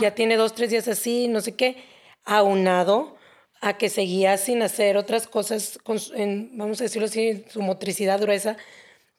Ya 0.01 0.13
tiene 0.13 0.38
dos, 0.38 0.53
tres 0.53 0.69
días 0.69 0.88
así, 0.88 1.27
no 1.27 1.41
sé 1.41 1.55
qué. 1.55 1.77
Aunado 2.23 3.16
a 3.61 3.77
que 3.77 3.89
seguía 3.89 4.37
sin 4.37 4.61
hacer 4.61 4.97
otras 4.97 5.27
cosas, 5.27 5.79
con, 5.83 5.97
en, 6.15 6.57
vamos 6.57 6.79
a 6.81 6.85
decirlo 6.85 7.07
así, 7.07 7.45
su 7.49 7.61
motricidad 7.61 8.19
gruesa, 8.19 8.57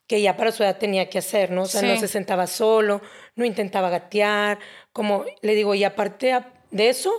que 0.07 0.23
ya 0.23 0.37
para 0.37 0.53
su 0.53 0.63
edad 0.63 0.79
tenía 0.79 1.11
que 1.11 1.19
hacer, 1.19 1.51
¿no? 1.51 1.63
O 1.63 1.67
sea, 1.67 1.83
no 1.83 1.97
se 2.01 2.09
sentaba 2.09 2.47
solo, 2.47 3.03
no 3.37 3.45
intentaba 3.45 3.91
gatear, 3.91 4.59
como 4.93 5.25
le 5.43 5.55
digo, 5.55 5.75
y 5.75 5.85
aparte 5.85 6.35
de 6.71 6.89
eso, 6.89 7.13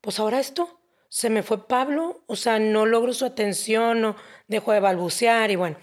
pues 0.00 0.20
ahora 0.20 0.38
esto, 0.38 0.80
se 1.08 1.28
me 1.28 1.42
fue 1.42 1.66
Pablo, 1.66 2.22
o 2.26 2.36
sea, 2.36 2.58
no 2.58 2.86
logro 2.86 3.12
su 3.12 3.24
atención, 3.24 4.00
no 4.00 4.16
dejó 4.46 4.72
de 4.72 4.80
balbucear 4.80 5.50
y 5.50 5.56
bueno, 5.56 5.76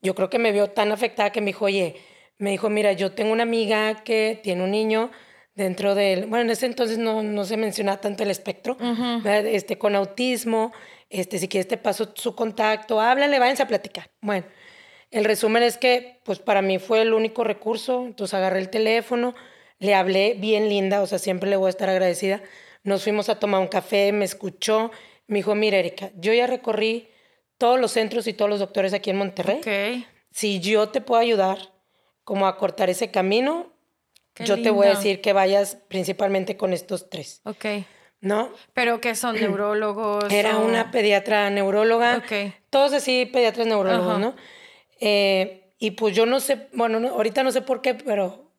yo 0.00 0.14
creo 0.14 0.30
que 0.30 0.38
me 0.38 0.52
vio 0.52 0.70
tan 0.70 0.92
afectada 0.92 1.32
que 1.32 1.40
me 1.40 1.48
dijo, 1.48 1.66
oye, 1.66 1.96
me 2.38 2.50
dijo, 2.50 2.70
mira, 2.70 2.92
yo 2.92 3.12
tengo 3.12 3.32
una 3.32 3.42
amiga 3.42 4.02
que 4.04 4.40
tiene 4.42 4.62
un 4.62 4.70
niño, 4.70 5.10
dentro 5.56 5.94
del, 5.94 6.26
bueno, 6.26 6.44
en 6.44 6.50
ese 6.50 6.66
entonces 6.66 6.98
no, 6.98 7.22
no 7.22 7.44
se 7.44 7.56
mencionaba 7.56 8.00
tanto 8.00 8.22
el 8.22 8.30
espectro, 8.30 8.76
este, 9.24 9.78
con 9.78 9.96
autismo, 9.96 10.72
este, 11.08 11.38
si 11.38 11.48
quieres 11.48 11.66
te 11.66 11.78
paso 11.78 12.12
su 12.14 12.36
contacto, 12.36 13.00
háblale, 13.00 13.38
váyanse 13.38 13.62
a 13.62 13.66
platicar. 13.66 14.10
Bueno, 14.20 14.46
el 15.10 15.24
resumen 15.24 15.62
es 15.62 15.78
que, 15.78 16.20
pues 16.24 16.38
para 16.38 16.60
mí 16.62 16.78
fue 16.78 17.02
el 17.02 17.14
único 17.14 17.42
recurso, 17.42 18.04
entonces 18.04 18.34
agarré 18.34 18.60
el 18.60 18.68
teléfono, 18.68 19.34
le 19.78 19.94
hablé 19.94 20.34
bien 20.38 20.68
linda, 20.68 21.00
o 21.00 21.06
sea, 21.06 21.18
siempre 21.18 21.48
le 21.48 21.56
voy 21.56 21.68
a 21.68 21.70
estar 21.70 21.88
agradecida. 21.88 22.42
Nos 22.82 23.02
fuimos 23.02 23.28
a 23.28 23.38
tomar 23.38 23.60
un 23.60 23.68
café, 23.68 24.12
me 24.12 24.24
escuchó, 24.24 24.90
me 25.26 25.38
dijo, 25.38 25.54
mira 25.54 25.78
Erika, 25.78 26.12
yo 26.16 26.34
ya 26.34 26.46
recorrí 26.46 27.08
todos 27.56 27.80
los 27.80 27.92
centros 27.92 28.26
y 28.26 28.34
todos 28.34 28.50
los 28.50 28.60
doctores 28.60 28.92
aquí 28.92 29.10
en 29.10 29.16
Monterrey. 29.16 29.58
Okay. 29.58 30.06
Si 30.30 30.60
yo 30.60 30.90
te 30.90 31.00
puedo 31.00 31.20
ayudar 31.20 31.58
como 32.24 32.46
a 32.46 32.58
cortar 32.58 32.90
ese 32.90 33.10
camino, 33.10 33.75
yo 34.44 34.60
te 34.62 34.70
voy 34.70 34.86
a 34.86 34.90
decir 34.90 35.20
que 35.20 35.32
vayas 35.32 35.78
principalmente 35.88 36.56
con 36.56 36.72
estos 36.72 37.08
tres. 37.08 37.40
Ok. 37.44 37.64
¿No? 38.20 38.50
¿Pero 38.72 39.00
que 39.00 39.14
son 39.14 39.36
neurólogos? 39.40 40.32
Era 40.32 40.58
una 40.58 40.90
pediatra 40.90 41.48
neuróloga. 41.50 42.18
Ok. 42.18 42.52
Todos 42.70 42.92
así, 42.92 43.26
pediatras 43.26 43.66
neurólogos, 43.66 44.18
¿no? 44.18 44.34
Eh, 45.00 45.72
y 45.78 45.92
pues 45.92 46.16
yo 46.16 46.26
no 46.26 46.40
sé, 46.40 46.68
bueno, 46.72 47.06
ahorita 47.08 47.42
no 47.42 47.52
sé 47.52 47.60
por 47.60 47.82
qué, 47.82 47.94
pero 47.94 48.50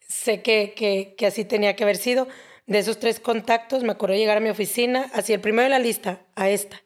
sé 0.00 0.42
que, 0.42 0.74
que, 0.76 1.14
que, 1.16 1.26
así 1.26 1.44
tenía 1.44 1.76
que 1.76 1.84
haber 1.84 1.96
sido. 1.96 2.28
De 2.66 2.78
esos 2.78 3.00
tres 3.00 3.18
contactos, 3.18 3.82
me 3.82 3.92
acuerdo 3.92 4.14
llegar 4.14 4.36
a 4.36 4.40
mi 4.40 4.50
oficina, 4.50 5.10
así 5.12 5.32
el 5.32 5.40
primero 5.40 5.64
de 5.64 5.70
la 5.70 5.80
lista, 5.80 6.20
a 6.36 6.50
esta, 6.50 6.82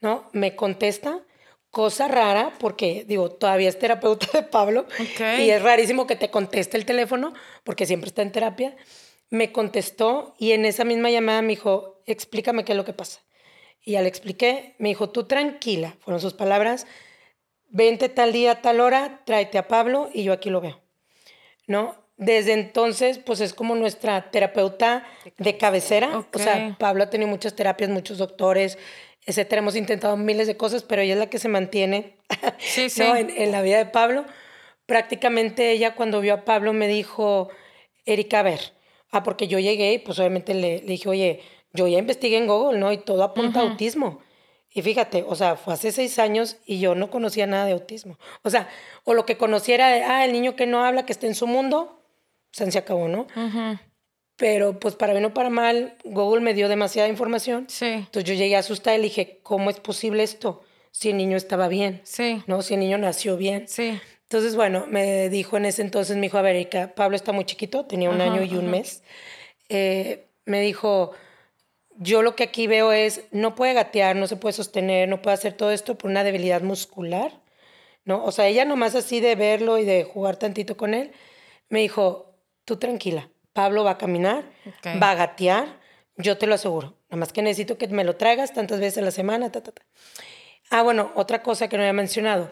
¿no? 0.00 0.28
Me 0.32 0.56
contesta 0.56 1.20
cosa 1.72 2.06
rara, 2.06 2.52
porque 2.60 3.04
digo, 3.08 3.30
todavía 3.30 3.70
es 3.70 3.78
terapeuta 3.78 4.26
de 4.34 4.42
Pablo 4.44 4.86
Ok. 5.00 5.20
y 5.40 5.50
es 5.50 5.60
rarísimo 5.62 6.06
que 6.06 6.16
te 6.16 6.30
conteste 6.30 6.76
el 6.76 6.84
teléfono, 6.84 7.32
porque 7.64 7.86
siempre 7.86 8.08
está 8.08 8.22
en 8.22 8.30
terapia. 8.30 8.76
Me 9.30 9.50
contestó 9.50 10.34
y 10.38 10.52
en 10.52 10.66
esa 10.66 10.84
misma 10.84 11.10
llamada 11.10 11.40
me 11.40 11.48
dijo, 11.48 12.02
explícame 12.06 12.64
qué 12.64 12.72
es 12.72 12.76
lo 12.76 12.84
que 12.84 12.92
pasa. 12.92 13.22
Y 13.80 13.92
ya 13.92 14.02
le 14.02 14.08
expliqué, 14.08 14.76
me 14.78 14.90
dijo, 14.90 15.08
tú 15.10 15.24
tranquila, 15.24 15.96
fueron 16.00 16.20
sus 16.20 16.34
palabras, 16.34 16.86
vente 17.70 18.10
tal 18.10 18.32
día, 18.32 18.60
tal 18.60 18.78
hora, 18.80 19.22
tráete 19.24 19.56
a 19.56 19.66
Pablo 19.66 20.10
y 20.12 20.24
yo 20.24 20.34
aquí 20.34 20.50
lo 20.50 20.60
veo. 20.60 20.78
¿No? 21.66 21.96
Desde 22.18 22.52
entonces, 22.52 23.18
pues 23.18 23.40
es 23.40 23.54
como 23.54 23.74
nuestra 23.76 24.30
terapeuta 24.30 25.06
de 25.38 25.56
cabecera. 25.56 26.18
Ok. 26.18 26.36
O 26.36 26.38
sea, 26.38 26.76
Pablo 26.78 27.04
ha 27.04 27.10
tenido 27.10 27.30
muchas 27.30 27.56
terapias, 27.56 27.88
muchos 27.88 28.18
doctores, 28.18 28.78
etcétera. 29.26 29.60
Hemos 29.60 29.76
intentado 29.76 30.16
miles 30.16 30.46
de 30.46 30.56
cosas, 30.56 30.82
pero 30.82 31.02
ella 31.02 31.14
es 31.14 31.18
la 31.18 31.30
que 31.30 31.38
se 31.38 31.48
mantiene 31.48 32.16
Sí, 32.58 32.88
sí. 32.90 33.02
¿no? 33.02 33.16
en, 33.16 33.30
en 33.30 33.52
la 33.52 33.62
vida 33.62 33.78
de 33.78 33.86
Pablo. 33.86 34.24
Prácticamente 34.86 35.70
ella 35.70 35.94
cuando 35.94 36.20
vio 36.20 36.34
a 36.34 36.44
Pablo 36.44 36.72
me 36.72 36.88
dijo, 36.88 37.48
Erika, 38.04 38.40
a 38.40 38.42
ver, 38.42 38.60
ah, 39.10 39.22
porque 39.22 39.46
yo 39.48 39.58
llegué 39.58 39.92
y 39.94 39.98
pues 39.98 40.18
obviamente 40.18 40.54
le, 40.54 40.80
le 40.80 40.86
dije, 40.86 41.08
oye, 41.08 41.40
yo 41.72 41.86
ya 41.88 41.98
investigué 41.98 42.36
en 42.36 42.46
Google, 42.46 42.78
¿no? 42.78 42.92
Y 42.92 42.98
todo 42.98 43.22
apunta 43.22 43.60
a 43.60 43.62
autismo. 43.62 44.20
Y 44.74 44.82
fíjate, 44.82 45.24
o 45.26 45.34
sea, 45.34 45.56
fue 45.56 45.74
hace 45.74 45.92
seis 45.92 46.18
años 46.18 46.56
y 46.66 46.80
yo 46.80 46.94
no 46.94 47.10
conocía 47.10 47.46
nada 47.46 47.66
de 47.66 47.72
autismo. 47.72 48.18
O 48.42 48.50
sea, 48.50 48.68
o 49.04 49.14
lo 49.14 49.24
que 49.26 49.36
conociera 49.36 49.88
de, 49.88 50.02
ah, 50.02 50.24
el 50.24 50.32
niño 50.32 50.56
que 50.56 50.66
no 50.66 50.84
habla, 50.84 51.04
que 51.06 51.12
está 51.12 51.26
en 51.26 51.34
su 51.34 51.46
mundo, 51.46 52.02
se 52.50 52.70
se 52.70 52.78
acabó, 52.78 53.08
¿no? 53.08 53.26
Ujú. 53.36 53.78
Pero 54.42 54.80
pues 54.80 54.96
para 54.96 55.12
bien 55.12 55.24
o 55.24 55.32
para 55.32 55.50
mal, 55.50 55.94
Google 56.02 56.40
me 56.40 56.52
dio 56.52 56.68
demasiada 56.68 57.08
información. 57.08 57.66
Sí. 57.68 57.86
Entonces 57.86 58.24
yo 58.24 58.34
llegué 58.34 58.56
asustada 58.56 58.96
y 58.96 59.00
dije, 59.02 59.38
¿cómo 59.44 59.70
es 59.70 59.78
posible 59.78 60.24
esto? 60.24 60.64
Si 60.90 61.10
el 61.10 61.16
niño 61.16 61.36
estaba 61.36 61.68
bien, 61.68 62.00
Sí. 62.02 62.42
¿no? 62.48 62.60
Si 62.60 62.74
el 62.74 62.80
niño 62.80 62.98
nació 62.98 63.36
bien. 63.36 63.68
Sí. 63.68 64.00
Entonces, 64.24 64.56
bueno, 64.56 64.84
me 64.88 65.28
dijo 65.28 65.58
en 65.58 65.66
ese 65.66 65.82
entonces, 65.82 66.16
me 66.16 66.22
dijo, 66.22 66.38
a 66.38 66.42
ver, 66.42 66.56
Erika, 66.56 66.92
Pablo 66.96 67.14
está 67.14 67.30
muy 67.30 67.44
chiquito, 67.44 67.84
tenía 67.86 68.10
un 68.10 68.20
Ajá, 68.20 68.32
año 68.32 68.42
y 68.42 68.54
un 68.56 68.62
ajá. 68.64 68.70
mes. 68.70 69.04
Eh, 69.68 70.26
me 70.44 70.60
dijo, 70.60 71.12
yo 71.98 72.22
lo 72.22 72.34
que 72.34 72.42
aquí 72.42 72.66
veo 72.66 72.90
es, 72.90 73.22
no 73.30 73.54
puede 73.54 73.74
gatear, 73.74 74.16
no 74.16 74.26
se 74.26 74.34
puede 74.34 74.54
sostener, 74.54 75.08
no 75.08 75.22
puede 75.22 75.34
hacer 75.34 75.52
todo 75.52 75.70
esto 75.70 75.96
por 75.96 76.10
una 76.10 76.24
debilidad 76.24 76.62
muscular, 76.62 77.30
¿no? 78.04 78.24
O 78.24 78.32
sea, 78.32 78.48
ella 78.48 78.64
nomás 78.64 78.96
así 78.96 79.20
de 79.20 79.36
verlo 79.36 79.78
y 79.78 79.84
de 79.84 80.02
jugar 80.02 80.34
tantito 80.36 80.76
con 80.76 80.94
él, 80.94 81.12
me 81.68 81.78
dijo, 81.78 82.34
tú 82.64 82.76
tranquila, 82.76 83.28
Pablo 83.52 83.84
va 83.84 83.92
a 83.92 83.98
caminar, 83.98 84.44
va 85.02 85.10
a 85.10 85.14
gatear, 85.14 85.78
yo 86.16 86.38
te 86.38 86.46
lo 86.46 86.54
aseguro. 86.54 86.94
Nada 87.10 87.18
más 87.20 87.32
que 87.32 87.42
necesito 87.42 87.76
que 87.78 87.88
me 87.88 88.04
lo 88.04 88.16
traigas 88.16 88.52
tantas 88.52 88.80
veces 88.80 88.98
a 88.98 89.02
la 89.02 89.10
semana, 89.10 89.50
ta, 89.52 89.62
ta, 89.62 89.72
ta. 89.72 89.82
Ah, 90.70 90.82
bueno, 90.82 91.10
otra 91.16 91.42
cosa 91.42 91.68
que 91.68 91.76
no 91.76 91.82
había 91.82 91.92
mencionado. 91.92 92.50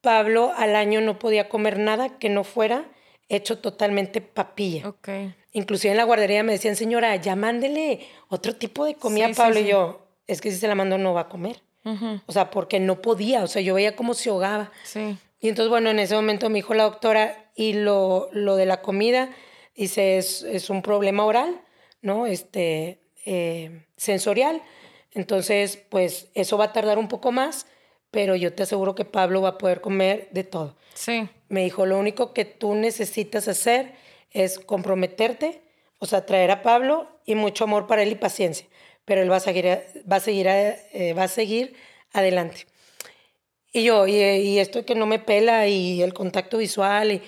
Pablo 0.00 0.52
al 0.56 0.76
año 0.76 1.00
no 1.00 1.18
podía 1.18 1.48
comer 1.48 1.78
nada 1.78 2.18
que 2.18 2.28
no 2.28 2.44
fuera 2.44 2.84
hecho 3.28 3.58
totalmente 3.58 4.20
papilla. 4.20 4.88
Ok. 4.88 5.08
Inclusive 5.52 5.92
en 5.92 5.96
la 5.96 6.04
guardería 6.04 6.42
me 6.42 6.52
decían, 6.52 6.76
señora, 6.76 7.14
ya 7.16 7.36
mándele 7.36 8.06
otro 8.28 8.54
tipo 8.56 8.84
de 8.84 8.96
comida 8.96 9.26
Sí, 9.26 9.32
a 9.32 9.36
Pablo. 9.36 9.54
sí. 9.56 9.62
Y 9.62 9.68
yo, 9.68 10.06
es 10.26 10.40
que 10.40 10.50
si 10.50 10.58
se 10.58 10.68
la 10.68 10.74
mando 10.74 10.98
no 10.98 11.14
va 11.14 11.22
a 11.22 11.28
comer. 11.28 11.62
Ujú. 11.84 12.20
O 12.26 12.32
sea, 12.32 12.50
porque 12.50 12.80
no 12.80 13.00
podía. 13.00 13.42
O 13.44 13.46
sea, 13.46 13.62
yo 13.62 13.74
veía 13.74 13.94
cómo 13.96 14.14
se 14.14 14.30
ahogaba. 14.30 14.72
Sí. 14.82 15.16
Y 15.40 15.48
entonces, 15.48 15.70
bueno, 15.70 15.90
en 15.90 15.98
ese 16.00 16.14
momento 16.14 16.48
me 16.50 16.56
dijo 16.56 16.74
la 16.74 16.84
doctora, 16.84 17.50
y 17.54 17.74
lo, 17.74 18.28
lo 18.32 18.56
de 18.56 18.66
la 18.66 18.82
comida, 18.82 19.30
dice, 19.74 20.18
es, 20.18 20.42
es 20.42 20.70
un 20.70 20.82
problema 20.82 21.24
oral, 21.24 21.60
¿no? 22.02 22.26
Este, 22.26 23.00
eh, 23.24 23.84
sensorial. 23.96 24.62
Entonces, 25.12 25.78
pues 25.88 26.28
eso 26.34 26.58
va 26.58 26.66
a 26.66 26.72
tardar 26.72 26.98
un 26.98 27.08
poco 27.08 27.32
más, 27.32 27.66
pero 28.10 28.36
yo 28.36 28.52
te 28.52 28.64
aseguro 28.64 28.94
que 28.94 29.04
Pablo 29.04 29.42
va 29.42 29.50
a 29.50 29.58
poder 29.58 29.80
comer 29.80 30.28
de 30.32 30.44
todo. 30.44 30.76
Sí. 30.94 31.28
Me 31.48 31.64
dijo, 31.64 31.86
lo 31.86 31.98
único 31.98 32.32
que 32.32 32.44
tú 32.44 32.74
necesitas 32.74 33.48
hacer 33.48 33.92
es 34.30 34.58
comprometerte, 34.58 35.62
o 35.98 36.06
sea, 36.06 36.26
traer 36.26 36.50
a 36.50 36.62
Pablo 36.62 37.08
y 37.24 37.34
mucho 37.34 37.64
amor 37.64 37.86
para 37.86 38.02
él 38.02 38.12
y 38.12 38.16
paciencia, 38.16 38.66
pero 39.04 39.22
él 39.22 39.30
va 39.30 39.36
a 39.36 39.40
seguir, 39.40 39.66
va 40.10 40.16
a 40.16 40.20
seguir, 40.20 40.46
eh, 40.48 41.14
va 41.16 41.24
a 41.24 41.28
seguir 41.28 41.74
adelante. 42.12 42.66
Y 43.72 43.84
yo, 43.84 44.06
y, 44.06 44.14
y 44.14 44.58
esto 44.58 44.84
que 44.84 44.94
no 44.94 45.06
me 45.06 45.18
pela 45.18 45.66
y 45.66 46.02
el 46.02 46.12
contacto 46.12 46.58
visual, 46.58 47.12
y 47.12 47.22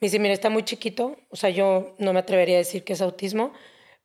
me 0.00 0.06
dice, 0.06 0.18
mira, 0.18 0.34
está 0.34 0.50
muy 0.50 0.62
chiquito, 0.64 1.16
o 1.30 1.36
sea, 1.36 1.50
yo 1.50 1.94
no 1.98 2.12
me 2.12 2.18
atrevería 2.18 2.56
a 2.56 2.58
decir 2.58 2.84
que 2.84 2.92
es 2.92 3.00
autismo, 3.00 3.52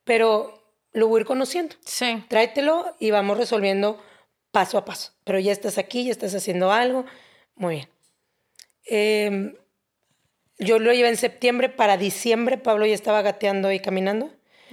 pero 0.04 0.62
lo 0.92 1.08
voy 1.08 1.18
a 1.18 1.20
ir 1.20 1.26
conociendo. 1.26 1.76
Sí. 1.84 2.24
Tráetelo 2.28 2.96
y 2.98 3.10
vamos 3.10 3.36
resolviendo 3.36 4.00
paso 4.50 4.78
a 4.78 4.84
paso. 4.84 5.12
Pero 5.24 5.38
ya 5.38 5.52
estás 5.52 5.78
aquí, 5.78 6.04
ya 6.04 6.12
estás 6.12 6.34
haciendo 6.34 6.72
algo. 6.72 7.04
Muy 7.56 7.76
bien. 7.76 7.88
Eh, 8.86 9.54
yo 10.58 10.78
lo 10.78 10.92
llevé 10.92 11.08
en 11.08 11.16
septiembre, 11.16 11.68
para 11.68 11.96
diciembre 11.96 12.58
Pablo 12.58 12.86
ya 12.86 12.94
estaba 12.94 13.22
gateando 13.22 13.72
y 13.72 13.80
caminando. 13.80 14.30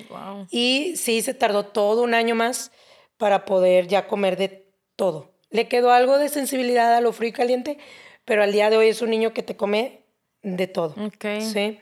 Wow. 0.10 0.48
Y 0.50 0.94
sí, 0.96 1.22
se 1.22 1.34
tardó 1.34 1.66
todo 1.66 2.04
un 2.04 2.14
año 2.14 2.36
más 2.36 2.72
para 3.18 3.46
poder 3.46 3.88
ya 3.88 4.08
comer 4.08 4.38
de 4.38 4.72
todo. 4.96 5.34
Le 5.50 5.68
quedó 5.68 5.92
algo 5.92 6.18
de 6.18 6.30
sensibilidad 6.30 6.96
a 6.96 7.02
lo 7.02 7.12
frío 7.12 7.30
y 7.30 7.34
caliente, 7.34 7.78
pero 8.24 8.44
al 8.44 8.52
día 8.52 8.70
de 8.70 8.78
hoy 8.78 8.88
es 8.90 9.02
un 9.02 9.10
niño 9.10 9.34
que 9.34 9.44
te 9.44 9.58
come 9.58 10.04
de 10.44 10.68
todo. 10.68 10.96
Ok. 11.06 11.26
Sí. 11.42 11.80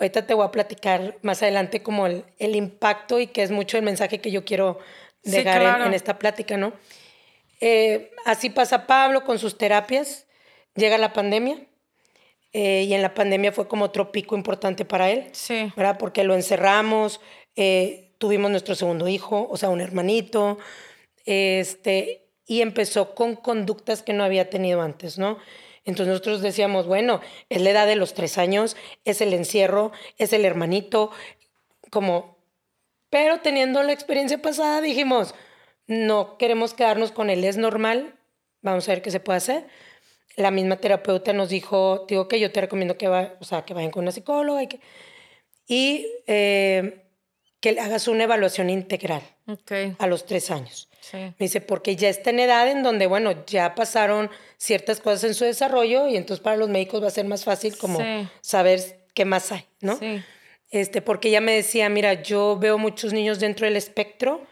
Ahorita 0.00 0.26
te 0.26 0.34
voy 0.34 0.44
a 0.46 0.50
platicar 0.50 1.16
más 1.22 1.42
adelante 1.42 1.82
como 1.82 2.06
el, 2.06 2.24
el 2.38 2.56
impacto 2.56 3.20
y 3.20 3.28
que 3.28 3.42
es 3.42 3.50
mucho 3.50 3.76
el 3.78 3.84
mensaje 3.84 4.20
que 4.20 4.30
yo 4.30 4.44
quiero 4.44 4.78
Sí, 5.22 5.30
dejar 5.30 5.86
en- 5.86 5.94
esta 5.94 6.18
plática, 6.18 6.56
¿no? 6.56 6.72
Eh, 7.60 8.10
así 8.26 8.50
pasa 8.50 8.86
Pablo 8.86 9.24
con 9.24 9.38
sus 9.38 9.56
terapias, 9.56 10.26
llega 10.74 10.98
la 10.98 11.12
pandemia 11.12 11.64
eh, 12.52 12.82
y 12.82 12.92
en 12.94 13.00
la 13.02 13.14
pandemia 13.14 13.52
fue 13.52 13.66
como 13.68 13.86
otro 13.86 14.12
pico 14.12 14.36
importante 14.36 14.84
para 14.84 15.10
él, 15.10 15.28
Sí. 15.32 15.72
¿verdad? 15.76 15.96
Porque 15.98 16.24
lo 16.24 16.34
encerramos, 16.34 17.20
eh, 17.56 18.10
tuvimos 18.18 18.50
nuestro 18.50 18.74
segundo 18.74 19.08
hijo, 19.08 19.46
o 19.50 19.56
sea, 19.56 19.70
un 19.70 19.80
hermanito, 19.80 20.58
este, 21.24 22.26
y 22.46 22.60
empezó 22.60 23.14
con 23.14 23.36
conductas 23.36 24.02
que 24.02 24.12
no 24.12 24.24
había 24.24 24.50
tenido 24.50 24.82
antes, 24.82 25.18
¿no? 25.18 25.38
Entonces 25.84 26.08
nosotros 26.08 26.40
decíamos, 26.40 26.86
bueno, 26.86 27.20
es 27.48 27.60
la 27.60 27.70
edad 27.70 27.86
de 27.86 27.96
los 27.96 28.14
tres 28.14 28.38
años, 28.38 28.76
es 29.04 29.20
el 29.20 29.32
encierro, 29.34 29.92
es 30.18 30.32
el 30.32 30.44
hermanito, 30.44 31.10
como... 31.90 32.34
Pero 33.10 33.40
teniendo 33.40 33.82
la 33.82 33.92
experiencia 33.92 34.42
pasada 34.42 34.80
dijimos, 34.80 35.34
no 35.86 36.36
queremos 36.36 36.74
quedarnos 36.74 37.12
con 37.12 37.30
él, 37.30 37.44
es 37.44 37.56
normal, 37.56 38.16
vamos 38.60 38.88
a 38.88 38.92
ver 38.92 39.02
qué 39.02 39.10
se 39.10 39.20
puede 39.20 39.36
hacer. 39.36 39.68
La 40.36 40.50
misma 40.50 40.78
terapeuta 40.78 41.32
nos 41.32 41.48
dijo, 41.48 42.06
digo 42.08 42.26
que 42.26 42.40
yo 42.40 42.50
te 42.50 42.62
recomiendo 42.62 42.98
que, 42.98 43.06
va, 43.06 43.34
o 43.40 43.44
sea, 43.44 43.64
que 43.64 43.74
vayan 43.74 43.92
con 43.92 44.02
una 44.02 44.10
psicóloga 44.10 44.62
y 44.64 44.68
que, 44.68 44.80
eh, 46.26 47.02
hagas 47.78 48.08
una 48.08 48.24
evaluación 48.24 48.68
integral 48.68 49.22
Ok. 49.46 49.72
a 49.98 50.06
los 50.06 50.24
tres 50.26 50.50
años. 50.50 50.88
Sí. 51.00 51.18
Me 51.18 51.34
dice, 51.38 51.60
porque 51.60 51.96
ya 51.96 52.08
está 52.08 52.30
en 52.30 52.40
edad 52.40 52.66
en 52.70 52.82
donde, 52.82 53.06
bueno, 53.06 53.44
ya 53.46 53.74
pasaron 53.74 54.30
ciertas 54.56 55.00
cosas 55.00 55.24
en 55.24 55.34
su 55.34 55.44
desarrollo 55.44 56.08
y 56.08 56.16
entonces 56.16 56.42
para 56.42 56.56
los 56.56 56.68
médicos 56.70 57.02
va 57.02 57.08
a 57.08 57.10
ser 57.10 57.26
más 57.26 57.44
fácil 57.44 57.76
como 57.76 57.98
Sí. 58.00 58.28
saber 58.40 59.06
qué 59.12 59.24
más 59.26 59.52
hay, 59.52 59.66
¿no? 59.80 59.98
Sí. 59.98 60.22
Este, 60.70 61.02
porque 61.02 61.28
ella 61.28 61.40
me 61.42 61.52
decía, 61.52 61.88
mira, 61.90 62.22
yo 62.22 62.56
veo 62.58 62.78
muchos 62.78 63.12
niños 63.12 63.38
dentro 63.38 63.66
del 63.66 63.76
espectro, 63.76 64.46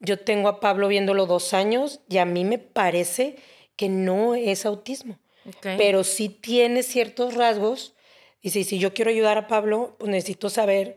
yo 0.00 0.18
tengo 0.18 0.48
a 0.48 0.60
Pablo 0.60 0.88
viéndolo 0.88 1.26
dos 1.26 1.52
años 1.54 2.00
y 2.08 2.18
a 2.18 2.24
mí 2.24 2.44
me 2.44 2.58
parece 2.58 3.36
que 3.76 3.88
no 3.88 4.34
es 4.34 4.64
autismo, 4.66 5.18
pero 5.62 6.04
sí 6.04 6.28
tiene 6.30 6.82
ciertos 6.82 7.34
rasgos. 7.34 7.94
Dice, 8.42 8.60
y 8.60 8.64
si 8.64 8.78
yo 8.78 8.94
quiero 8.94 9.10
ayudar 9.10 9.36
a 9.38 9.46
Pablo, 9.46 9.96
pues 9.98 10.10
necesito 10.10 10.48
saber 10.50 10.96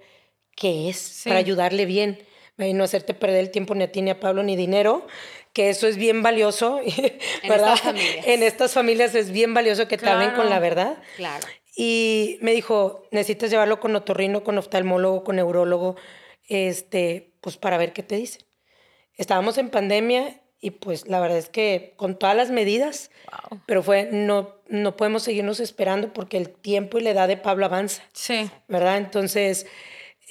qué 0.56 0.90
es 0.90 0.98
Sí. 0.98 1.30
para 1.30 1.40
ayudarle 1.40 1.86
bien 1.86 2.24
y 2.68 2.74
no 2.74 2.84
hacerte 2.84 3.14
perder 3.14 3.40
el 3.40 3.52
tiempo 3.52 3.76
ni 3.76 3.84
a 3.84 3.92
ti 3.92 4.02
ni 4.02 4.10
a 4.12 4.20
Pablo 4.20 4.44
ni 4.44 4.56
dinero, 4.56 5.06
que 5.54 5.70
eso 5.70 5.88
es 5.88 5.98
bien 5.98 6.24
valioso, 6.24 6.80
¿verdad? 7.48 7.74
estas 7.74 7.82
familias. 7.82 8.28
En 8.28 8.44
estas 8.44 8.74
familias 8.74 9.16
es 9.16 9.32
bien 9.32 9.54
valioso 9.54 9.88
que 9.88 9.98
te 9.98 10.10
hablen 10.10 10.30
con 10.30 10.36
Claro. 10.46 10.50
la 10.50 10.60
verdad. 10.60 10.98
Claro. 11.18 11.46
Y 11.76 12.38
me 12.42 12.52
dijo, 12.52 13.04
necesitas 13.12 13.50
llevarlo 13.50 13.80
con 13.80 13.96
otorrino, 13.96 14.44
con 14.44 14.58
oftalmólogo, 14.58 15.24
con 15.24 15.38
neurólogo, 15.38 15.96
este, 16.48 17.34
pues 17.42 17.58
para 17.58 17.78
ver 17.78 17.94
qué 17.94 18.04
te 18.04 18.16
dicen. 18.16 18.44
Estábamos 19.16 19.58
en 19.58 19.70
pandemia 19.70 20.42
y 20.60 20.72
pues 20.72 21.08
la 21.08 21.20
verdad 21.20 21.38
es 21.38 21.50
que 21.50 21.94
con 21.96 22.18
todas 22.20 22.36
las 22.36 22.52
medidas, 22.52 23.10
Wow. 23.50 23.62
pero 23.66 23.84
fue, 23.84 24.10
no, 24.12 24.56
no 24.68 24.96
podemos 24.98 25.24
seguirnos 25.24 25.60
esperando 25.60 26.12
porque 26.14 26.38
el 26.38 26.50
tiempo 26.50 26.98
y 27.00 27.02
la 27.04 27.12
edad 27.12 27.28
de 27.28 27.38
Pablo 27.38 27.66
avanza, 27.66 28.04
Sí. 28.14 28.50
¿verdad? 28.68 28.98
Entonces, 28.98 29.66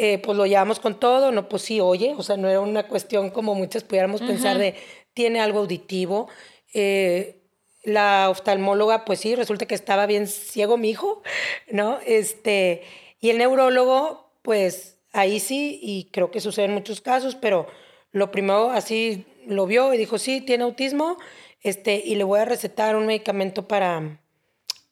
eh, 0.03 0.17
pues 0.17 0.39
lo 0.39 0.47
llevamos 0.47 0.81
con 0.81 0.99
todo, 0.99 1.31
no, 1.31 1.47
pues 1.47 1.61
sí, 1.61 1.79
oye, 1.79 2.15
o 2.17 2.23
sea, 2.23 2.39
no 2.39 2.49
era 2.49 2.61
una 2.61 2.89
cuestión 2.89 3.29
como 3.29 3.55
muchas 3.55 3.85
pudiéramos 3.85 4.23
pensar 4.23 4.57
de, 4.57 4.75
tiene 5.13 5.41
algo 5.41 5.59
auditivo. 5.59 6.27
Eh, 6.73 7.43
la 7.83 8.31
oftalmóloga, 8.31 9.05
pues 9.05 9.21
sí, 9.21 9.35
resulta 9.35 9.67
que 9.67 9.75
estaba 9.75 10.07
bien 10.07 10.27
ciego 10.27 10.79
mi 10.79 10.89
hijo, 10.89 11.23
¿no? 11.71 11.99
Este, 12.07 12.83
y 13.21 13.29
el 13.29 13.37
neurólogo, 13.37 14.33
pues 14.41 14.97
ahí 15.13 15.39
sí, 15.39 15.79
y 15.83 16.09
creo 16.11 16.31
que 16.31 16.41
sucede 16.41 16.65
en 16.65 16.73
muchos 16.73 17.03
casos, 17.03 17.35
pero 17.35 17.67
lo 18.11 18.31
primero 18.31 18.71
así 18.71 19.27
lo 19.47 19.67
vio 19.67 19.93
y 19.93 19.99
dijo, 19.99 20.17
sí, 20.17 20.41
tiene 20.41 20.65
autismo, 20.65 21.19
Este, 21.61 22.03
y 22.03 22.15
le 22.15 22.25
voy 22.25 22.41
a 22.41 22.47
recetar 22.47 22.97
un 22.97 23.05
medicamento 23.05 23.69
para, 23.69 24.23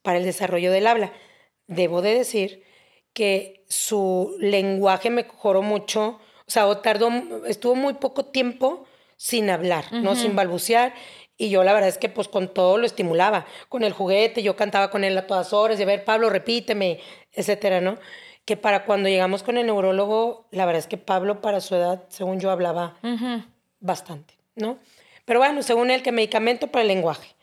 para 0.03 0.19
el 0.19 0.25
desarrollo 0.25 0.71
del 0.71 0.87
habla. 0.87 1.15
Debo 1.67 2.03
de 2.03 2.13
decir 2.13 2.68
que 3.19 3.65
su 3.67 4.37
lenguaje 4.39 5.11
mejoró 5.11 5.61
mucho, 5.61 6.21
o 6.47 6.51
sea, 6.51 6.69
o 6.69 6.79
tardó, 6.79 7.11
estuvo 7.49 7.75
muy 7.75 7.95
poco 7.95 8.27
tiempo 8.27 8.87
sin 9.17 9.51
hablar, 9.51 9.93
¿no? 9.93 10.15
Sin 10.15 10.37
balbucear. 10.37 10.95
Y 11.37 11.51
yo 11.51 11.65
la 11.65 11.73
verdad 11.73 11.89
es 11.89 11.99
que 11.99 12.09
pues 12.09 12.29
con 12.29 12.47
todo 12.55 12.79
lo 12.79 12.87
estimulaba, 12.87 13.45
con 13.69 13.83
el 13.83 13.93
juguete, 13.93 14.45
yo 14.45 14.55
cantaba 14.55 14.89
con 14.91 15.03
él 15.03 15.19
a 15.19 15.27
todas 15.27 15.53
horas, 15.53 15.79
de 15.79 15.85
ver, 15.85 16.05
Pablo, 16.05 16.31
repíteme, 16.31 17.01
etcétera, 17.33 17.81
¿no? 17.81 17.99
Que 18.45 18.57
para 18.57 18.85
cuando 18.85 19.09
llegamos 19.09 19.43
con 19.43 19.59
el 19.59 19.67
neurólogo, 19.67 20.47
la 20.53 20.65
verdad 20.65 20.79
es 20.79 20.87
que 20.87 20.97
Pablo 20.97 21.41
para 21.41 21.61
su 21.61 21.75
edad, 21.75 22.05
según 22.09 22.39
yo, 22.39 22.53
hablaba 22.53 22.99
bastante, 23.81 24.35
¿no? 24.55 24.79
Pero 25.25 25.41
bueno, 25.41 25.65
según 25.65 25.91
él, 25.91 26.05
que 26.05 26.13
medicamento 26.13 26.69
para 26.69 26.83
el 26.83 26.89
lenguaje. 26.89 27.35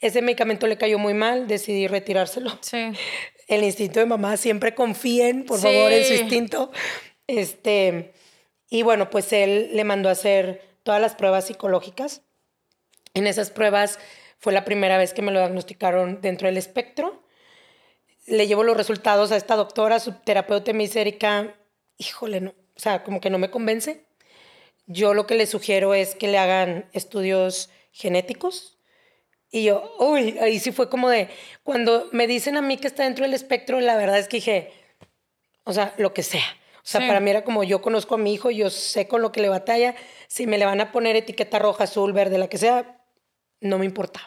Ese 0.00 0.22
medicamento 0.22 0.66
le 0.66 0.76
cayó 0.76 0.98
muy 0.98 1.14
mal, 1.14 1.46
decidí 1.46 1.86
retirárselo. 1.86 2.50
Sí. 2.62 2.90
El 3.46 3.62
instinto 3.62 4.00
de 4.00 4.06
mamá, 4.06 4.36
siempre 4.36 4.74
confíen, 4.74 5.44
por 5.44 5.58
favor, 5.58 5.92
en 5.92 6.04
su 6.04 6.14
instinto. 6.14 6.70
Este, 7.26 8.14
y 8.70 8.82
bueno, 8.82 9.10
pues 9.10 9.32
él 9.32 9.70
le 9.72 9.84
mandó 9.84 10.08
a 10.08 10.12
hacer 10.12 10.62
todas 10.82 11.00
las 11.00 11.14
pruebas 11.14 11.46
psicológicas. 11.46 12.22
En 13.14 13.26
esas 13.26 13.50
pruebas 13.50 13.98
fue 14.38 14.52
la 14.52 14.64
primera 14.64 14.98
vez 14.98 15.14
que 15.14 15.22
me 15.22 15.32
lo 15.32 15.38
diagnosticaron 15.38 16.20
dentro 16.20 16.48
del 16.48 16.56
espectro. 16.56 17.22
Le 18.26 18.46
llevo 18.46 18.64
los 18.64 18.76
resultados 18.76 19.32
a 19.32 19.36
esta 19.36 19.56
doctora, 19.56 20.00
su 20.00 20.12
terapeuta 20.12 20.72
misérica. 20.72 21.54
Híjole, 21.98 22.40
no, 22.40 22.50
o 22.50 22.80
sea, 22.80 23.04
como 23.04 23.20
que 23.20 23.30
no 23.30 23.38
me 23.38 23.50
convence. 23.50 24.06
Yo 24.86 25.14
lo 25.14 25.26
que 25.26 25.34
le 25.34 25.46
sugiero 25.46 25.94
es 25.94 26.14
que 26.14 26.28
le 26.28 26.38
hagan 26.38 26.88
estudios 26.92 27.70
genéticos. 27.92 28.73
Y 29.54 29.62
yo, 29.62 29.94
uy, 30.00 30.36
ahí 30.40 30.58
sí 30.58 30.72
fue 30.72 30.90
como 30.90 31.08
de, 31.08 31.28
cuando 31.62 32.08
me 32.10 32.26
dicen 32.26 32.56
a 32.56 32.60
mí 32.60 32.76
que 32.76 32.88
está 32.88 33.04
dentro 33.04 33.24
del 33.24 33.34
espectro, 33.34 33.80
la 33.80 33.96
verdad 33.96 34.18
es 34.18 34.26
que 34.26 34.38
dije, 34.38 34.72
o 35.62 35.72
sea, 35.72 35.94
lo 35.96 36.12
que 36.12 36.24
sea. 36.24 36.42
O 36.78 36.80
sea, 36.82 37.06
para 37.06 37.20
mí 37.20 37.30
era 37.30 37.44
como 37.44 37.62
yo 37.62 37.80
conozco 37.80 38.16
a 38.16 38.18
mi 38.18 38.34
hijo, 38.34 38.50
yo 38.50 38.68
sé 38.68 39.06
con 39.06 39.22
lo 39.22 39.30
que 39.30 39.40
le 39.40 39.48
batalla. 39.48 39.94
Si 40.26 40.48
me 40.48 40.58
le 40.58 40.64
van 40.64 40.80
a 40.80 40.90
poner 40.90 41.14
etiqueta 41.14 41.60
roja, 41.60 41.84
azul, 41.84 42.12
verde, 42.12 42.36
la 42.36 42.48
que 42.48 42.58
sea, 42.58 43.00
no 43.60 43.78
me 43.78 43.84
importaba, 43.84 44.26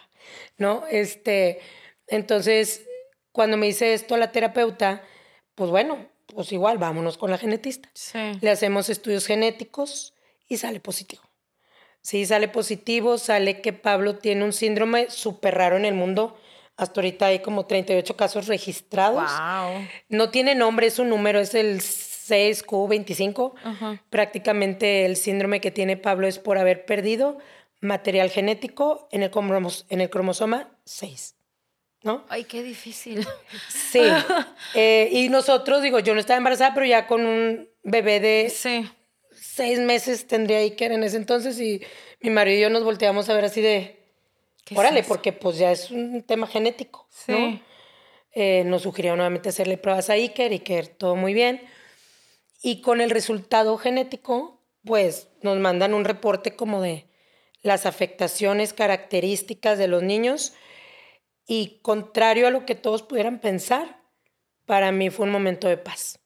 ¿no? 0.55 0.85
Este, 0.89 1.59
entonces, 2.07 2.87
cuando 3.33 3.57
me 3.57 3.65
dice 3.65 3.93
esto 3.93 4.15
la 4.15 4.31
terapeuta, 4.31 5.03
pues 5.55 5.69
bueno, 5.69 6.07
pues 6.33 6.53
igual, 6.53 6.77
vámonos 6.77 7.17
con 7.17 7.31
la 7.31 7.37
genetista. 7.37 7.91
Le 8.39 8.49
hacemos 8.49 8.89
estudios 8.89 9.25
genéticos 9.25 10.13
y 10.47 10.55
sale 10.55 10.79
positivo. 10.79 11.26
Sí, 12.01 12.25
sale 12.25 12.47
positivo, 12.47 13.17
sale 13.17 13.61
que 13.61 13.73
Pablo 13.73 14.17
tiene 14.17 14.45
un 14.45 14.53
síndrome 14.53 15.09
súper 15.09 15.55
raro 15.55 15.75
en 15.75 15.85
el 15.85 15.93
mundo. 15.93 16.37
Hasta 16.77 17.01
ahorita 17.01 17.25
hay 17.25 17.39
como 17.39 17.65
38 17.65 18.15
casos 18.15 18.47
registrados. 18.47 19.29
Wow. 19.29 19.85
No 20.09 20.29
tiene 20.29 20.55
nombre, 20.55 20.87
es 20.87 20.99
un 20.99 21.09
número, 21.09 21.39
es 21.39 21.53
el 21.55 21.81
6Q25. 21.81 23.99
Prácticamente 24.09 25.05
el 25.05 25.17
síndrome 25.17 25.59
que 25.59 25.71
tiene 25.71 25.97
Pablo 25.97 26.27
es 26.27 26.39
por 26.39 26.57
haber 26.57 26.85
perdido 26.85 27.39
material 27.81 28.29
genético 28.29 29.09
en 29.11 29.23
el, 29.23 29.31
en 29.89 30.01
el 30.01 30.09
cromosoma 30.09 30.69
6. 30.85 31.35
¿No? 32.03 32.23
Ay, 32.29 32.43
qué 32.43 32.63
difícil. 32.63 33.27
Sí. 33.67 34.01
Eh, 34.75 35.09
y 35.11 35.29
nosotros, 35.29 35.81
digo, 35.81 35.99
yo 35.99 36.13
no 36.13 36.19
estaba 36.19 36.37
embarazada, 36.37 36.73
pero 36.73 36.85
ya 36.85 37.07
con 37.07 37.25
un 37.25 37.69
bebé 37.83 38.19
de 38.19 38.49
sí 38.49 38.87
seis 39.57 39.79
meses 39.79 40.27
tendría 40.27 40.59
Iker 40.59 40.91
en 40.91 41.03
ese 41.03 41.17
entonces 41.17 41.59
y 41.59 41.81
mi 42.21 42.29
marido 42.29 42.57
y 42.57 42.61
yo 42.61 42.69
nos 42.69 42.83
volteamos 42.83 43.27
a 43.27 43.33
ver 43.33 43.45
así 43.45 43.59
de, 43.59 43.99
órale, 44.75 45.03
porque 45.03 45.33
pues 45.33 45.57
ya 45.57 45.71
es 45.71 45.89
un 45.89 46.21
tema 46.21 46.45
genético, 46.45 47.07
¿no? 47.27 47.59
Eh, 48.33 48.63
nos 48.65 48.83
sugirieron 48.83 49.17
nuevamente 49.17 49.49
hacerle 49.49 49.77
pruebas 49.77 50.11
a 50.11 50.13
Iker, 50.13 50.51
Iker 50.51 50.87
todo 50.89 51.15
muy 51.15 51.33
bien. 51.33 51.61
Y 52.61 52.81
con 52.81 53.01
el 53.01 53.09
resultado 53.09 53.77
genético, 53.77 54.61
pues 54.85 55.27
nos 55.41 55.57
mandan 55.57 55.95
un 55.95 56.05
reporte 56.05 56.55
como 56.55 56.79
de 56.81 57.07
las 57.63 57.87
afectaciones 57.87 58.73
características 58.73 59.79
de 59.79 59.87
los 59.87 60.03
niños 60.03 60.53
y 61.47 61.79
contrario 61.81 62.45
a 62.45 62.51
lo 62.51 62.65
que 62.65 62.75
todos 62.75 63.01
pudieran 63.01 63.39
pensar, 63.39 64.03
para 64.67 64.91
mí 64.91 65.09
fue 65.09 65.25
un 65.25 65.31
momento 65.31 65.67
de 65.67 65.77
paz. 65.77 66.19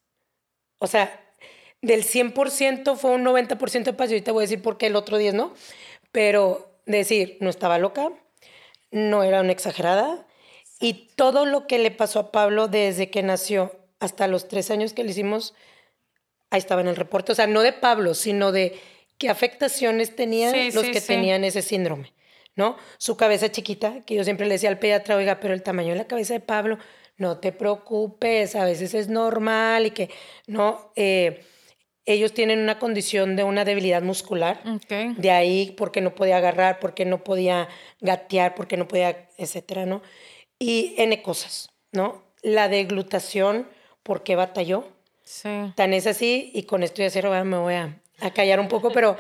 O 0.80 0.88
sea, 0.88 1.31
del 1.82 2.04
100% 2.04 2.96
fue 2.96 3.12
un 3.12 3.26
90% 3.26 3.84
de 3.84 3.94
paz. 3.94 4.10
Y 4.10 4.13
ahorita 4.13 4.32
voy 4.32 4.41
a 4.41 4.48
decir 4.48 4.62
por 4.62 4.78
qué 4.78 4.88
el 4.88 4.96
otro 4.96 5.17
10 5.17 5.34
no. 5.34 5.54
Pero 6.12 6.72
decir, 6.86 7.38
no 7.39 7.50
estaba 7.50 7.78
loca, 7.78 8.12
no 8.91 9.24
era 9.24 9.41
una 9.41 9.52
exagerada. 9.52 10.26
Y 10.80 11.10
todo 11.15 11.46
lo 11.46 11.67
que 11.67 11.80
le 11.80 11.91
pasó 11.91 12.20
a 12.20 12.32
Pablo 12.32 12.67
desde 12.67 13.10
que 13.10 13.24
nació 13.24 13.72
hasta 14.00 14.28
los 14.28 14.48
tres 14.48 14.72
años 14.72 14.94
que 14.94 15.04
le 15.04 15.12
hicimos, 15.12 15.54
ahí 16.50 16.60
estaba 16.60 16.82
en 16.82 16.88
el 16.88 16.96
reporte. 16.96 17.32
O 17.32 17.36
sea, 17.36 17.48
no 17.48 17.62
de 17.62 17.74
Pablo, 17.74 18.13
sino 18.13 18.52
de 18.52 18.80
qué 19.17 19.30
afectaciones 19.30 20.15
tenían 20.15 20.56
los 20.74 20.86
que 20.86 21.00
tenían 21.00 21.44
ese 21.44 21.62
síndrome, 21.62 22.13
¿no? 22.56 22.78
Su 22.98 23.15
cabeza 23.15 23.52
chiquita, 23.52 24.02
que 24.06 24.15
yo 24.15 24.24
siempre 24.24 24.48
le 24.48 24.56
decía 24.56 24.70
al 24.70 24.80
pediatra, 24.80 25.15
oiga, 25.15 25.39
pero 25.39 25.54
el 25.54 25.62
tamaño 25.62 25.89
de 25.89 25.98
la 25.98 26.08
cabeza 26.08 26.34
de 26.34 26.39
Pablo, 26.39 26.80
no 27.17 27.38
te 27.38 27.52
preocupes, 27.52 28.56
a 28.56 28.65
veces 28.65 28.96
es 28.96 29.08
normal 29.08 29.86
y 29.86 29.91
que, 29.91 30.10
no, 30.48 30.91
eh, 30.96 31.46
ellos 32.06 32.34
tienen 32.34 32.60
una 32.60 32.80
condición 32.80 33.36
de 33.36 33.44
una 33.44 33.66
debilidad 33.66 34.02
muscular. 34.02 34.62
De 34.90 35.32
ahí, 35.32 35.74
porque 35.78 36.02
no 36.02 36.16
podía 36.16 36.38
agarrar, 36.38 36.80
porque 36.80 37.06
no 37.06 37.24
podía 37.24 37.68
gatear, 38.00 38.56
porque 38.56 38.78
no 38.78 38.88
podía, 38.88 39.30
etcétera, 39.38 39.86
¿no? 39.86 40.02
Y 40.58 40.96
N 40.98 41.22
cosas, 41.22 41.70
¿no? 41.92 42.24
La 42.42 42.70
deglutación, 42.70 43.68
¿por 44.04 44.24
qué 44.24 44.36
batalló? 44.36 44.88
Sí. 45.24 45.50
Tan 45.76 45.94
es 45.94 46.08
así, 46.08 46.52
y 46.54 46.64
con 46.64 46.84
esto 46.84 47.02
ya 47.02 47.10
cero 47.10 47.32
me 47.46 47.58
voy 47.58 47.76
a, 47.76 48.02
a, 48.20 48.32
callar 48.32 48.60
un 48.60 48.68
poco, 48.68 48.92
pero 48.92 49.16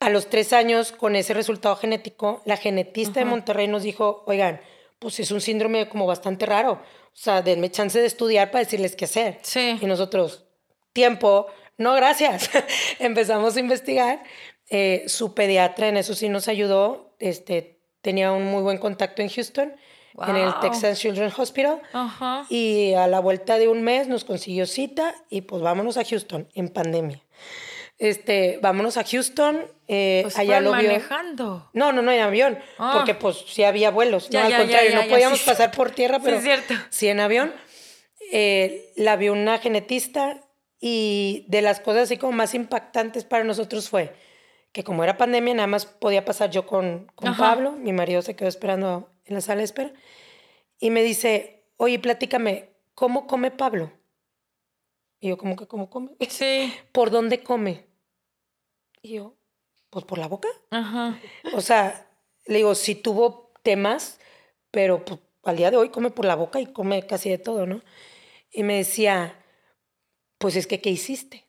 a 0.00 0.10
los 0.10 0.28
tres 0.28 0.52
años, 0.52 0.92
con 0.92 1.14
ese 1.14 1.32
resultado 1.32 1.76
genético, 1.76 2.42
la 2.44 2.56
genetista 2.56 3.20
de 3.20 3.26
Monterrey 3.26 3.68
nos 3.68 3.82
dijo, 3.82 4.24
oigan, 4.26 4.60
pues 4.98 5.18
es 5.20 5.30
un 5.30 5.40
síndrome 5.40 5.88
como 5.88 6.06
bastante 6.06 6.46
raro. 6.46 6.72
O 6.72 7.16
sea, 7.16 7.42
denme 7.42 7.70
chance 7.70 7.98
de 7.98 8.06
estudiar 8.06 8.50
para 8.50 8.64
decirles 8.64 8.94
qué 8.94 9.06
hacer. 9.06 9.38
Sí. 9.42 9.78
Y 9.80 9.86
nosotros, 9.86 10.44
tiempo, 10.92 11.46
no, 11.80 11.94
gracias. 11.94 12.50
Empezamos 12.98 13.56
a 13.56 13.60
investigar. 13.60 14.22
Eh, 14.68 15.04
su 15.06 15.34
pediatra 15.34 15.88
en 15.88 15.96
eso 15.96 16.14
sí 16.14 16.28
nos 16.28 16.46
ayudó. 16.46 17.16
Este, 17.18 17.80
tenía 18.02 18.32
un 18.32 18.44
muy 18.44 18.62
buen 18.62 18.76
contacto 18.76 19.22
en 19.22 19.30
Houston, 19.30 19.72
en 20.26 20.36
el 20.36 20.52
Texas 20.60 21.00
Children's 21.00 21.38
Hospital. 21.38 21.80
Y 22.50 22.92
a 22.92 23.06
la 23.06 23.20
vuelta 23.20 23.56
de 23.56 23.68
un 23.68 23.82
mes 23.82 24.08
nos 24.08 24.24
consiguió 24.24 24.66
cita 24.66 25.14
y 25.30 25.40
pues 25.40 25.62
vámonos 25.62 25.96
a 25.96 26.04
Houston 26.04 26.50
en 26.54 26.68
pandemia. 26.68 27.22
Este, 27.96 28.58
vámonos 28.60 28.98
a 28.98 29.04
Houston. 29.04 29.66
Eh, 29.88 30.20
pues 30.24 30.38
allá 30.38 30.60
lo 30.60 30.72
manejando. 30.72 31.70
No, 31.72 31.92
no, 31.92 32.02
no 32.02 32.12
en 32.12 32.20
avión, 32.20 32.58
ah. 32.76 32.92
porque 32.94 33.14
pues 33.14 33.42
sí 33.48 33.64
había 33.64 33.90
vuelos. 33.90 34.30
no, 34.30 34.38
al 34.38 34.54
contrario, 34.54 34.96
no 34.96 35.08
podíamos 35.08 35.40
pasar 35.40 35.70
por 35.70 35.92
tierra, 35.92 36.20
pero 36.22 36.36
sí, 36.36 36.42
cierto. 36.42 36.74
sí 36.90 37.08
en 37.08 37.20
avión. 37.20 37.54
Eh, 38.32 38.92
la 38.96 39.16
vio 39.16 39.32
una 39.32 39.58
genetista 39.58 40.42
y 40.80 41.44
de 41.48 41.62
las 41.62 41.80
cosas 41.80 42.04
así 42.04 42.16
como 42.16 42.32
más 42.32 42.54
impactantes 42.54 43.24
para 43.24 43.44
nosotros 43.44 43.88
fue 43.88 44.14
que 44.72 44.84
como 44.84 45.02
era 45.02 45.16
pandemia, 45.16 45.54
nada 45.54 45.66
más 45.66 45.86
podía 45.86 46.24
pasar 46.24 46.50
yo 46.50 46.66
con, 46.66 47.10
con 47.14 47.36
Pablo, 47.36 47.72
mi 47.72 47.92
marido 47.92 48.22
se 48.22 48.36
quedó 48.36 48.48
esperando 48.48 49.10
en 49.24 49.34
la 49.34 49.40
sala 49.40 49.58
de 49.58 49.64
espera, 49.64 49.92
y 50.78 50.90
me 50.90 51.02
dice, 51.02 51.64
oye, 51.76 51.98
platícame, 51.98 52.70
¿cómo 52.94 53.26
come 53.26 53.50
Pablo? 53.50 53.92
Y 55.18 55.28
yo, 55.28 55.38
¿cómo 55.38 55.56
que 55.56 55.66
cómo 55.66 55.90
come? 55.90 56.12
Sí. 56.28 56.72
¿Por 56.92 57.10
dónde 57.10 57.42
come? 57.42 57.86
Y 59.02 59.14
yo, 59.14 59.36
pues 59.90 60.04
por 60.04 60.18
la 60.18 60.28
boca. 60.28 60.48
Ajá. 60.70 61.18
O 61.52 61.60
sea, 61.60 62.08
le 62.46 62.58
digo, 62.58 62.74
sí 62.74 62.94
tuvo 62.94 63.52
temas, 63.62 64.20
pero 64.70 65.04
pues, 65.04 65.20
al 65.42 65.56
día 65.56 65.70
de 65.70 65.76
hoy 65.76 65.90
come 65.90 66.10
por 66.10 66.24
la 66.24 66.36
boca 66.36 66.60
y 66.60 66.66
come 66.66 67.06
casi 67.06 67.28
de 67.28 67.38
todo, 67.38 67.66
¿no? 67.66 67.82
Y 68.50 68.62
me 68.62 68.76
decía, 68.76 69.39
pues 70.40 70.56
es 70.56 70.66
que, 70.66 70.80
¿qué 70.80 70.88
hiciste? 70.88 71.46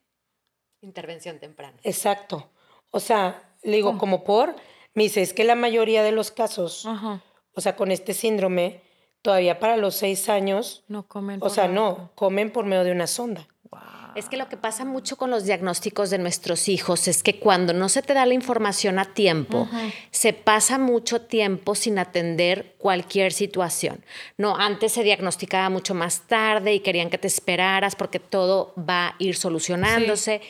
Intervención 0.82 1.38
temprana. 1.40 1.78
Exacto. 1.82 2.50
O 2.90 3.00
sea, 3.00 3.56
le 3.62 3.76
digo, 3.76 3.96
como 3.96 4.22
por, 4.22 4.54
me 4.92 5.04
dice, 5.04 5.22
es 5.22 5.32
que 5.32 5.44
la 5.44 5.54
mayoría 5.54 6.02
de 6.02 6.12
los 6.12 6.30
casos, 6.30 6.84
o 6.84 7.60
sea, 7.60 7.74
con 7.74 7.90
este 7.90 8.12
síndrome, 8.12 8.82
todavía 9.22 9.58
para 9.58 9.78
los 9.78 9.94
seis 9.94 10.28
años, 10.28 10.84
no 10.88 11.08
comen. 11.08 11.40
O 11.42 11.48
sea, 11.48 11.68
no, 11.68 12.12
comen 12.14 12.52
por 12.52 12.66
medio 12.66 12.84
de 12.84 12.92
una 12.92 13.06
sonda. 13.06 13.48
Es 14.14 14.28
que 14.28 14.36
lo 14.36 14.48
que 14.48 14.56
pasa 14.56 14.84
mucho 14.84 15.16
con 15.16 15.30
los 15.30 15.44
diagnósticos 15.44 16.10
de 16.10 16.18
nuestros 16.18 16.68
hijos 16.68 17.08
es 17.08 17.22
que 17.22 17.38
cuando 17.38 17.72
no 17.72 17.88
se 17.88 18.02
te 18.02 18.14
da 18.14 18.26
la 18.26 18.34
información 18.34 18.98
a 18.98 19.06
tiempo, 19.06 19.68
se 20.10 20.32
pasa 20.32 20.78
mucho 20.78 21.22
tiempo 21.22 21.74
sin 21.74 21.98
atender 21.98 22.74
cualquier 22.78 23.32
situación. 23.32 24.04
No, 24.36 24.56
antes 24.56 24.92
se 24.92 25.02
diagnosticaba 25.02 25.70
mucho 25.70 25.94
más 25.94 26.22
tarde 26.26 26.74
y 26.74 26.80
querían 26.80 27.10
que 27.10 27.18
te 27.18 27.28
esperaras 27.28 27.96
porque 27.96 28.18
todo 28.18 28.74
va 28.76 29.08
a 29.08 29.14
ir 29.18 29.36
solucionándose. 29.36 30.42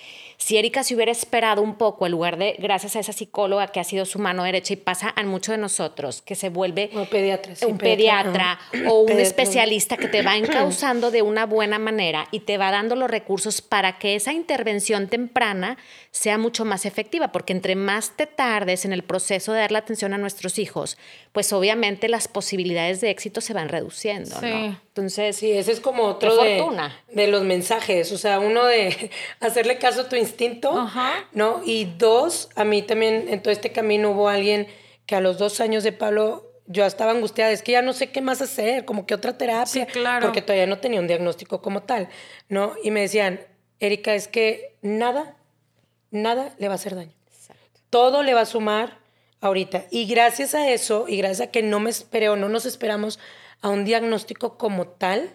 Si 0.43 0.57
Erika 0.57 0.83
se 0.83 0.97
hubiera 0.97 1.13
esperado 1.13 1.63
un 1.63 1.77
poco, 1.77 2.05
en 2.05 2.11
lugar 2.11 2.37
de, 2.37 2.57
gracias 2.59 2.97
a 2.97 2.99
esa 2.99 3.13
psicóloga 3.13 3.69
que 3.69 3.79
ha 3.79 3.85
sido 3.85 4.05
su 4.05 4.19
mano 4.19 4.43
derecha 4.43 4.73
y 4.73 4.77
pasa 4.77 5.13
a 5.15 5.23
muchos 5.23 5.53
de 5.53 5.59
nosotros, 5.59 6.21
que 6.21 6.35
se 6.35 6.49
vuelve 6.49 6.91
Un 6.95 7.07
pediatra, 7.07 7.55
sí, 7.55 7.65
un 7.65 7.79
pediatra, 7.79 8.59
o 8.89 9.03
un 9.03 9.07
Pediatra. 9.07 9.23
especialista 9.23 9.97
que 9.97 10.09
te 10.09 10.23
va 10.23 10.37
encauzando 10.37 11.13
de 11.13 11.23
una 11.23 11.47
buena 11.47 11.79
manera 11.79 12.27
y 12.33 12.41
te 12.41 12.59
va 12.59 12.73
dando 12.73 12.97
los 12.97 13.09
recursos 13.09 13.63
para 13.63 14.01
que 14.01 14.17
esa 14.17 14.33
intervención 14.33 15.07
temprana 15.07 15.79
sea 16.15 16.37
mucho 16.37 16.67
más 16.67 16.85
efectiva, 16.85 17.33
porque 17.33 17.55
entre 17.55 17.75
más 17.75 18.15
te 18.17 18.27
tardes 18.27 18.85
en 18.85 18.93
el 18.93 19.03
proceso 19.03 19.53
de 19.55 19.61
dar 19.61 19.73
la 19.73 19.79
atención 19.79 20.13
a 20.13 20.19
nuestros 20.19 20.59
hijos, 20.59 20.99
pues 21.33 21.53
obviamente 21.55 22.07
las 22.09 22.29
posibilidades 22.29 23.01
de 23.01 23.09
éxito 23.09 23.41
se 23.41 23.55
van 23.55 23.71
reduciendo, 23.71 24.39
Sí. 24.39 24.47
¿no? 24.51 24.67
Entonces, 24.89 25.37
Sí, 25.37 25.51
ese 25.51 25.73
es 25.73 25.81
como 25.81 26.03
otro 26.05 26.37
de, 26.37 26.59
fortuna. 26.59 26.95
de 27.11 27.29
los 27.29 27.45
mensajes. 27.45 28.13
O 28.13 28.19
sea, 28.19 28.41
uno 28.41 28.67
de 28.67 29.11
hacerle 29.41 29.79
caso 29.79 30.03
a 30.03 30.09
tu 30.11 30.17
instinto, 30.17 30.79
Ajá. 30.79 31.15
¿no? 31.33 31.63
Y 31.65 31.87
dos, 31.97 32.51
a 32.57 32.65
mí 32.65 32.83
también 32.83 33.27
en 33.31 33.43
todo 33.43 33.51
este 33.53 33.73
camino 33.73 34.11
hubo 34.11 34.29
alguien 34.29 34.67
que 35.07 35.17
a 35.17 35.21
los 35.23 35.39
dos 35.39 35.61
años 35.63 35.83
de 35.83 35.93
Pablo 35.93 36.47
yo 36.67 36.85
estaba 36.85 37.11
angustiada, 37.13 37.51
es 37.53 37.63
que 37.63 37.73
ya 37.73 37.81
no 37.83 37.95
sé 37.95 38.11
qué 38.13 38.21
más 38.21 38.41
hacer, 38.43 38.85
como 38.85 39.07
que 39.07 39.15
otra 39.15 39.37
terapia, 39.39 39.67
Sí, 39.67 39.93
claro. 39.93 40.27
porque 40.27 40.43
todavía 40.43 40.67
no 40.67 40.79
tenía 40.79 41.01
un 41.01 41.07
diagnóstico 41.09 41.63
como 41.63 41.83
tal, 41.85 42.09
¿no? 42.51 42.75
Y 42.85 42.91
me 42.91 43.01
decían, 43.01 43.41
Erika, 43.81 44.15
es 44.15 44.29
que 44.29 44.77
nada, 44.83 45.37
nada 46.13 46.55
le 46.59 46.69
va 46.69 46.75
a 46.75 46.77
hacer 46.77 46.95
daño 46.95 47.13
todo 47.93 48.23
le 48.23 48.33
va 48.33 48.41
a 48.41 48.47
sumar 48.47 48.97
ahorita. 49.43 49.85
Y 49.91 50.07
gracias 50.07 50.55
a 50.55 50.71
eso, 50.71 51.05
y 51.09 51.19
gracias 51.19 51.49
a 51.49 51.51
que 51.51 51.63
no 51.63 51.79
me 51.79 51.91
esperé 51.91 52.31
o 52.31 52.37
no 52.37 52.49
nos 52.49 52.65
esperamos 52.65 53.19
a 53.61 53.69
un 53.69 53.85
diagnóstico 53.85 54.57
como 54.57 54.89
tal, 54.89 55.31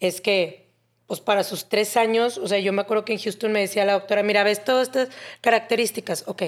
es 0.00 0.22
que, 0.22 0.70
pues 1.06 1.20
para 1.20 1.44
sus 1.44 1.68
tres 1.68 1.98
años, 1.98 2.38
o 2.38 2.48
sea, 2.48 2.58
yo 2.60 2.72
me 2.72 2.80
acuerdo 2.80 3.04
que 3.04 3.12
en 3.12 3.18
Houston 3.18 3.52
me 3.52 3.60
decía 3.60 3.84
la 3.84 3.92
doctora, 3.92 4.22
mira, 4.22 4.42
ves 4.42 4.64
todas 4.64 4.88
estas 4.88 5.10
características, 5.42 6.24
ok. 6.26 6.44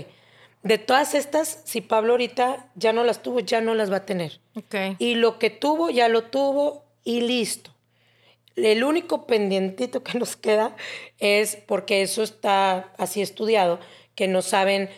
De 0.63 0.79
todas 0.79 1.15
estas, 1.15 1.61
si 1.65 1.83
Pablo 1.83 2.15
ahorita 2.15 2.71
ya 2.75 2.95
no 2.95 3.05
las 3.05 3.23
tuvo, 3.23 3.41
ya 3.41 3.61
no 3.61 3.75
las 3.75 3.93
va 3.93 3.97
a 3.97 4.07
tener. 4.07 4.41
Ok. 4.57 4.97
Y 4.99 5.17
lo 5.17 5.39
que 5.39 5.51
tuvo, 5.51 5.91
ya 5.91 6.09
lo 6.09 6.25
tuvo 6.25 6.87
y 7.05 7.21
listo. 7.21 7.74
El 8.57 8.85
único 8.85 9.27
pendientito 9.27 10.03
que 10.03 10.19
nos 10.19 10.37
queda 10.37 10.77
es, 11.19 11.57
porque 11.57 12.03
eso 12.03 12.23
está 12.23 12.93
así 12.99 13.21
estudiado, 13.21 13.81
que 14.15 14.29
no 14.29 14.43
saben, 14.43 14.89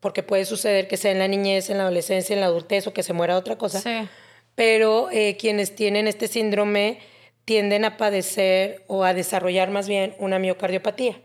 porque 0.00 0.22
puede 0.22 0.44
suceder 0.44 0.88
que 0.88 0.96
sea 0.96 1.12
en 1.12 1.20
la 1.20 1.28
niñez, 1.28 1.70
en 1.70 1.78
la 1.78 1.84
adolescencia, 1.84 2.34
en 2.34 2.40
la 2.40 2.46
adultez 2.46 2.86
o 2.86 2.92
que 2.92 3.02
se 3.02 3.12
muera 3.12 3.36
otra 3.36 3.56
cosa. 3.56 3.80
Sí. 3.80 4.08
Pero 4.54 5.10
eh, 5.10 5.36
quienes 5.36 5.74
tienen 5.74 6.06
este 6.06 6.28
síndrome 6.28 6.98
tienden 7.44 7.84
a 7.84 7.96
padecer 7.96 8.84
o 8.86 9.04
a 9.04 9.14
desarrollar 9.14 9.70
más 9.70 9.88
bien 9.88 10.14
una 10.18 10.38
miocardiopatía, 10.38 11.20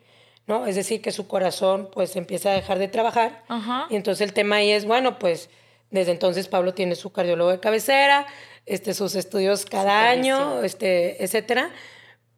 ¿no? 0.47 0.67
Es 0.67 0.75
decir, 0.75 1.02
que 1.02 1.12
su 1.12 1.28
corazón 1.28 1.89
pues 1.91 2.15
empieza 2.15 2.52
a 2.52 2.54
dejar 2.54 2.80
de 2.80 2.88
trabajar. 2.88 3.43
Ajá. 3.47 3.88
Y 3.89 3.95
entonces 3.95 4.28
el 4.28 4.34
tema 4.34 4.58
ahí 4.58 4.71
es, 4.71 4.86
bueno, 4.86 5.17
pues 5.17 5.49
desde 5.91 6.12
entonces 6.12 6.47
Pablo 6.47 6.73
tiene 6.73 6.95
su 6.95 7.12
cardiólogo 7.12 7.52
de 7.52 7.60
cabecera, 7.60 8.28
este, 8.65 8.93
sus 8.93 9.15
estudios 9.15 9.65
cada 9.65 10.10
año, 10.10 10.63
este, 10.63 11.24
etcétera. 11.24 11.72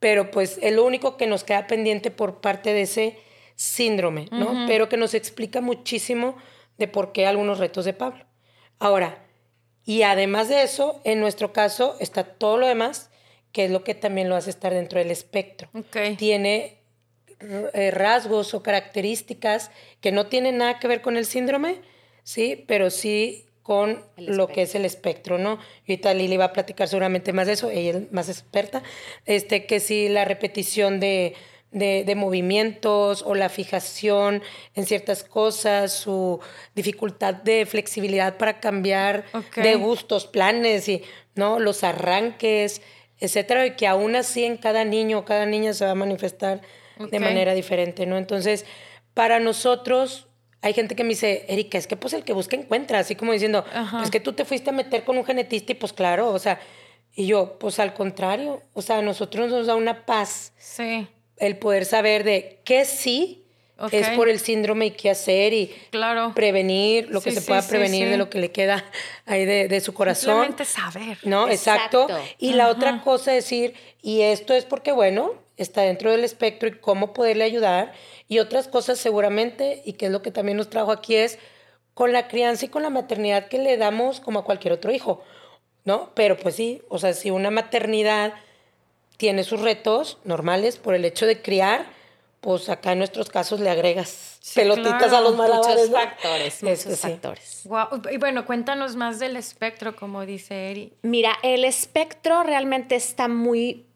Pero 0.00 0.30
pues 0.30 0.58
es 0.60 0.72
lo 0.72 0.84
único 0.84 1.16
que 1.16 1.26
nos 1.26 1.44
queda 1.44 1.66
pendiente 1.66 2.10
por 2.10 2.40
parte 2.40 2.72
de 2.72 2.82
ese 2.82 3.18
síndrome, 3.54 4.26
¿no? 4.32 4.66
Pero 4.66 4.88
que 4.88 4.96
nos 4.96 5.14
explica 5.14 5.60
muchísimo 5.60 6.36
de 6.78 6.88
por 6.88 7.12
qué 7.12 7.26
algunos 7.26 7.58
retos 7.58 7.84
de 7.84 7.92
Pablo. 7.92 8.24
Ahora, 8.78 9.24
y 9.84 10.02
además 10.02 10.48
de 10.48 10.62
eso, 10.62 11.00
en 11.04 11.20
nuestro 11.20 11.52
caso 11.52 11.96
está 12.00 12.24
todo 12.24 12.56
lo 12.56 12.66
demás, 12.66 13.10
que 13.52 13.66
es 13.66 13.70
lo 13.70 13.84
que 13.84 13.94
también 13.94 14.28
lo 14.28 14.36
hace 14.36 14.50
estar 14.50 14.72
dentro 14.72 14.98
del 14.98 15.10
espectro. 15.10 15.68
Tiene 16.16 16.82
eh, 17.40 17.90
rasgos 17.90 18.54
o 18.54 18.62
características 18.62 19.70
que 20.00 20.12
no 20.12 20.26
tienen 20.26 20.58
nada 20.58 20.78
que 20.78 20.88
ver 20.88 21.02
con 21.02 21.16
el 21.16 21.26
síndrome, 21.26 21.80
sí, 22.22 22.64
pero 22.66 22.90
sí 22.90 23.46
con 23.62 24.04
lo 24.16 24.48
que 24.48 24.62
es 24.62 24.74
el 24.74 24.84
espectro, 24.84 25.38
¿no? 25.38 25.58
Y 25.86 25.92
ahorita 25.92 26.14
Lili 26.14 26.36
va 26.36 26.46
a 26.46 26.52
platicar 26.52 26.88
seguramente 26.88 27.32
más 27.32 27.46
de 27.46 27.52
eso, 27.54 27.70
ella 27.70 27.98
es 27.98 28.12
más 28.12 28.28
experta, 28.28 28.82
este, 29.24 29.66
que 29.66 29.78
sí 29.78 30.08
la 30.08 30.24
repetición 30.24 30.98
de, 30.98 31.34
de, 31.70 32.04
de 32.04 32.14
movimientos 32.16 33.22
o 33.22 33.34
la 33.34 33.48
fijación 33.48 34.42
en 34.74 34.84
ciertas 34.84 35.22
cosas, 35.22 35.92
su 35.92 36.40
dificultad 36.74 37.34
de 37.34 37.64
flexibilidad 37.66 38.36
para 38.36 38.60
cambiar 38.60 39.24
de 39.56 39.74
gustos, 39.76 40.26
planes 40.26 40.88
y, 40.88 41.02
¿no? 41.34 41.60
Los 41.60 41.84
arranques, 41.84 42.82
etcétera, 43.20 43.66
y 43.66 43.76
que 43.76 43.86
aún 43.86 44.16
así 44.16 44.44
en 44.44 44.56
cada 44.56 44.84
niño 44.84 45.20
o 45.20 45.24
cada 45.24 45.46
niña 45.46 45.72
se 45.72 45.84
va 45.84 45.92
a 45.92 45.94
manifestar 45.94 46.60
de 46.98 47.20
manera 47.20 47.54
diferente, 47.54 48.06
¿no? 48.06 48.18
Entonces, 48.18 48.66
para 49.14 49.40
nosotros, 49.40 50.28
hay 50.62 50.72
gente 50.74 50.94
que 50.96 51.02
me 51.04 51.10
dice, 51.10 51.44
Erika, 51.48 51.76
es 51.76 51.86
que 51.86 51.96
pues 51.96 52.14
el 52.14 52.24
que 52.24 52.32
busca 52.32 52.56
encuentra, 52.56 53.00
así 53.00 53.14
como 53.16 53.32
diciendo, 53.32 53.64
Ajá. 53.74 53.98
pues 53.98 54.10
que 54.10 54.20
tú 54.20 54.32
te 54.32 54.44
fuiste 54.44 54.70
a 54.70 54.72
meter 54.72 55.04
con 55.04 55.18
un 55.18 55.24
genetista 55.24 55.72
y 55.72 55.74
pues 55.74 55.92
claro, 55.92 56.30
o 56.30 56.38
sea, 56.38 56.60
y 57.14 57.26
yo, 57.26 57.58
pues 57.58 57.78
al 57.78 57.92
contrario, 57.94 58.62
o 58.72 58.80
sea, 58.80 58.98
a 58.98 59.02
nosotros 59.02 59.50
nos 59.50 59.66
da 59.66 59.74
una 59.74 60.06
paz 60.06 60.52
Sí. 60.56 61.06
el 61.36 61.56
poder 61.58 61.84
saber 61.84 62.24
de 62.24 62.60
qué 62.64 62.84
sí 62.84 63.44
Ok. 63.78 63.92
es 63.94 64.08
por 64.10 64.28
el 64.28 64.38
síndrome 64.38 64.86
y 64.86 64.90
qué 64.92 65.10
hacer 65.10 65.52
y 65.52 65.66
Claro. 65.90 66.32
prevenir 66.34 67.08
lo 67.10 67.20
que 67.20 67.30
Sí, 67.30 67.36
se 67.36 67.42
sí, 67.42 67.48
pueda 67.48 67.66
prevenir 67.66 68.04
sí. 68.04 68.10
de 68.10 68.16
lo 68.16 68.30
que 68.30 68.38
le 68.38 68.52
queda 68.52 68.84
ahí 69.26 69.44
de, 69.44 69.66
de 69.66 69.80
su 69.80 69.92
corazón. 69.92 70.44
Simplemente 70.46 70.64
saber. 70.64 71.18
No, 71.24 71.48
exacto. 71.48 72.02
Exacto. 72.04 72.24
Y 72.38 72.52
la 72.52 72.68
otra 72.68 73.02
cosa 73.02 73.34
es 73.36 73.44
decir, 73.44 73.74
y 74.00 74.20
esto 74.20 74.54
es 74.54 74.64
porque, 74.64 74.92
bueno, 74.92 75.32
está 75.56 75.82
dentro 75.82 76.10
del 76.10 76.24
espectro 76.24 76.68
y 76.68 76.78
cómo 76.78 77.12
poderle 77.12 77.44
ayudar. 77.44 77.92
Y 78.28 78.38
otras 78.38 78.68
cosas 78.68 78.98
seguramente, 78.98 79.82
y 79.84 79.94
que 79.94 80.06
es 80.06 80.12
lo 80.12 80.22
que 80.22 80.30
también 80.30 80.56
nos 80.56 80.70
trajo 80.70 80.92
aquí, 80.92 81.16
es 81.16 81.38
con 81.94 82.12
la 82.12 82.28
crianza 82.28 82.66
y 82.66 82.68
con 82.68 82.82
la 82.82 82.90
maternidad 82.90 83.48
que 83.48 83.58
le 83.58 83.76
damos 83.76 84.20
como 84.20 84.40
a 84.40 84.44
cualquier 84.44 84.72
otro 84.72 84.92
hijo, 84.92 85.22
¿no? 85.84 86.10
Pero 86.14 86.36
pues 86.38 86.56
sí, 86.56 86.82
o 86.88 86.98
sea, 86.98 87.12
si 87.12 87.30
una 87.30 87.50
maternidad 87.50 88.32
tiene 89.18 89.44
sus 89.44 89.60
retos 89.60 90.18
normales 90.24 90.78
por 90.78 90.94
el 90.94 91.04
hecho 91.04 91.26
de 91.26 91.42
criar, 91.42 91.86
pues 92.40 92.68
acá 92.68 92.92
en 92.92 92.98
nuestros 92.98 93.28
casos 93.28 93.60
le 93.60 93.70
agregas 93.70 94.32
Sí, 94.42 94.58
pelotitas 94.58 94.98
claro. 94.98 95.16
a 95.18 95.20
los 95.20 95.36
malabares. 95.36 95.68
muchos 95.68 95.90
¿no? 95.90 95.96
factores, 95.96 96.62
muchos 96.64 96.86
Este, 96.86 96.96
sí. 96.96 97.68
Y 98.10 98.16
bueno, 98.16 98.44
cuéntanos 98.44 98.96
más 98.96 99.20
del 99.20 99.36
espectro, 99.36 99.94
como 99.94 100.26
dice 100.26 100.72
Eri. 100.72 100.92
Mira, 101.02 101.38
el 101.44 101.64
espectro 101.64 102.42
realmente 102.42 102.96
está 102.96 103.28
muy 103.28 103.86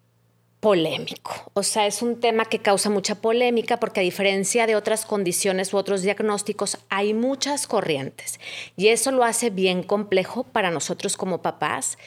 polémico. 0.60 1.50
O 1.54 1.62
sea, 1.62 1.86
es 1.86 2.02
un 2.02 2.20
tema 2.20 2.44
que 2.44 2.60
causa 2.60 2.90
mucha 2.90 3.16
polémica 3.16 3.78
porque 3.78 4.00
a 4.00 4.02
diferencia 4.02 4.66
de 4.66 4.76
otras 4.76 5.04
condiciones 5.04 5.72
u 5.72 5.76
otros 5.76 6.02
diagnósticos, 6.02 6.78
hay 6.88 7.14
muchas 7.14 7.66
corrientes. 7.66 8.40
Y 8.76 8.88
eso 8.88 9.12
lo 9.12 9.24
hace 9.24 9.50
bien 9.50 9.82
complejo 9.82 10.44
para 10.44 10.70
nosotros 10.70 11.16
como 11.16 11.42
papás. 11.42 11.98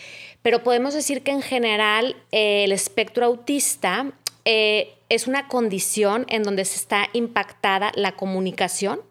Pero 0.42 0.64
podemos 0.64 0.94
decir 0.94 1.22
que 1.22 1.32
en 1.32 1.42
general 1.42 2.16
eh, 2.32 2.64
el 2.64 2.72
espectro 2.72 3.26
autista 3.26 4.14
eh, 4.46 4.96
es 5.10 5.28
una 5.28 5.48
condición 5.48 6.26
en 6.30 6.44
donde 6.44 6.66
se 6.66 6.76
está 6.76 7.10
impactada 7.14 7.92
la 7.96 8.14
comunicación, 8.14 9.02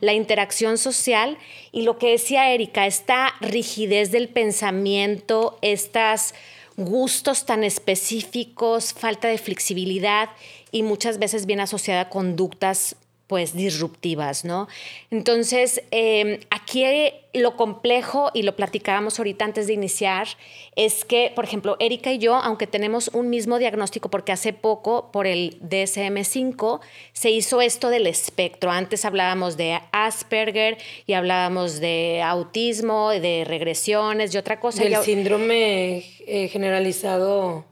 la 0.00 0.14
interacción 0.14 0.78
social 0.78 1.38
y 1.70 1.82
lo 1.82 1.96
que 1.98 2.10
decía 2.10 2.50
Erika, 2.50 2.86
esta 2.86 3.34
rigidez 3.40 4.10
del 4.10 4.28
pensamiento, 4.28 5.58
estas 5.62 6.34
gustos 6.76 7.46
tan 7.46 7.64
específicos, 7.64 8.92
falta 8.92 9.28
de 9.28 9.38
flexibilidad 9.38 10.30
y 10.70 10.82
muchas 10.82 11.18
veces 11.18 11.46
viene 11.46 11.62
asociada 11.62 12.02
a 12.02 12.08
conductas 12.08 12.96
pues 13.26 13.54
disruptivas, 13.56 14.44
¿no? 14.44 14.68
Entonces, 15.10 15.82
eh, 15.92 16.40
aquí 16.50 16.84
lo 17.32 17.56
complejo, 17.56 18.30
y 18.34 18.42
lo 18.42 18.54
platicábamos 18.54 19.18
ahorita 19.18 19.44
antes 19.46 19.66
de 19.66 19.72
iniciar, 19.72 20.28
es 20.76 21.04
que, 21.06 21.32
por 21.34 21.44
ejemplo, 21.44 21.76
Erika 21.80 22.12
y 22.12 22.18
yo, 22.18 22.34
aunque 22.36 22.66
tenemos 22.66 23.08
un 23.08 23.30
mismo 23.30 23.58
diagnóstico, 23.58 24.10
porque 24.10 24.30
hace 24.32 24.52
poco, 24.52 25.10
por 25.10 25.26
el 25.26 25.58
DSM-5, 25.62 26.80
se 27.14 27.30
hizo 27.30 27.60
esto 27.62 27.88
del 27.88 28.06
espectro. 28.06 28.70
Antes 28.70 29.04
hablábamos 29.04 29.56
de 29.56 29.80
Asperger 29.92 30.76
y 31.06 31.14
hablábamos 31.14 31.80
de 31.80 32.20
autismo, 32.22 33.10
de 33.10 33.44
regresiones 33.46 34.34
y 34.34 34.38
otra 34.38 34.60
cosa. 34.60 34.82
Del 34.82 34.92
Y 34.92 34.94
a- 34.96 35.02
síndrome 35.02 36.04
eh, 36.26 36.48
generalizado 36.48 37.64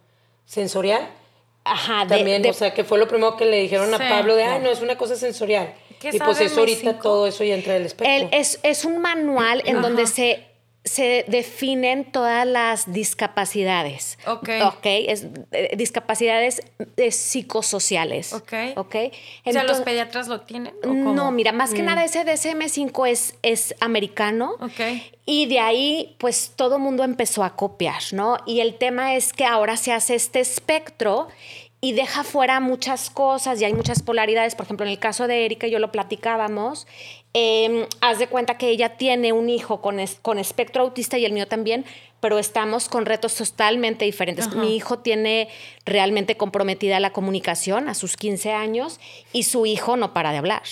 sensorial. 0.46 1.09
Ajá, 1.64 2.04
de- 2.04 2.16
También, 2.16 2.42
de- 2.42 2.50
o 2.50 2.52
sea, 2.54 2.74
que 2.74 2.82
fue 2.84 2.98
lo 2.98 3.06
primero 3.06 3.36
que 3.36 3.44
le 3.44 3.60
dijeron 3.60 3.88
Sí. 3.88 3.94
a 3.94 3.98
Pablo 4.08 4.34
de, 4.36 4.44
ah, 4.44 4.58
no, 4.58 4.70
es 4.70 4.80
una 4.80 4.96
cosa 4.96 5.14
sensorial. 5.16 5.74
¿Qué 6.00 6.10
Y 6.12 6.18
pues 6.18 6.40
eso 6.40 6.60
ahorita 6.60 6.90
M5? 6.90 7.00
todo 7.02 7.26
eso 7.28 7.44
ya 7.44 7.54
entra 7.54 7.74
del 7.74 7.86
espectro. 7.86 8.12
El- 8.12 8.28
es, 8.32 8.58
es 8.64 8.84
un 8.84 8.98
manual 9.00 9.62
en 9.64 9.76
Ajá. 9.76 9.86
donde 9.86 10.06
se, 10.08 10.42
se 10.85 11.24
definen 11.28 12.11
todas 12.11 12.45
las 12.47 12.93
discapacidades. 12.93 14.18
Ok. 14.26 14.49
Ok, 14.64 14.85
es, 14.85 15.26
eh, 15.53 15.74
discapacidades 15.76 16.62
eh, 16.97 17.12
psicosociales. 17.12 18.33
Ok. 18.33 18.53
Ok. 18.76 18.87
o 18.87 18.91
sea, 18.91 19.09
¿los 19.45 19.57
Entonces- 19.57 19.85
pediatras 19.85 20.28
lo 20.28 20.41
tienen? 20.41 20.74
¿o 20.78 20.89
cómo? 20.89 21.12
no, 21.14 21.30
mira, 21.30 21.53
más 21.53 21.70
Mm. 21.70 21.74
que 21.74 21.83
nada 21.83 22.05
ese 22.05 22.24
DSM-5 22.24 23.07
es, 23.09 23.35
es 23.43 23.74
americano. 23.80 24.57
Ok. 24.61 24.80
Y 25.24 25.47
de 25.47 25.61
ahí, 25.61 26.16
pues 26.18 26.53
todo 26.57 26.78
mundo 26.78 27.05
empezó 27.05 27.45
a 27.45 27.55
copiar, 27.55 28.03
¿no? 28.12 28.39
Y 28.47 28.61
el 28.61 28.74
tema 28.76 29.14
es 29.14 29.33
que 29.33 29.45
ahora 29.45 29.76
se 29.76 29.93
hace 29.93 30.14
este 30.16 30.41
espectro 30.41 31.28
y 31.80 31.93
deja 31.93 32.22
fuera 32.24 32.61
muchas 32.61 33.11
cosas 33.11 33.61
y 33.61 33.64
hay 33.64 33.74
muchas 33.74 34.03
polaridades. 34.03 34.55
Por 34.55 34.64
ejemplo, 34.66 34.87
en 34.87 34.93
el 34.93 34.99
caso 34.99 35.26
de 35.26 35.45
Erika, 35.45 35.66
yo 35.66 35.78
lo 35.78 35.91
platicábamos, 35.93 36.87
em, 37.35 37.87
haz 38.01 38.18
de 38.18 38.26
cuenta 38.28 38.59
que 38.59 38.68
ella 38.68 38.97
tiene 38.97 39.33
un 39.33 39.49
hijo 39.49 39.80
con, 39.80 39.99
con 40.22 40.39
espectro 40.39 40.83
autista 40.83 41.18
y 41.18 41.24
el 41.24 41.33
mío 41.33 41.47
también, 41.47 41.85
pero 42.20 42.39
estamos 42.39 42.89
con 42.89 43.05
retos 43.05 43.35
totalmente 43.35 44.05
diferentes. 44.05 44.55
Mi 44.55 44.76
hijo 44.76 45.01
tiene 45.01 45.49
realmente 45.85 46.37
comprometida 46.37 47.01
la 47.01 47.12
comunicación 47.12 47.89
a 47.89 47.95
sus 47.95 48.16
15 48.16 48.53
años 48.53 49.01
y 49.33 49.43
su 49.43 49.66
hijo 49.66 49.97
no 49.97 50.14
para 50.14 50.30
de 50.30 50.39
hablar, 50.39 50.62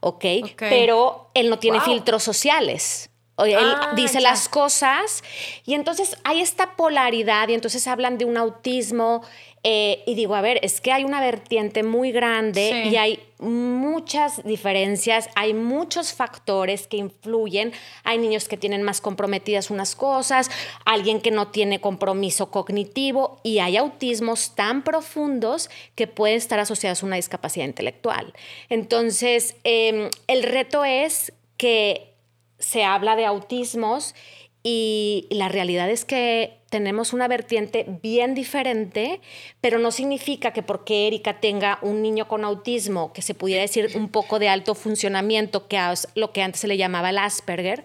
¿ok? 0.00 0.24
Pero 0.58 1.30
él 1.34 1.50
no 1.50 1.58
tiene 1.58 1.80
filtros 1.82 2.22
sociales. 2.22 3.10
Él 3.44 3.58
ah, 3.58 3.92
dice 3.94 4.22
las 4.22 4.48
cosas 4.48 5.22
y 5.66 5.74
entonces 5.74 6.16
hay 6.24 6.40
esta 6.40 6.74
polaridad 6.74 7.48
y 7.48 7.54
entonces 7.54 7.86
hablan 7.86 8.16
de 8.16 8.24
un 8.24 8.38
autismo 8.38 9.22
eh, 9.62 10.04
y 10.06 10.14
digo, 10.14 10.36
a 10.36 10.40
ver, 10.40 10.60
es 10.62 10.80
que 10.80 10.92
hay 10.92 11.04
una 11.04 11.20
vertiente 11.20 11.82
muy 11.82 12.12
grande 12.12 12.84
y 12.88 12.96
hay 12.96 13.20
muchas 13.40 14.44
diferencias, 14.44 15.28
hay 15.34 15.54
muchos 15.54 16.12
factores 16.12 16.86
que 16.86 16.98
influyen. 16.98 17.72
Hay 18.04 18.18
niños 18.18 18.48
que 18.48 18.56
tienen 18.56 18.82
más 18.82 19.00
comprometidas 19.00 19.70
unas 19.70 19.96
cosas, 19.96 20.50
alguien 20.84 21.20
que 21.20 21.30
no 21.30 21.48
tiene 21.48 21.80
compromiso 21.80 22.50
cognitivo 22.50 23.40
y 23.42 23.58
hay 23.58 23.76
autismos 23.76 24.54
tan 24.54 24.84
profundos 24.84 25.68
que 25.96 26.06
pueden 26.06 26.36
estar 26.36 26.60
asociados 26.60 27.02
a 27.02 27.06
una 27.06 27.16
discapacidad 27.16 27.66
intelectual. 27.66 28.34
Entonces, 28.68 29.56
em, 29.64 30.10
el 30.28 30.42
reto 30.44 30.84
es 30.84 31.32
que 31.56 32.12
se 32.58 32.84
habla 32.84 33.16
de 33.16 33.26
autismos 33.26 34.14
y 34.62 35.26
la 35.30 35.48
realidad 35.48 35.90
es 35.90 36.04
que 36.04 36.58
tenemos 36.76 37.14
una 37.14 37.26
vertiente 37.26 37.86
bien 38.02 38.34
diferente, 38.34 39.22
pero 39.62 39.78
no 39.78 39.90
significa 39.90 40.52
que 40.52 40.62
porque 40.62 41.06
Erika 41.06 41.40
tenga 41.40 41.78
un 41.80 42.02
niño 42.02 42.28
con 42.28 42.44
autismo, 42.44 43.14
que 43.14 43.22
se 43.22 43.32
pudiera 43.32 43.62
decir 43.62 43.92
un 43.94 44.10
poco 44.10 44.38
de 44.38 44.50
alto 44.50 44.74
funcionamiento, 44.74 45.68
que 45.68 45.78
es 45.90 46.06
lo 46.14 46.34
que 46.34 46.42
antes 46.42 46.60
se 46.60 46.68
le 46.68 46.76
llamaba 46.76 47.08
el 47.08 47.16
Asperger, 47.16 47.82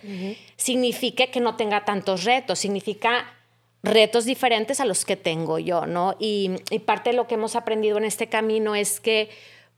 signifique 0.57 1.31
que 1.31 1.39
no 1.39 1.55
tenga 1.55 1.85
tantos 1.85 2.25
retos, 2.25 2.59
significa 2.59 3.33
retos 3.81 4.25
diferentes 4.25 4.81
a 4.81 4.85
los 4.85 5.05
que 5.05 5.15
tengo 5.15 5.57
yo, 5.57 5.85
¿no? 5.85 6.17
y 6.19 6.49
parte 6.85 7.11
de 7.11 7.15
lo 7.15 7.27
que 7.27 7.35
hemos 7.35 7.55
aprendido 7.55 7.97
en 7.97 8.03
este 8.03 8.27
camino 8.27 8.75
es 8.75 8.99
que 8.99 9.29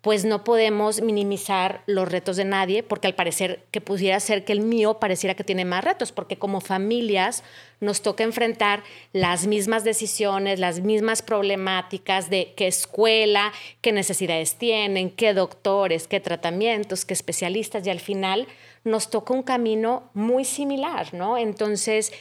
pues 0.04 0.26
no 0.26 0.44
podemos 0.44 1.02
minimizar 1.02 1.82
los 1.86 2.12
retos 2.12 2.36
de 2.36 2.44
nadie, 2.44 2.84
porque 2.84 3.08
al 3.08 3.16
parecer 3.16 3.64
que 3.72 3.80
pudiera 3.80 4.20
ser 4.20 4.44
que 4.44 4.52
el 4.52 4.60
mío 4.60 5.00
pareciera 5.00 5.34
que 5.34 5.46
tiene 5.46 5.64
más 5.64 5.82
retos, 5.82 6.12
porque 6.12 6.38
como 6.38 6.60
familias 6.60 7.42
nos 7.80 8.02
toca 8.02 8.26
enfrentar 8.26 8.84
las 9.14 9.48
mismas 9.48 9.86
decisiones, 9.86 10.60
las 10.60 10.82
mismas 10.82 11.22
problemáticas 11.22 12.30
de 12.30 12.54
qué 12.58 12.68
escuela, 12.68 13.54
qué 13.80 13.94
necesidades 13.94 14.56
tienen, 14.56 15.10
qué 15.10 15.34
doctores, 15.34 16.10
qué 16.10 16.20
tratamientos, 16.20 17.06
qué 17.06 17.14
especialistas, 17.14 17.88
y 17.88 17.90
al 17.90 18.02
final 18.02 18.50
nos 18.84 19.10
toca 19.10 19.34
un 19.34 19.44
camino 19.44 20.10
muy 20.14 20.44
similar, 20.44 21.14
¿no? 21.14 21.38
Entonces, 21.38 22.12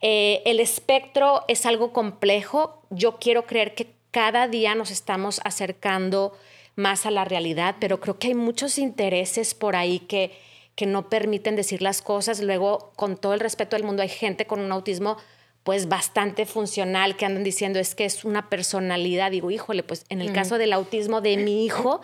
eh, 0.00 0.42
el 0.44 0.60
espectro 0.60 1.42
es 1.48 1.66
algo 1.66 1.92
complejo. 1.92 2.84
Yo 2.90 3.16
quiero 3.18 3.46
creer 3.46 3.74
que 3.74 3.88
cada 4.12 4.46
día 4.46 4.76
nos 4.76 4.92
estamos 4.92 5.40
acercando 5.42 6.34
más 6.76 7.06
a 7.06 7.10
la 7.10 7.24
realidad, 7.24 7.76
pero 7.80 8.00
creo 8.00 8.18
que 8.18 8.28
hay 8.28 8.34
muchos 8.34 8.78
intereses 8.78 9.54
por 9.54 9.76
ahí 9.76 10.00
que, 10.00 10.32
que 10.74 10.86
no 10.86 11.08
permiten 11.08 11.56
decir 11.56 11.82
las 11.82 12.02
cosas. 12.02 12.40
Luego, 12.40 12.92
con 12.96 13.16
todo 13.16 13.34
el 13.34 13.40
respeto 13.40 13.76
del 13.76 13.84
mundo, 13.84 14.02
hay 14.02 14.08
gente 14.08 14.46
con 14.46 14.60
un 14.60 14.72
autismo 14.72 15.16
pues 15.62 15.88
bastante 15.88 16.44
funcional 16.44 17.16
que 17.16 17.24
andan 17.24 17.44
diciendo 17.44 17.78
es 17.78 17.94
que 17.94 18.04
es 18.04 18.24
una 18.24 18.48
personalidad. 18.48 19.30
Digo, 19.30 19.50
híjole, 19.50 19.82
pues 19.82 20.04
en 20.08 20.20
el 20.20 20.32
caso 20.32 20.58
del 20.58 20.72
autismo 20.72 21.20
de 21.20 21.36
mi 21.36 21.64
hijo, 21.64 22.00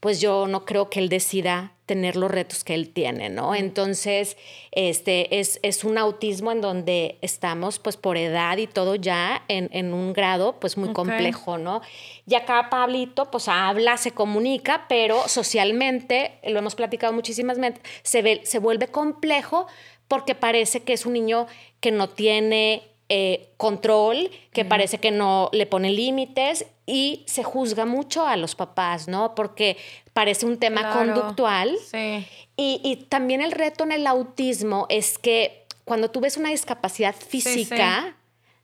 pues 0.00 0.20
yo 0.20 0.46
no 0.46 0.64
creo 0.64 0.88
que 0.88 0.98
él 0.98 1.08
decida 1.10 1.74
tener 1.84 2.16
los 2.16 2.30
retos 2.30 2.64
que 2.64 2.74
él 2.74 2.90
tiene, 2.90 3.28
¿no? 3.28 3.54
Entonces, 3.54 4.36
este 4.70 5.40
es, 5.40 5.58
es 5.62 5.84
un 5.84 5.98
autismo 5.98 6.52
en 6.52 6.60
donde 6.60 7.18
estamos, 7.20 7.78
pues 7.78 7.96
por 7.96 8.16
edad 8.16 8.56
y 8.56 8.66
todo 8.66 8.94
ya 8.94 9.42
en, 9.48 9.92
un 9.92 10.12
grado, 10.12 10.58
pues 10.60 10.78
muy 10.78 10.92
complejo, 10.92 11.58
¿no? 11.58 11.82
Y 12.26 12.34
acá 12.36 12.68
Pablito, 12.70 13.30
pues 13.30 13.48
habla, 13.48 13.96
se 13.96 14.12
comunica, 14.12 14.86
pero 14.88 15.28
socialmente, 15.28 16.38
lo 16.44 16.60
hemos 16.60 16.76
platicado 16.76 17.12
muchísimas 17.12 17.58
veces, 17.58 17.80
se, 18.02 18.22
ve, 18.22 18.40
se 18.44 18.58
vuelve 18.58 18.86
complejo 18.86 19.66
porque 20.06 20.34
parece 20.34 20.82
que 20.82 20.92
es 20.92 21.06
un 21.06 21.12
niño 21.12 21.46
que 21.80 21.90
no 21.90 22.08
tiene 22.08 22.89
eh, 23.12 23.48
control, 23.56 24.30
que 24.52 24.64
parece 24.64 24.98
que 24.98 25.10
no 25.10 25.50
le 25.52 25.66
pone 25.66 25.90
límites 25.90 26.64
y 26.86 27.24
se 27.26 27.42
juzga 27.42 27.84
mucho 27.84 28.24
a 28.24 28.36
los 28.36 28.54
papás, 28.54 29.08
¿no? 29.08 29.34
Porque 29.34 29.76
parece 30.12 30.46
un 30.46 30.58
tema 30.58 30.92
conductual. 30.92 31.76
Sí. 31.90 32.24
Y, 32.56 33.06
también 33.08 33.40
el 33.40 33.50
reto 33.50 33.82
en 33.82 33.90
el 33.90 34.06
autismo 34.06 34.86
es 34.88 35.18
que 35.18 35.66
cuando 35.84 36.12
tú 36.12 36.20
ves 36.20 36.36
una 36.36 36.50
discapacidad 36.50 37.16
física, 37.16 38.16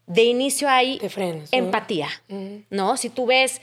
de 0.06 0.22
inicio 0.22 0.68
hay 0.68 1.00
empatía, 1.50 2.08
¿no? 2.70 2.96
Si 2.96 3.10
tú 3.10 3.26
ves 3.26 3.60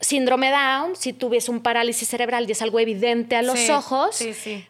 síndrome 0.00 0.50
Down, 0.50 0.96
si 0.96 1.14
tú 1.14 1.30
ves 1.30 1.48
un 1.48 1.62
parálisis 1.62 2.06
cerebral 2.08 2.46
y 2.46 2.52
es 2.52 2.60
algo 2.60 2.78
evidente 2.78 3.36
a 3.36 3.42
los 3.42 3.70
ojos, 3.70 4.22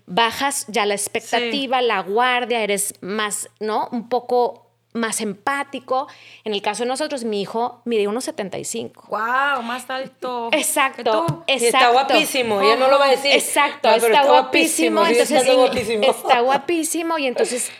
bajas 0.07 0.67
ya 0.69 0.87
la 0.87 0.95
expectativa, 0.95 1.83
la 1.83 2.03
guardia, 2.03 2.63
eres 2.63 2.95
más, 3.01 3.49
¿no? 3.59 3.89
Un 3.91 4.09
poco 4.09 4.64
más 4.95 5.21
empático. 5.21 6.09
En 6.45 6.55
el 6.55 6.63
caso 6.63 6.85
de 6.85 6.89
nosotros, 6.89 7.25
mi 7.25 7.43
hijo 7.43 7.83
mide 7.85 8.09
unos 8.09 8.25
75. 8.25 9.09
¡Wow! 9.11 9.63
Más 9.63 9.91
alto. 9.91 10.49
Exacto. 10.53 11.45
está 11.47 11.91
guapísimo, 11.91 12.63
ya 12.63 12.77
no 12.77 12.89
lo 12.89 12.99
va 12.99 13.07
a 13.07 13.11
decir. 13.11 13.33
Exacto, 13.33 13.91
está, 13.91 14.25
guapísimo. 14.25 15.05
entonces, 15.05 15.31
está 15.33 15.53
guapísimo. 15.53 16.05
está 16.05 16.41
guapísimo 16.41 17.19
y 17.19 17.27
entonces 17.27 17.71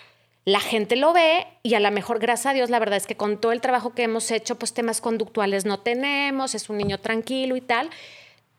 la 0.45 0.61
gente 0.61 0.97
lo 0.97 1.13
ve 1.13 1.47
y 1.63 1.75
a 1.75 1.81
lo 1.81 1.91
mejor, 1.91 2.19
gracias 2.19 2.47
a 2.47 2.55
Dios, 2.55 2.69
la 2.69 2.79
verdad 2.79 2.97
es 2.97 3.07
que 3.07 3.17
con 3.17 3.41
todo 3.41 3.53
el 3.53 3.63
trabajo 3.63 3.95
que 3.95 4.03
hemos 4.03 4.31
hecho, 4.31 4.57
pues 4.57 4.75
temas 4.75 5.01
conductuales 5.01 5.65
no 5.65 5.81
tenemos, 5.81 6.55
es 6.55 6.69
un 6.69 6.77
niño 6.77 6.99
tranquilo 6.99 7.57
y 7.57 7.61
tal, 7.63 7.89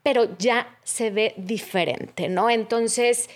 pero 0.02 0.36
ya 0.38 0.78
se 0.82 1.10
ve 1.10 1.34
diferente, 1.36 2.28
¿no? 2.28 2.50
Entonces, 2.50 3.28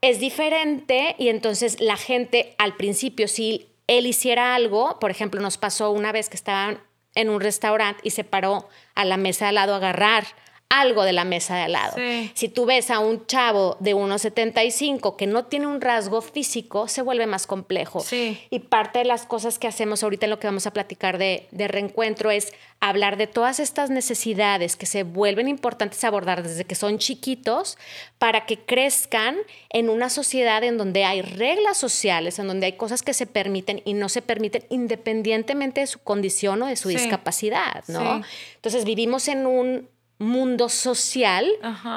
es 0.00 0.20
diferente 0.20 1.16
y 1.18 1.28
entonces 1.28 1.80
la 1.80 1.96
gente 1.96 2.54
al 2.58 2.76
principio 2.76 3.26
sí 3.26 3.66
él 3.88 4.06
hiciera 4.06 4.54
algo, 4.54 5.00
por 5.00 5.10
ejemplo, 5.10 5.40
nos 5.40 5.58
pasó 5.58 5.90
una 5.90 6.12
vez 6.12 6.28
que 6.28 6.36
estaban 6.36 6.80
en 7.14 7.30
un 7.30 7.40
restaurante 7.40 8.00
y 8.04 8.10
se 8.10 8.22
paró 8.22 8.68
a 8.94 9.04
la 9.04 9.16
mesa 9.16 9.48
al 9.48 9.56
lado 9.56 9.74
a 9.74 9.78
agarrar 9.78 10.24
algo 10.68 11.04
de 11.04 11.12
la 11.12 11.24
mesa 11.24 11.56
de 11.56 11.62
al 11.62 11.72
lado. 11.72 11.96
Si 12.34 12.48
tú 12.48 12.66
ves 12.66 12.90
a 12.90 12.98
un 12.98 13.26
chavo 13.26 13.76
de 13.80 13.94
1,75 13.94 15.16
que 15.16 15.26
no 15.26 15.46
tiene 15.46 15.66
un 15.66 15.80
rasgo 15.80 16.20
físico, 16.20 16.88
se 16.88 17.00
vuelve 17.02 17.26
más 17.26 17.46
complejo. 17.46 18.04
Y 18.50 18.58
parte 18.60 19.00
de 19.00 19.04
las 19.06 19.24
cosas 19.24 19.58
que 19.58 19.66
hacemos 19.66 20.02
ahorita 20.02 20.26
en 20.26 20.30
lo 20.30 20.38
que 20.38 20.46
vamos 20.46 20.66
a 20.66 20.72
platicar 20.72 21.18
de, 21.18 21.46
de 21.52 21.68
reencuentro 21.68 22.30
es 22.30 22.52
hablar 22.80 23.16
de 23.16 23.26
todas 23.26 23.60
estas 23.60 23.90
necesidades 23.90 24.76
que 24.76 24.86
se 24.86 25.02
vuelven 25.02 25.48
importantes 25.48 26.04
abordar 26.04 26.42
desde 26.42 26.64
que 26.64 26.74
son 26.74 26.98
chiquitos 26.98 27.76
para 28.18 28.46
que 28.46 28.58
crezcan 28.58 29.36
en 29.70 29.88
una 29.88 30.10
sociedad 30.10 30.62
en 30.62 30.78
donde 30.78 31.04
hay 31.04 31.22
reglas 31.22 31.76
sociales, 31.76 32.38
en 32.38 32.46
donde 32.46 32.66
hay 32.66 32.72
cosas 32.74 33.02
que 33.02 33.14
se 33.14 33.26
permiten 33.26 33.82
y 33.84 33.94
no 33.94 34.08
se 34.08 34.22
permiten 34.22 34.64
independientemente 34.68 35.80
de 35.80 35.86
su 35.86 35.98
condición 36.00 36.62
o 36.62 36.66
de 36.66 36.76
su 36.76 36.88
discapacidad, 36.88 37.84
¿no? 37.88 38.22
Entonces 38.56 38.84
vivimos 38.84 39.26
en 39.28 39.46
un 39.46 39.88
mundo 40.18 40.68
social 40.68 41.46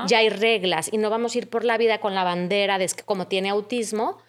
ya 0.08 0.20
hay 0.20 0.30
reglas 0.30 0.90
y 0.92 0.98
no 0.98 1.10
vamos 1.10 1.36
a 1.36 1.40
ir 1.40 1.50
por 1.50 1.64
la 1.64 1.78
vida 1.78 2.00
con 2.00 2.14
la 2.14 2.24
bandera 2.24 2.78
de 2.78 2.88
que 2.88 3.04
como 3.04 3.28
tiene 3.28 3.50
autismo, 3.50 4.20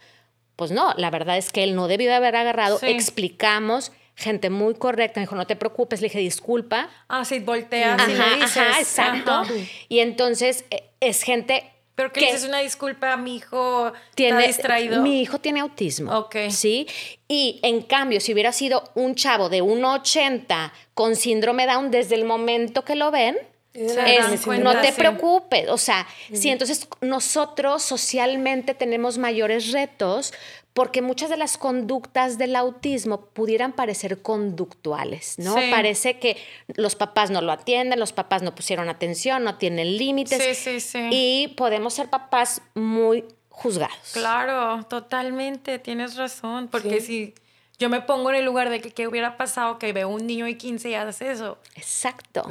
pues 0.57 0.71
no, 0.71 0.95
la 0.97 1.11
verdad 1.11 1.37
es 1.37 1.53
que 1.53 1.63
él 1.65 1.75
no 1.75 1.89
debió 1.89 2.09
de 2.09 2.15
haber 2.15 2.37
agarrado, 2.37 2.79
explicamos, 2.83 3.93
gente 4.15 4.51
muy 4.51 4.75
correcta, 4.75 5.21
me 5.21 5.27
dijo, 5.27 5.37
no 5.37 5.47
te 5.47 5.57
preocupes, 5.57 6.01
le 6.01 6.07
dije, 6.07 6.19
disculpa. 6.19 6.89
Ah, 7.09 7.25
sí, 7.25 7.41
volteas 7.41 8.01
y 8.09 8.15
le 8.15 8.37
dices. 8.37 8.57
Ajá, 8.57 8.81
exacto. 8.81 9.43
Y 9.89 10.01
entonces 10.01 10.65
eh, 10.71 10.91
es 11.01 11.23
gente 11.23 11.69
pero 11.95 12.11
que, 12.11 12.21
dices 12.21 12.45
una 12.45 12.61
disculpa, 12.61 13.17
mi 13.19 13.37
hijo 13.37 13.93
tiene, 14.15 14.39
está 14.39 14.47
distraído. 14.47 15.03
Mi 15.03 15.21
hijo 15.21 15.39
tiene 15.39 15.61
autismo. 15.61 16.17
Ok. 16.19 16.37
Sí. 16.49 16.87
Y 17.29 17.61
en 17.63 17.83
cambio, 17.83 18.21
si 18.21 18.33
hubiera 18.33 18.53
sido 18.53 18.91
un 18.95 19.15
chavo 19.15 19.51
de 19.51 19.63
1,80 19.63 20.73
con 20.95 21.17
síndrome 21.17 21.67
Down, 21.67 21.91
desde 21.91 22.15
el 22.15 22.25
momento 22.25 22.85
que 22.85 22.95
lo 22.95 23.11
ven, 23.11 23.37
no 23.75 24.81
te 24.81 24.93
preocupes, 24.93 25.69
o 25.69 25.79
sea, 25.79 26.07
sí, 26.33 26.51
entonces 26.51 26.89
nosotros 27.01 27.83
socialmente 27.83 28.75
tenemos 28.75 29.19
mayores 29.19 29.73
retos 29.73 30.33
porque 30.75 31.03
muchas 31.03 31.29
de 31.29 31.37
las 31.37 31.59
conductas 31.59 32.39
del 32.39 32.57
autismo 32.57 33.27
pudieran 33.27 33.73
parecer 33.73 34.23
conductuales, 34.23 35.39
¿no? 35.39 35.55
Parece 35.71 36.19
que 36.19 36.37
los 36.75 36.97
papás 36.97 37.31
no 37.31 37.43
lo 37.43 37.53
atienden, 37.53 37.99
los 37.99 38.13
papás 38.13 38.43
no 38.43 38.55
pusieron 38.55 38.89
atención, 38.89 39.45
no 39.45 39.59
tienen 39.59 39.99
límites. 39.99 40.43
Sí, 40.43 40.55
sí, 40.55 40.81
sí. 40.81 41.09
Y 41.11 41.49
podemos 41.57 41.95
ser 41.95 42.09
papás 42.09 42.63
muy 42.75 43.25
juzgados. 43.51 44.13
Claro, 44.13 44.85
totalmente, 44.87 45.79
tienes 45.79 46.17
razón, 46.17 46.69
porque 46.69 47.03
si 47.03 47.35
yo 47.79 47.91
me 47.91 48.01
pongo 48.01 48.31
en 48.31 48.37
el 48.37 48.45
lugar 48.47 48.71
de 48.71 48.81
que 48.81 48.93
qué 48.93 49.07
hubiera 49.07 49.37
pasado 49.37 49.79
que 49.79 49.93
veo 49.93 50.09
un 50.09 50.27
niño 50.27 50.47
de 50.47 50.57
15 50.57 50.89
y 50.91 50.95
hace 50.95 51.31
eso. 51.31 51.59
Exacto 51.75 52.47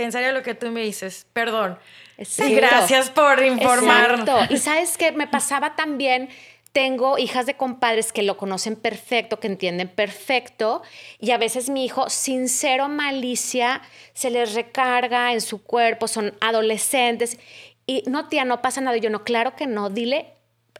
pensaría 0.00 0.32
lo 0.32 0.42
que 0.42 0.54
tú 0.54 0.70
me 0.70 0.80
dices. 0.80 1.26
Perdón. 1.34 1.78
Exacto. 2.16 2.50
Y 2.50 2.56
gracias 2.56 3.10
por 3.10 3.42
informar. 3.42 4.20
Exacto. 4.20 4.54
Y 4.54 4.56
sabes 4.68 4.96
que 4.96 5.12
me 5.12 5.26
pasaba 5.26 5.76
también 5.76 6.30
tengo 6.72 7.18
hijas 7.18 7.44
de 7.44 7.54
compadres 7.54 8.10
que 8.10 8.22
lo 8.22 8.38
conocen 8.38 8.76
perfecto, 8.76 9.40
que 9.40 9.48
entienden 9.48 9.88
perfecto, 9.88 10.82
y 11.18 11.32
a 11.32 11.36
veces 11.36 11.68
mi 11.68 11.84
hijo, 11.84 12.08
sin 12.08 12.48
cero 12.48 12.88
malicia, 12.88 13.82
se 14.14 14.30
les 14.30 14.54
recarga 14.54 15.32
en 15.32 15.40
su 15.40 15.64
cuerpo, 15.64 16.08
son 16.08 16.32
adolescentes, 16.40 17.38
y 17.86 18.04
no, 18.06 18.28
tía, 18.28 18.44
no 18.44 18.62
pasa 18.62 18.80
nada. 18.80 18.96
yo 18.96 19.10
no, 19.10 19.24
claro 19.24 19.56
que 19.56 19.66
no, 19.66 19.90
dile 19.90 20.32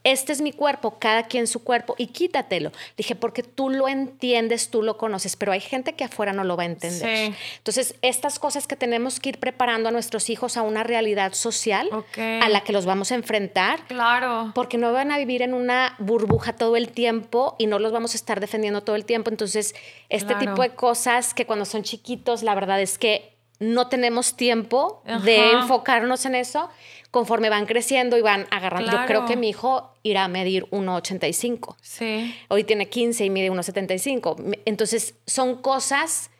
este 0.02 0.32
es 0.32 0.40
mi 0.40 0.52
cuerpo, 0.52 0.98
cada 0.98 1.24
quien 1.24 1.46
su 1.46 1.62
cuerpo, 1.62 1.94
y 1.98 2.08
quítatelo. 2.08 2.72
Dije, 2.96 3.14
porque 3.14 3.42
tú 3.42 3.68
lo 3.68 3.86
entiendes, 3.86 4.70
tú 4.70 4.82
lo 4.82 4.96
conoces, 4.96 5.36
pero 5.36 5.52
hay 5.52 5.60
gente 5.60 5.94
que 5.94 6.04
afuera 6.04 6.32
no 6.32 6.44
lo 6.44 6.56
va 6.56 6.62
a 6.62 6.66
entender. 6.66 7.34
Entonces, 7.58 7.94
estas 8.00 8.38
cosas 8.38 8.66
que 8.66 8.76
tenemos 8.76 9.20
que 9.20 9.30
ir 9.30 9.38
preparando 9.38 9.90
a 9.90 9.92
nuestros 9.92 10.30
hijos 10.30 10.56
a 10.56 10.62
una 10.62 10.84
realidad 10.84 11.34
social 11.34 11.90
a 12.16 12.48
la 12.48 12.62
que 12.62 12.72
los 12.72 12.86
vamos 12.86 13.12
a 13.12 13.14
enfrentar. 13.14 13.86
Claro. 13.88 14.52
Porque 14.54 14.78
no 14.78 14.92
van 14.92 15.12
a 15.12 15.18
vivir 15.18 15.42
en 15.42 15.52
una 15.52 15.96
burbuja 15.98 16.54
todo 16.54 16.76
el 16.76 16.90
tiempo 16.90 17.56
y 17.58 17.66
no 17.66 17.78
los 17.78 17.92
vamos 17.92 18.14
a 18.14 18.16
estar 18.16 18.40
defendiendo 18.40 18.82
todo 18.82 18.96
el 18.96 19.04
tiempo. 19.04 19.30
Entonces, 19.30 19.74
este 20.08 20.34
tipo 20.36 20.62
de 20.62 20.70
cosas 20.70 21.34
que 21.34 21.44
cuando 21.44 21.64
son 21.66 21.82
chiquitos, 21.82 22.42
la 22.42 22.54
verdad 22.54 22.80
es 22.80 22.96
que 22.96 23.36
no 23.58 23.88
tenemos 23.88 24.36
tiempo 24.36 25.02
de 25.24 25.52
enfocarnos 25.52 26.24
en 26.24 26.34
eso 26.34 26.70
conforme 27.10 27.50
van 27.50 27.66
creciendo 27.66 28.16
y 28.16 28.22
van 28.22 28.46
agarrando. 28.50 28.92
Yo 28.92 28.98
creo 29.06 29.26
que 29.26 29.36
mi 29.36 29.48
hijo 29.48 29.92
irá 30.02 30.24
a 30.24 30.28
medir 30.28 30.66
1,85. 30.70 31.76
Sí. 31.82 32.34
Hoy 32.48 32.64
tiene 32.64 32.88
15 32.88 33.24
y 33.24 33.30
mide 33.30 33.50
1,75. 33.50 34.58
Entonces, 34.64 35.14
son 35.26 35.56
cosas 35.56 36.30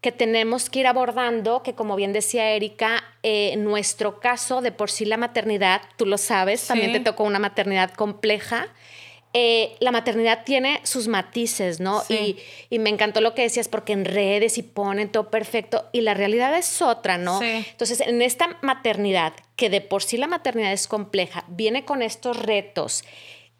que 0.00 0.12
tenemos 0.12 0.70
que 0.70 0.80
ir 0.80 0.86
abordando, 0.86 1.62
que 1.62 1.74
como 1.74 1.94
bien 1.94 2.12
decía 2.12 2.50
Erika, 2.52 3.04
eh, 3.22 3.50
en 3.52 3.64
nuestro 3.64 4.18
caso, 4.18 4.62
de 4.62 4.72
por 4.72 4.90
sí 4.90 5.04
la 5.04 5.18
maternidad, 5.18 5.82
tú 5.96 6.06
lo 6.06 6.16
sabes, 6.16 6.66
también 6.66 6.92
te 6.92 7.00
tocó 7.00 7.24
una 7.24 7.38
maternidad 7.38 7.90
compleja. 7.90 8.68
Eh, 9.32 9.76
la 9.78 9.92
maternidad 9.92 10.42
tiene 10.44 10.80
sus 10.82 11.06
matices, 11.06 11.78
¿no? 11.78 12.02
Y, 12.08 12.36
me 12.78 12.90
encantó 12.90 13.20
lo 13.20 13.34
que 13.34 13.42
decías, 13.42 13.68
porque 13.68 13.92
en 13.92 14.04
redes 14.04 14.58
y 14.58 14.62
ponen 14.62 15.08
todo 15.08 15.30
perfecto, 15.30 15.88
y 15.92 16.00
la 16.00 16.14
realidad 16.14 16.56
es 16.56 16.82
otra, 16.82 17.16
¿no? 17.16 17.40
Entonces, 17.40 18.00
en 18.00 18.22
esta 18.22 18.58
maternidad, 18.62 19.32
que 19.54 19.70
de 19.70 19.80
por 19.80 20.02
sí 20.02 20.16
la 20.16 20.26
maternidad 20.26 20.72
es 20.72 20.88
compleja, 20.88 21.44
viene 21.48 21.84
con 21.84 22.02
estos 22.02 22.38
retos 22.38 23.04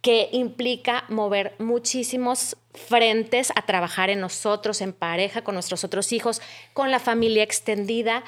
que 0.00 0.28
implica 0.32 1.04
mover 1.08 1.54
muchísimos 1.58 2.56
frentes 2.72 3.52
a 3.54 3.62
trabajar 3.62 4.10
en 4.10 4.20
nosotros, 4.20 4.80
en 4.80 4.92
pareja, 4.92 5.42
con 5.42 5.54
nuestros 5.54 5.84
otros 5.84 6.12
hijos, 6.12 6.40
con 6.72 6.90
la 6.90 6.98
familia 6.98 7.42
extendida. 7.42 8.24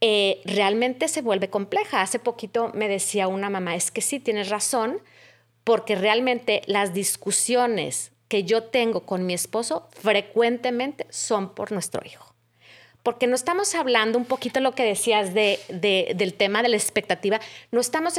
Eh, 0.00 0.40
realmente 0.44 1.08
se 1.08 1.22
vuelve 1.22 1.50
compleja. 1.50 2.00
Hace 2.00 2.18
poquito 2.18 2.70
me 2.74 2.88
decía 2.88 3.28
una 3.28 3.50
mamá, 3.50 3.74
es 3.74 3.90
que 3.90 4.02
sí, 4.02 4.20
tienes 4.20 4.50
razón, 4.50 5.00
porque 5.66 5.96
realmente 5.96 6.62
las 6.66 6.94
discusiones 6.94 8.12
que 8.28 8.44
yo 8.44 8.62
tengo 8.62 9.00
con 9.00 9.26
mi 9.26 9.34
esposo 9.34 9.88
frecuentemente 9.90 11.08
son 11.10 11.56
por 11.56 11.72
nuestro 11.72 12.06
hijo 12.06 12.35
porque 13.06 13.28
no 13.28 13.36
estamos 13.36 13.72
hablando 13.76 14.18
un 14.18 14.24
poquito 14.24 14.58
lo 14.58 14.72
que 14.72 14.82
decías 14.82 15.32
de, 15.32 15.60
del 16.16 16.34
tema 16.34 16.60
de 16.64 16.70
la 16.70 16.74
expectativa, 16.74 17.40
no 17.70 17.80
estamos 17.80 18.14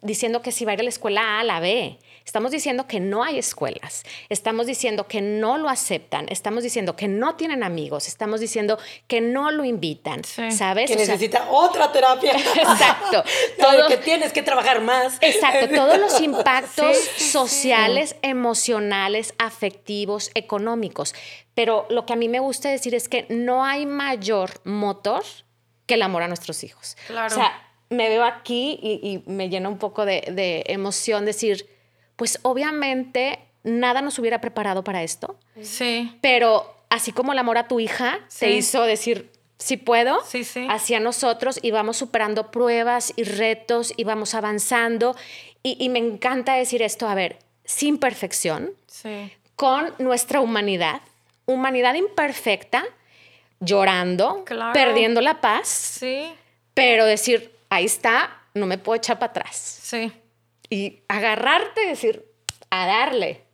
diciendo 0.00 0.40
que 0.40 0.52
si 0.52 0.64
va 0.64 0.70
a 0.70 0.74
ir 0.74 0.80
a 0.80 0.84
la 0.84 0.88
escuela 0.88 1.36
A 1.36 1.40
a 1.40 1.44
la 1.44 1.60
B, 1.60 1.98
estamos 2.24 2.50
diciendo 2.50 2.86
que 2.86 2.98
no 2.98 3.24
hay 3.24 3.38
escuelas, 3.38 4.04
estamos 4.30 4.66
diciendo 4.66 5.06
que 5.06 5.20
no 5.20 5.58
lo 5.58 5.68
aceptan, 5.68 6.28
estamos 6.30 6.62
diciendo 6.62 6.96
que 6.96 7.08
no 7.08 7.36
tienen 7.36 7.62
amigos, 7.62 8.08
estamos 8.08 8.40
diciendo 8.40 8.78
que 9.06 9.20
no 9.20 9.50
lo 9.50 9.66
invitan, 9.66 10.24
¿sabes? 10.24 10.90
Que 10.90 10.96
necesita 10.96 11.50
otra 11.50 11.92
terapia. 11.92 12.32
Exacto. 12.54 13.22
todo, 13.60 13.86
que 13.86 13.98
tienes 13.98 14.32
que 14.32 14.42
trabajar 14.42 14.80
más. 14.80 15.18
Exacto, 15.20 15.68
todos 15.74 15.98
los 15.98 16.18
impactos 16.22 16.96
sociales, 16.96 18.16
emocionales, 18.22 19.34
afectivos, 19.36 20.30
económicos. 20.34 21.14
Pero 21.54 21.86
lo 21.90 22.06
que 22.06 22.12
a 22.12 22.16
mí 22.16 22.28
me 22.28 22.40
gusta 22.40 22.70
decir 22.70 22.94
es 22.94 23.08
que 23.08 23.26
no 23.28 23.64
hay 23.64 23.86
mayor 23.86 24.50
motor 24.64 25.22
que 25.86 25.94
el 25.94 26.02
amor 26.02 26.22
a 26.22 26.28
nuestros 26.28 26.64
hijos. 26.64 26.96
Claro. 27.06 27.34
O 27.34 27.36
sea, 27.36 27.52
me 27.90 28.08
veo 28.08 28.24
aquí 28.24 28.78
y, 28.82 29.22
me 29.26 29.48
llena 29.48 29.68
un 29.68 29.78
poco 29.78 30.04
de, 30.04 30.64
emoción 30.66 31.24
decir, 31.24 31.68
pues 32.16 32.38
obviamente 32.42 33.38
nada 33.62 34.02
nos 34.02 34.18
hubiera 34.18 34.40
preparado 34.40 34.82
para 34.82 35.02
esto. 35.02 35.38
Sí. 35.60 36.18
Pero 36.20 36.84
así 36.88 37.12
como 37.12 37.32
el 37.32 37.38
amor 37.38 37.58
a 37.58 37.68
tu 37.68 37.80
hija 37.80 38.20
te 38.38 38.50
hizo 38.50 38.82
decir, 38.82 39.30
si 39.58 39.76
puedo, 39.76 40.20
sí, 40.24 40.42
sí. 40.42 40.66
hacia 40.68 40.98
nosotros 40.98 41.60
y 41.62 41.70
vamos 41.70 41.96
superando 41.96 42.50
pruebas 42.50 43.12
y 43.16 43.24
retos 43.24 43.92
y 43.96 44.04
vamos 44.04 44.34
avanzando. 44.34 45.14
Y, 45.62 45.76
y 45.78 45.88
me 45.90 46.00
encanta 46.00 46.54
decir 46.54 46.82
esto, 46.82 47.06
a 47.08 47.14
ver, 47.14 47.38
sin 47.64 47.98
perfección, 47.98 48.72
sí. 48.88 49.32
con 49.54 49.94
nuestra 49.98 50.40
humanidad, 50.40 51.02
humanidad 51.46 51.94
imperfecta, 51.94 52.84
llorando, 53.60 54.44
perdiendo 54.72 55.20
la 55.20 55.40
paz. 55.40 55.68
Sí. 55.68 56.32
Pero 56.74 57.04
decir, 57.04 57.54
ahí 57.68 57.84
está, 57.84 58.42
no 58.54 58.66
me 58.66 58.78
puedo 58.78 58.96
echar 58.96 59.18
para 59.18 59.30
atrás. 59.30 59.56
Sí. 59.56 60.12
Y 60.70 61.00
agarrarte 61.08 61.84
y 61.84 61.88
decir, 61.88 62.24
a 62.70 62.86
darle. 62.86 63.44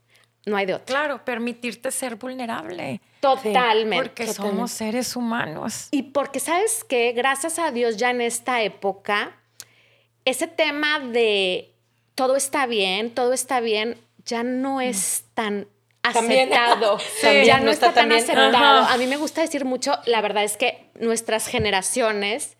No 0.47 0.57
hay 0.57 0.66
de 0.66 0.74
otro. 0.74 0.86
Claro, 0.86 1.24
permitirte 1.24 1.91
ser 1.91 2.16
vulnerable. 2.16 3.01
Totalmente. 3.20 3.97
porque 3.97 4.32
somos 4.32 4.70
seres 4.70 5.16
humanos. 5.16 5.89
Y 5.91 6.05
porque, 6.05 6.41
¿sabes 6.41 6.84
que 6.84 7.12
Gracias 7.12 7.59
a 7.59 7.70
Dios 7.70 7.97
ya 7.97 8.11
en 8.11 8.20
esta 8.20 8.62
época, 8.62 9.36
ese 10.24 10.47
tema 10.47 11.01
de 11.01 11.74
todo 12.14 12.36
está 12.36 12.66
bien, 12.66 13.14
todo 13.14 13.32
está 13.32 13.61
bien, 13.61 13.99
ya 14.24 14.43
no 14.43 14.80
es 14.80 15.24
tan 15.34 15.68
aceptado. 16.03 16.99
ya 17.44 17.61
no, 17.61 17.70
está, 17.70 17.92
tan 17.92 18.12
aceptado. 18.12 18.86
A 18.86 18.96
mí 18.96 19.07
me 19.07 19.16
gusta 19.16 19.40
decir 19.40 19.64
mucho, 19.64 19.94
la 20.07 20.20
verdad 20.20 20.44
es 20.44 20.57
que 20.57 20.90
nuestras 20.99 21.46
generaciones 21.46 22.57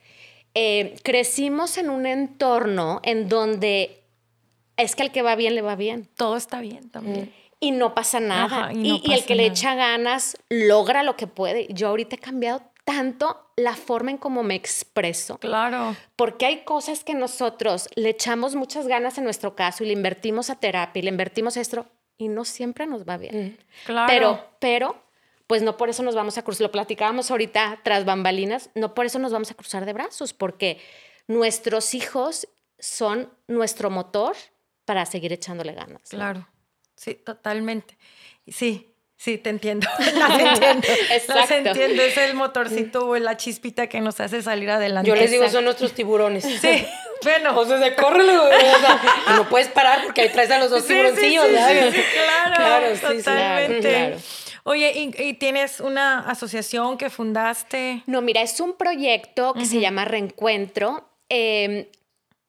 eh, 0.55 0.97
crecimos 1.03 1.79
en 1.79 1.91
un 1.91 2.07
entorno 2.07 3.01
en 3.05 3.29
donde 3.29 4.03
es 4.77 4.95
que 4.97 5.03
al 5.03 5.13
que 5.13 5.23
va 5.23 5.37
bien 5.37 5.55
le 5.55 5.63
va 5.63 5.77
bien. 5.77 6.09
Todo 6.17 6.37
está 6.37 6.61
bien 6.61 6.91
también. 6.91 7.33
Y 7.61 7.73
no 7.73 7.95
pasa 7.95 8.21
nada. 8.21 8.73
y, 8.73 9.03
el 9.13 9.25
que 9.25 9.35
le 9.35 9.47
echa 9.47 9.75
ganas 9.75 10.37
logra 10.49 11.03
lo 11.03 11.17
que 11.17 11.27
puede. 11.27 11.67
Yo 11.71 11.89
ahorita 11.89 12.17
he 12.17 12.19
cambiado 12.19 12.63
tanto 12.85 13.51
la 13.57 13.75
forma 13.75 14.13
en 14.13 14.19
cómo 14.19 14.43
me 14.43 14.55
expreso. 14.55 15.39
Claro. 15.39 15.95
Porque 16.17 16.47
hay 16.47 16.59
cosas 16.65 17.05
que 17.05 17.15
nosotros 17.15 17.89
le 17.97 18.11
echamos 18.11 18.55
muchas 18.55 18.87
ganas 18.87 19.19
en 19.19 19.25
nuestro 19.25 19.57
caso 19.57 19.83
y 19.85 19.89
le 19.89 19.93
invertimos 19.93 20.49
a 20.49 20.55
terapia 20.55 21.01
y 21.01 21.03
le 21.03 21.11
invertimos 21.11 21.57
a 21.57 21.61
esto 21.61 21.87
y 22.19 22.29
no 22.29 22.45
siempre 22.45 22.87
nos 22.87 23.09
va 23.09 23.17
bien. 23.17 23.57
Claro. 23.87 24.07
Pero, 24.09 24.51
pero, 24.59 25.03
pues 25.47 25.63
no 25.63 25.77
por 25.77 25.89
eso 25.89 26.03
nos 26.03 26.15
vamos 26.15 26.37
a 26.37 26.43
cruzar, 26.43 26.63
lo 26.63 26.73
platicábamos 26.73 27.31
ahorita 27.31 27.81
tras 27.83 28.05
bambalinas, 28.05 28.71
no 28.75 28.95
por 28.95 29.07
eso 29.07 29.19
nos 29.19 29.33
vamos 29.33 29.51
a 29.51 29.55
cruzar 29.55 29.87
de 29.87 29.93
brazos, 29.93 30.35
porque 30.35 30.79
nuestros 31.29 31.95
hijos 31.95 32.49
son 32.79 33.33
nuestro 33.47 33.89
motor 33.89 34.37
para 34.85 35.07
seguir 35.07 35.33
echándole 35.33 35.73
ganas. 35.73 36.03
Claro, 36.11 36.47
sí, 36.97 37.15
totalmente. 37.15 37.97
Sí, 38.47 38.93
Sí, 39.19 39.37
te 39.37 39.51
entiendo. 39.51 39.89
Las 40.15 40.39
entiendo. 40.39 40.87
Las 41.35 41.51
entiendo. 41.51 42.03
Es 42.03 42.17
el 42.17 42.35
motorcito 42.35 43.09
o 43.09 43.17
la 43.17 43.37
chispita 43.37 43.89
que 43.89 44.01
nos 44.01 44.21
hace 44.21 44.43
salir 44.43 44.71
adelante. 44.71 45.09
Yo 45.09 45.17
les 45.17 45.33
digo, 45.33 45.49
son 45.49 45.65
nuestros 45.65 45.93
tiburones. 45.93 46.45
Sí. 46.45 46.87
Bueno. 47.23 47.59
O 47.59 47.65
sea, 47.65 47.97
córrele, 47.97 48.37
güey. 48.37 48.53
O 48.53 48.79
sea, 48.79 49.01
no 49.37 49.49
puedes 49.49 49.69
parar 49.69 50.05
porque 50.05 50.23
ahí 50.23 50.29
traes 50.31 50.51
a 50.51 50.59
los 50.59 50.71
dos 50.71 50.87
tiburoncillos, 50.87 51.47
sí, 51.47 51.53
sí, 51.93 52.03
claro, 52.15 52.55
claro, 52.57 53.15
totalmente. 53.17 54.17
Oye, 54.65 54.93
¿y, 55.17 55.35
tienes 55.35 55.81
una 55.81 56.21
asociación 56.29 56.99
que 56.99 57.09
fundaste? 57.09 58.03
No, 58.07 58.21
mira, 58.21 58.43
es 58.43 58.61
un 58.61 58.75
proyecto 58.77 59.55
que 59.55 59.65
se 59.65 59.81
llama 59.81 60.05
Reencuentro. 60.05 61.09
Em, 61.31 61.87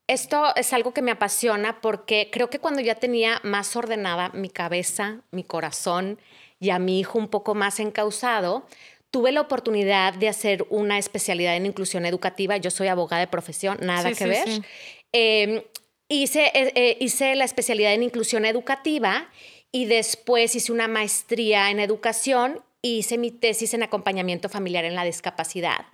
esto 0.07 0.53
es 0.55 0.73
algo 0.73 0.93
que 0.93 1.01
me 1.01 1.11
apasiona 1.11 1.79
porque 1.79 2.29
creo 2.29 2.49
que 2.49 2.59
cuando 2.59 2.81
ya 2.81 2.95
tenía 2.95 3.39
más 3.43 3.75
ordenada 3.75 4.29
mi 4.33 4.49
cabeza, 4.49 5.21
mi 5.31 5.45
corazón, 5.45 6.19
y 6.59 6.71
a 6.71 6.79
mi 6.79 6.99
hijo 6.99 7.17
un 7.17 7.29
poco 7.29 7.55
más 7.55 7.79
encausado, 7.79 8.65
tuve 9.11 9.31
la 9.31 9.41
oportunidad 9.41 10.13
de 10.13 10.27
hacer 10.27 10.65
una 10.69 10.97
especialidad 10.97 11.55
en 11.55 11.65
inclusión 11.65 12.05
educativa. 12.05 12.57
Yo 12.57 12.71
soy 12.71 12.87
abogada 12.87 13.21
de 13.21 13.27
profesión, 13.27 13.77
nada 13.81 14.11
que 14.13 14.25
ver. 14.25 14.47
Em, 15.11 15.61
hice, 16.07 16.51
eh, 16.53 16.71
eh, 16.75 16.97
hice 16.99 17.35
la 17.35 17.45
especialidad 17.45 17.93
en 17.93 18.03
inclusión 18.03 18.45
educativa 18.45 19.29
y 19.71 19.85
después 19.85 20.55
hice 20.55 20.71
una 20.71 20.87
maestría 20.87 21.71
en 21.71 21.79
educación 21.79 22.61
y 22.81 22.99
hice 22.99 23.17
mi 23.17 23.31
tesis 23.31 23.73
en 23.73 23.83
acompañamiento 23.83 24.49
familiar 24.49 24.85
en 24.85 24.95
la 24.95 25.03
discapacidad. 25.03 25.85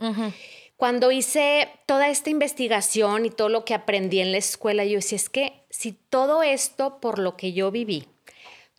Cuando 0.78 1.12
hice 1.12 1.70
toda 1.86 2.10
esta 2.10 2.30
investigación 2.30 3.26
y 3.26 3.30
todo 3.30 3.50
lo 3.50 3.64
que 3.64 3.74
aprendí 3.74 4.20
en 4.20 4.32
la 4.34 4.38
escuela, 4.38 4.84
yo 4.84 4.98
decía, 4.98 5.16
es 5.16 5.30
que 5.30 5.54
si 5.70 5.94
todo 5.94 6.44
esto 6.44 7.00
por 7.00 7.18
lo 7.18 7.38
que 7.38 7.54
yo 7.54 7.72
viví, 7.72 8.08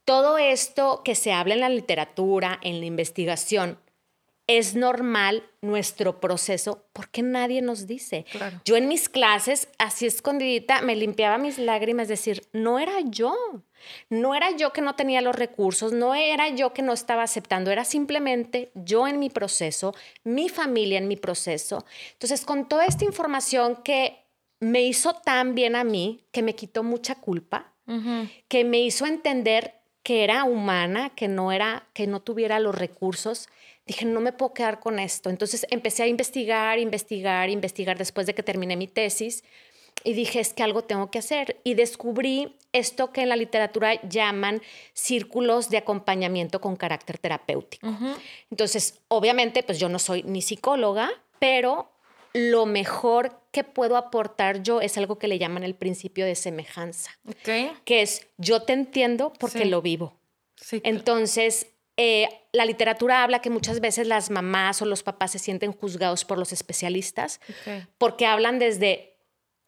todo 0.05 0.39
esto 0.39 1.03
que 1.05 1.15
se 1.15 1.33
habla 1.33 1.55
en 1.55 1.61
la 1.61 1.69
literatura, 1.69 2.61
en 2.63 2.81
la 2.81 2.87
investigación, 2.87 3.79
es 4.47 4.75
normal 4.75 5.43
nuestro 5.61 6.21
proceso 6.21 6.87
porque 6.93 7.23
nadie 7.23 7.63
nos 7.63 7.87
dice. 7.87 8.25
Claro. 8.31 8.61
Yo 8.65 8.77
en 8.77 8.89
mis 8.89 9.09
clases, 9.09 9.69
así 9.79 10.07
escondidita, 10.07 10.83
me 10.83 10.95
limpiaba 10.95 11.39
mis 11.39 11.59
lágrimas, 11.59 12.09
decir, 12.09 12.47
no 12.53 12.79
era 12.79 13.01
yo. 13.01 13.35
No 14.09 14.35
era 14.35 14.51
yo 14.57 14.73
que 14.73 14.81
no 14.81 14.95
tenía 14.95 15.21
los 15.21 15.37
recursos, 15.37 15.93
no 15.93 16.15
era 16.15 16.49
yo 16.49 16.73
que 16.73 16.83
no 16.83 16.93
estaba 16.93 17.23
aceptando, 17.23 17.71
era 17.71 17.85
simplemente 17.85 18.73
yo 18.75 19.07
en 19.07 19.19
mi 19.19 19.31
proceso, 19.31 19.95
mi 20.25 20.49
familia 20.49 20.99
en 20.99 21.09
mi 21.09 21.17
proceso. 21.17 21.85
Entonces, 22.13 22.45
con 22.45 22.69
toda 22.69 22.87
esta 22.87 23.05
información 23.05 23.77
que 23.85 24.25
me 24.61 24.83
hizo 24.83 25.15
tan 25.15 25.55
bien 25.55 25.77
a 25.77 25.85
mí, 25.85 26.25
que 26.33 26.43
me 26.43 26.55
quitó 26.55 26.83
mucha 26.83 27.17
culpa, 27.17 27.75
que 28.49 28.65
me 28.65 28.81
hizo 28.81 29.07
entender 29.07 29.75
que 30.03 30.25
era 30.25 30.45
humana, 30.45 31.11
que 31.11 31.29
no 31.29 31.53
era 31.53 31.87
que 31.93 32.07
no 32.07 32.21
tuviera 32.21 32.59
los 32.59 32.75
recursos, 32.75 33.49
dije, 33.87 34.05
no 34.05 34.21
me 34.21 34.33
puedo 34.33 34.53
quedar 34.53 34.81
con 34.81 34.99
esto. 34.99 35.31
Entonces 35.31 35.67
empecé 35.71 36.03
a 36.03 36.07
investigar, 36.07 36.79
investigar, 36.79 37.49
investigar 37.51 37.97
después 37.99 38.27
de 38.27 38.35
que 38.35 38.43
terminé 38.43 38.77
mi 38.77 38.89
tesis 38.89 39.45
y 40.05 40.13
dije, 40.13 40.41
es 40.41 40.53
que 40.53 40.63
algo 40.63 40.83
tengo 40.85 41.11
que 41.11 41.19
hacer. 41.19 41.61
Y 41.65 41.75
descubrí 41.75 42.55
esto 42.73 43.13
que 43.13 43.23
en 43.23 43.29
la 43.29 43.37
literatura 43.37 44.01
llaman 44.03 44.61
círculos 44.93 45.71
de 45.71 45.79
acompañamiento 45.79 46.61
con 46.61 46.77
carácter 46.77 47.19
terapéutico. 47.19 47.87
Entonces, 48.51 49.01
obviamente, 49.09 49.63
pues 49.63 49.79
yo 49.79 49.89
no 49.89 49.99
soy 49.99 50.23
ni 50.25 50.43
psicóloga, 50.43 51.11
pero 51.39 51.91
lo 52.35 52.67
mejor 52.67 53.41
que 53.51 53.65
puedo 53.65 53.97
aportar 53.97 54.63
yo 54.63 54.83
es 54.83 54.99
algo 54.99 55.19
que 55.19 55.29
le 55.29 55.39
llaman 55.39 55.63
el 55.63 55.75
principio 55.75 56.27
de 56.27 56.35
semejanza, 56.35 57.13
que 57.85 58.03
es 58.03 58.27
yo 58.37 58.63
te 58.63 58.75
entiendo 58.75 59.33
porque 59.39 59.61
Sí. 59.61 59.65
lo 59.65 59.81
vivo. 59.81 60.15
Sí. 60.57 60.81
claro. 60.81 60.97
Entonces, 60.97 61.69
eh, 61.97 62.29
la 62.53 62.65
literatura 62.65 63.23
habla 63.23 63.41
que 63.41 63.51
muchas 63.51 63.81
veces 63.81 64.07
las 64.07 64.31
mamás 64.31 64.81
o 64.83 64.85
los 64.85 65.03
papás 65.03 65.33
se 65.33 65.39
sienten 65.39 65.73
juzgados 65.73 66.25
por 66.25 66.39
los 66.39 66.53
especialistas 66.53 67.41
porque 67.99 68.27
hablan 68.27 68.59
desde 68.59 69.13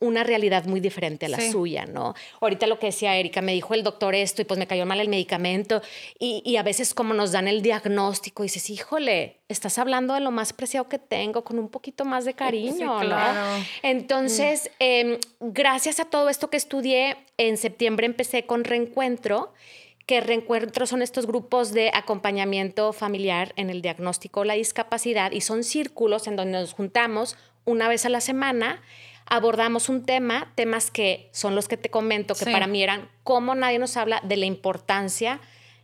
una 0.01 0.23
realidad 0.23 0.65
muy 0.65 0.79
diferente 0.79 1.27
a 1.27 1.29
la 1.29 1.39
Sí. 1.41 1.51
suya, 1.51 1.85
¿no? 1.85 2.15
Ahorita 2.41 2.69
lo 2.69 2.79
que 2.79 2.87
decía 2.87 3.17
Erika, 3.17 3.43
me 3.43 3.53
dijo 3.53 3.75
el 3.75 3.83
doctor 3.83 4.15
esto 4.15 4.41
y 4.41 4.45
pues 4.45 4.57
me 4.57 4.69
cayó 4.69 4.87
mal 4.87 5.01
el 5.01 5.09
medicamento 5.09 5.83
y, 6.21 6.41
y 6.45 6.55
a 6.57 6.63
veces 6.63 6.95
como 6.95 7.15
nos 7.15 7.33
dan 7.33 7.49
el 7.49 7.63
diagnóstico, 7.63 8.45
dices, 8.45 8.71
híjole, 8.71 9.39
estás 9.49 9.77
hablando 9.77 10.15
de 10.15 10.21
lo 10.21 10.31
más 10.31 10.53
preciado 10.53 10.89
que 10.89 11.01
tengo 11.01 11.43
con 11.43 11.59
un 11.59 11.69
poquito 11.69 12.05
más 12.05 12.25
de 12.25 12.35
cariño, 12.35 13.01
claro. 13.01 13.41
¿no? 13.59 13.65
Entonces, 13.83 14.71
em, 14.79 15.19
gracias 15.41 15.99
a 15.99 16.05
todo 16.05 16.29
esto 16.29 16.49
que 16.49 16.59
estudié, 16.59 17.17
en 17.37 17.57
septiembre 17.57 18.07
empecé 18.07 18.47
con 18.47 18.63
Reencuentro, 18.63 19.53
que 20.09 20.23
Reencuentro 20.23 20.87
son 20.87 21.03
estos 21.03 21.27
grupos 21.27 21.73
de 21.75 21.91
acompañamiento 21.93 22.95
familiar 22.95 23.53
en 23.57 23.69
el 23.69 23.83
diagnóstico 23.83 24.41
de 24.41 24.47
la 24.47 24.55
discapacidad 24.55 25.33
y 25.33 25.43
son 25.43 25.63
círculos 25.65 26.27
en 26.27 26.35
donde 26.35 26.59
nos 26.59 26.73
juntamos 26.73 27.37
una 27.67 27.89
vez 27.91 28.07
a 28.07 28.09
la 28.09 28.23
semana, 28.23 28.81
abordamos 29.27 29.91
un 29.91 30.07
tema, 30.07 30.51
temas 30.55 30.91
que 30.91 31.29
son 31.33 31.55
los 31.55 31.69
que 31.69 31.77
te 31.77 31.91
comento, 31.91 32.35
que 32.35 32.47
Sí. 32.47 32.51
para 32.53 32.67
mí 32.67 32.83
eran 32.83 33.11
cómo 33.23 33.55
nadie 33.55 33.79
nos 33.79 33.99
habla 33.99 34.23
de 34.25 34.39
la 34.39 34.47
importancia 34.47 35.41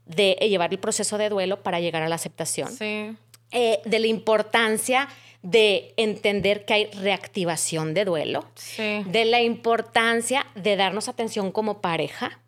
de 0.07 0.33
llevar 0.41 0.73
el 0.73 0.79
proceso 0.79 1.19
de 1.19 1.29
duelo 1.29 1.63
para 1.63 1.79
llegar 1.81 2.03
a 2.03 2.09
la 2.09 2.15
aceptación 2.15 2.73
Sí. 2.73 3.15
eh, 3.53 3.81
de 3.85 3.99
la 3.99 4.07
importancia 4.07 5.07
de 5.43 5.93
entender 5.99 6.65
que 6.65 6.73
hay 6.73 6.85
reactivación 6.93 7.93
de 7.93 8.07
duelo, 8.07 8.47
Sí. 8.55 9.03
de 9.05 9.27
la 9.27 9.43
importancia 9.43 10.47
de 10.55 10.77
darnos 10.77 11.09
atención 11.11 11.53
como 11.53 11.83
pareja, 11.83 12.41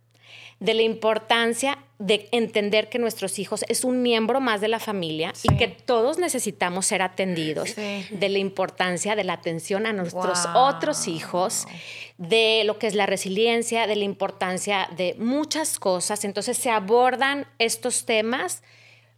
de 0.61 0.74
la 0.74 0.82
importancia 0.82 1.78
de 1.98 2.28
entender 2.32 2.88
que 2.88 2.98
nuestros 2.98 3.38
hijos 3.38 3.64
es 3.68 3.82
un 3.84 4.02
miembro 4.02 4.40
más 4.40 4.61
de 4.61 4.68
la 4.68 4.78
familia 4.78 5.32
Sí. 5.34 5.48
y 5.50 5.57
que 5.57 5.68
todos 5.68 6.18
necesitamos 6.18 6.86
ser 6.86 7.00
atendidos, 7.02 7.70
Sí. 7.70 8.07
de 8.11 8.28
la 8.28 8.38
importancia 8.38 9.16
de 9.16 9.24
la 9.24 9.34
atención 9.34 9.86
a 9.86 9.92
nuestros 9.92 10.44
Wow. 10.52 10.62
otros 10.64 11.09
hijos, 11.09 11.66
de 12.18 12.62
lo 12.64 12.78
que 12.78 12.86
es 12.86 12.94
la 12.94 13.07
resiliencia, 13.07 13.86
de 13.86 13.96
la 13.96 14.04
importancia 14.04 14.88
de 14.96 15.14
muchas 15.18 15.78
cosas. 15.78 16.24
Entonces 16.24 16.57
se 16.59 16.70
abordan 16.70 17.46
estos 17.59 18.04
temas 18.07 18.62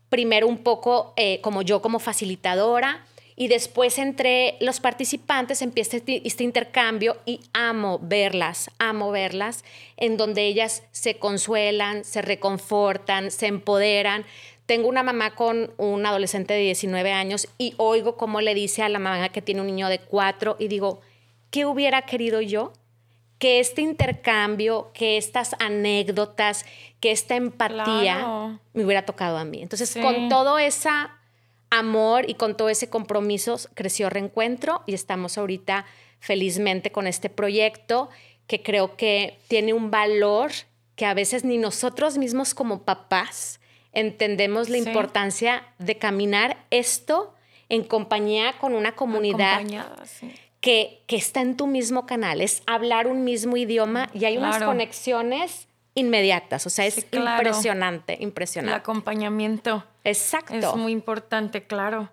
primero 0.08 0.46
un 0.48 0.58
poco 0.58 1.12
eh, 1.16 1.40
como 1.42 1.62
yo 1.62 1.82
como 1.82 1.98
facilitadora 1.98 3.04
y 3.40 3.46
después 3.46 3.98
entre 3.98 4.56
los 4.60 4.80
participantes 4.80 5.62
empieza 5.62 5.96
este, 5.96 6.26
este 6.26 6.42
intercambio 6.42 7.18
y 7.24 7.38
amo 7.52 8.00
verlas, 8.02 8.68
amo 8.80 9.12
verlas 9.12 9.64
en 9.96 10.16
donde 10.16 10.44
ellas 10.44 10.82
se 10.90 11.18
consuelan, 11.18 12.02
se 12.04 12.20
reconfortan, 12.20 13.30
se 13.30 13.46
empoderan. 13.46 14.24
Tengo 14.66 14.88
una 14.88 15.04
mamá 15.04 15.36
con 15.36 15.72
un 15.76 16.04
adolescente 16.04 16.52
de 16.54 16.60
19 16.62 17.12
años 17.12 17.46
y 17.58 17.74
oigo 17.76 18.16
cómo 18.16 18.40
le 18.40 18.54
dice 18.54 18.82
a 18.82 18.88
la 18.88 18.98
mamá 18.98 19.28
que 19.28 19.40
tiene 19.40 19.60
un 19.60 19.68
niño 19.68 19.88
de 19.88 20.00
4 20.00 20.56
y 20.58 20.66
digo, 20.66 21.00
¿qué 21.52 21.64
hubiera 21.64 22.02
querido 22.02 22.40
yo? 22.40 22.72
que 23.38 23.60
este 23.60 23.82
intercambio, 23.82 24.90
que 24.92 25.16
estas 25.16 25.54
anécdotas, 25.60 26.66
que 26.98 27.12
esta 27.12 27.36
empatía 27.36 28.16
Claro. 28.16 28.58
me 28.72 28.84
hubiera 28.84 29.06
tocado 29.06 29.38
a 29.38 29.44
mí. 29.44 29.62
Entonces, 29.62 29.90
Sí. 29.90 30.00
con 30.00 30.28
todo 30.28 30.58
ese 30.58 30.88
amor 31.70 32.28
y 32.28 32.34
con 32.34 32.56
todo 32.56 32.68
ese 32.68 32.88
compromiso, 32.88 33.58
creció 33.74 34.08
Reencuentro 34.10 34.82
y 34.86 34.94
estamos 34.94 35.38
ahorita 35.38 35.84
felizmente 36.20 36.90
con 36.90 37.06
este 37.06 37.30
proyecto 37.30 38.08
que 38.46 38.62
creo 38.62 38.96
que 38.96 39.38
tiene 39.48 39.72
un 39.74 39.90
valor 39.90 40.50
que 40.96 41.04
a 41.06 41.14
veces 41.14 41.44
ni 41.44 41.58
nosotros 41.58 42.18
mismos 42.18 42.54
como 42.54 42.82
papás 42.82 43.60
entendemos 43.92 44.68
la 44.68 44.78
Sí. 44.78 44.88
importancia 44.88 45.64
de 45.78 45.96
caminar 45.98 46.64
esto 46.70 47.34
en 47.68 47.84
compañía 47.84 48.54
con 48.60 48.74
una 48.74 48.92
comunidad 48.96 49.62
sí. 50.04 50.32
que, 50.60 51.02
que 51.06 51.16
está 51.16 51.40
en 51.40 51.56
tu 51.56 51.66
mismo 51.66 52.06
canal, 52.06 52.40
es 52.40 52.62
hablar 52.66 53.06
un 53.06 53.22
mismo 53.24 53.56
idioma 53.56 54.08
y 54.14 54.24
hay 54.24 54.38
unas 54.38 54.62
conexiones 54.62 55.67
inmediatas, 55.98 56.66
o 56.66 56.70
sea, 56.70 56.86
es 56.86 56.94
Sí, 56.94 57.02
claro. 57.02 57.42
impresionante, 57.48 58.14
El 58.14 58.22
impresionante. 58.22 58.78
acompañamiento. 58.78 59.84
Exacto. 60.04 60.54
Es 60.54 60.74
muy 60.76 60.92
importante, 60.92 61.64
claro. 61.64 62.08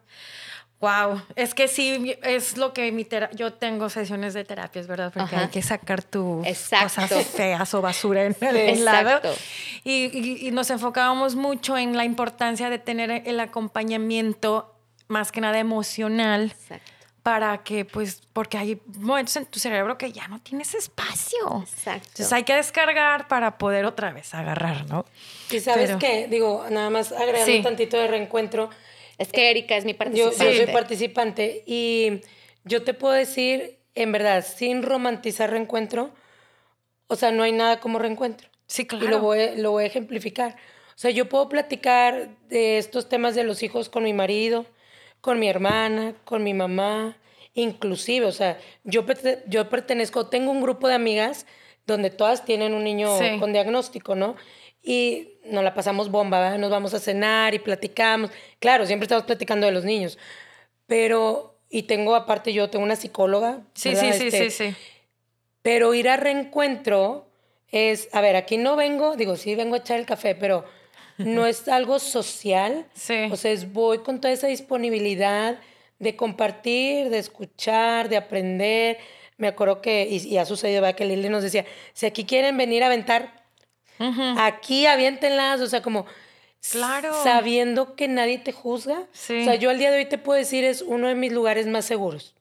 Wow, 0.82 1.22
es 1.38 1.54
que 1.56 1.68
sí, 1.70 2.16
es 2.22 2.58
lo 2.58 2.74
que 2.74 2.92
mi 2.92 3.06
tera 3.06 3.30
yo 3.32 3.54
tengo 3.54 3.90
sesiones 3.90 4.34
de 4.34 4.44
terapias, 4.44 4.88
¿verdad? 4.88 5.12
Porque 5.14 5.36
Ajá. 5.36 5.46
hay 5.46 5.50
que 5.50 5.62
sacar 5.62 6.04
tus 6.04 6.46
Exacto. 6.46 6.86
cosas 7.02 7.26
feas 7.28 7.74
o 7.74 7.82
basura 7.82 8.24
en 8.26 8.36
el 8.42 8.58
Exacto. 8.58 8.84
lado. 8.84 9.22
Y, 9.86 10.12
y- 10.14 10.48
y 10.48 10.52
nos 10.52 10.70
enfocábamos 10.70 11.36
mucho 11.36 11.78
en 11.78 11.96
la 11.96 12.04
importancia 12.04 12.70
de 12.70 12.78
tener 12.78 13.10
el 13.26 13.40
acompañamiento, 13.40 14.76
más 15.08 15.32
que 15.32 15.40
nada 15.42 15.60
emocional, 15.60 16.52
Exacto. 16.52 16.92
Para 17.26 17.64
que, 17.64 17.86
pues, 17.86 18.22
porque 18.34 18.56
hay 18.56 18.80
momentos 18.86 19.36
en 19.36 19.48
tu 19.48 19.58
cerebro 19.60 19.98
que 19.98 20.12
ya 20.12 20.28
no 20.28 20.40
tienes 20.42 20.76
espacio. 20.76 21.40
Exacto. 21.68 22.08
Entonces 22.10 22.32
hay 22.32 22.44
que 22.44 22.54
descargar 22.54 23.28
para 23.28 23.58
poder 23.58 23.86
otra 23.86 24.12
vez 24.14 24.32
agarrar, 24.36 24.88
¿no? 24.88 25.08
Y 25.50 25.60
sabes 25.60 25.88
Pero- 25.88 25.98
que, 25.98 26.28
digo, 26.28 26.68
nada 26.70 26.92
más 26.92 27.12
agregando 27.12 27.48
Sí. 27.48 27.58
un 27.58 27.64
tantito 27.64 27.98
de 27.98 28.06
reencuentro, 28.10 28.70
Es 29.18 29.32
que 29.32 29.50
Erika 29.50 29.76
es 29.76 29.86
mi 29.86 29.94
yo, 29.94 29.98
participante. 29.98 30.54
yo 30.56 30.66
soy 30.66 30.72
participante 30.72 31.64
y 31.66 32.22
yo 32.64 32.84
te 32.84 32.94
puedo 32.94 33.16
decir, 33.16 33.80
en 33.96 34.12
verdad, 34.12 34.46
sin 34.46 34.84
romantizar 34.84 35.50
reencuentro, 35.50 36.12
o 37.08 37.16
sea, 37.16 37.32
no 37.32 37.42
hay 37.42 37.54
nada 37.54 37.80
como 37.80 37.98
reencuentro. 37.98 38.50
Sí, 38.68 38.88
Y 38.92 39.08
lo 39.08 39.20
voy, 39.20 39.56
lo 39.58 39.72
voy 39.72 39.86
a 39.86 39.88
ejemplificar. 39.88 40.58
O 40.90 40.98
sea, 41.00 41.10
yo 41.10 41.28
puedo 41.28 41.50
platicar 41.50 42.30
de 42.50 42.78
estos 42.78 43.10
temas 43.10 43.34
de 43.34 43.44
los 43.46 43.64
hijos 43.64 43.90
con 43.90 44.04
mi 44.04 44.14
marido, 44.14 44.68
con 45.26 45.40
mi 45.40 45.50
hermana, 45.50 46.14
con 46.24 46.44
mi 46.44 46.54
mamá, 46.54 47.18
inclusive, 47.56 48.28
o 48.28 48.32
sea, 48.32 48.60
yo, 48.84 49.04
yo 49.48 49.70
pertenezco, 49.70 50.28
tengo 50.28 50.52
un 50.52 50.62
grupo 50.62 50.88
de 50.88 50.94
amigas 50.94 51.48
donde 51.88 52.12
todas 52.12 52.46
tienen 52.46 52.76
un 52.76 52.84
niño 52.84 53.18
Sí. 53.18 53.40
con 53.40 53.52
diagnóstico, 53.52 54.14
¿no? 54.14 54.36
Y 54.84 55.40
nos 55.46 55.64
la 55.64 55.74
pasamos 55.74 56.12
bomba, 56.12 56.40
¿verdad? 56.40 56.60
Nos 56.60 56.70
vamos 56.70 56.94
a 56.94 57.00
cenar 57.00 57.56
y 57.56 57.60
platicamos. 57.60 58.30
Claro, 58.60 58.86
siempre 58.86 59.06
estamos 59.06 59.26
platicando 59.26 59.66
de 59.66 59.72
los 59.72 59.84
niños. 59.84 60.20
Pero, 60.86 61.58
y 61.72 61.84
tengo 61.84 62.14
aparte 62.16 62.54
yo, 62.54 62.70
tengo 62.70 62.86
una 62.86 62.96
psicóloga. 62.96 63.62
Sí, 63.74 63.90
¿verdad? 63.90 64.14
sí, 64.14 64.20
sí, 64.20 64.28
Este, 64.28 64.50
sí, 64.52 64.70
sí. 64.70 64.76
pero 65.64 65.96
ir 65.96 66.08
a 66.08 66.18
reencuentro 66.18 67.26
es, 67.72 68.10
a 68.14 68.22
ver, 68.22 68.36
aquí 68.36 68.58
no 68.58 68.76
vengo, 68.76 69.16
digo, 69.16 69.36
sí 69.38 69.56
vengo 69.56 69.74
a 69.74 69.80
echar 69.80 70.00
el 70.00 70.06
café, 70.06 70.36
pero 70.36 70.66
no 71.18 71.46
es 71.46 71.68
algo 71.68 72.00
social. 72.00 72.86
Sí. 72.94 73.28
O 73.32 73.36
sea, 73.36 73.52
es 73.52 73.72
voy 73.72 74.00
con 74.00 74.20
toda 74.22 74.34
esa 74.34 74.48
disponibilidad 74.48 75.60
de 76.00 76.16
compartir, 76.16 77.10
de 77.10 77.20
escuchar, 77.20 78.10
de 78.10 78.18
aprender. 78.18 78.98
Me 79.38 79.48
acuerdo 79.48 79.82
que, 79.82 80.08
y, 80.10 80.18
y 80.28 80.38
ha 80.38 80.46
sucedido, 80.46 80.82
¿verdad? 80.82 80.96
Que 80.98 81.06
Lili 81.06 81.30
nos 81.30 81.44
decía, 81.44 81.66
si 81.94 82.06
aquí 82.06 82.26
quieren 82.26 82.58
venir 82.58 82.84
a 82.84 82.88
aventar, 82.88 83.44
aquí 84.38 84.86
aviéntenlas, 84.86 85.62
o 85.62 85.68
sea, 85.68 85.82
como 85.82 86.06
Claro. 86.72 87.14
sabiendo 87.24 87.96
que 87.96 88.08
nadie 88.08 88.40
te 88.40 88.52
juzga. 88.52 89.04
Sí. 89.12 89.42
O 89.42 89.44
sea, 89.46 89.56
yo 89.56 89.70
al 89.70 89.78
día 89.78 89.92
de 89.92 89.98
hoy 90.00 90.06
te 90.06 90.18
puedo 90.18 90.40
decir, 90.40 90.64
es 90.64 90.82
uno 90.82 91.08
de 91.08 91.16
mis 91.16 91.32
lugares 91.32 91.68
más 91.68 91.86
seguros. 91.86 92.34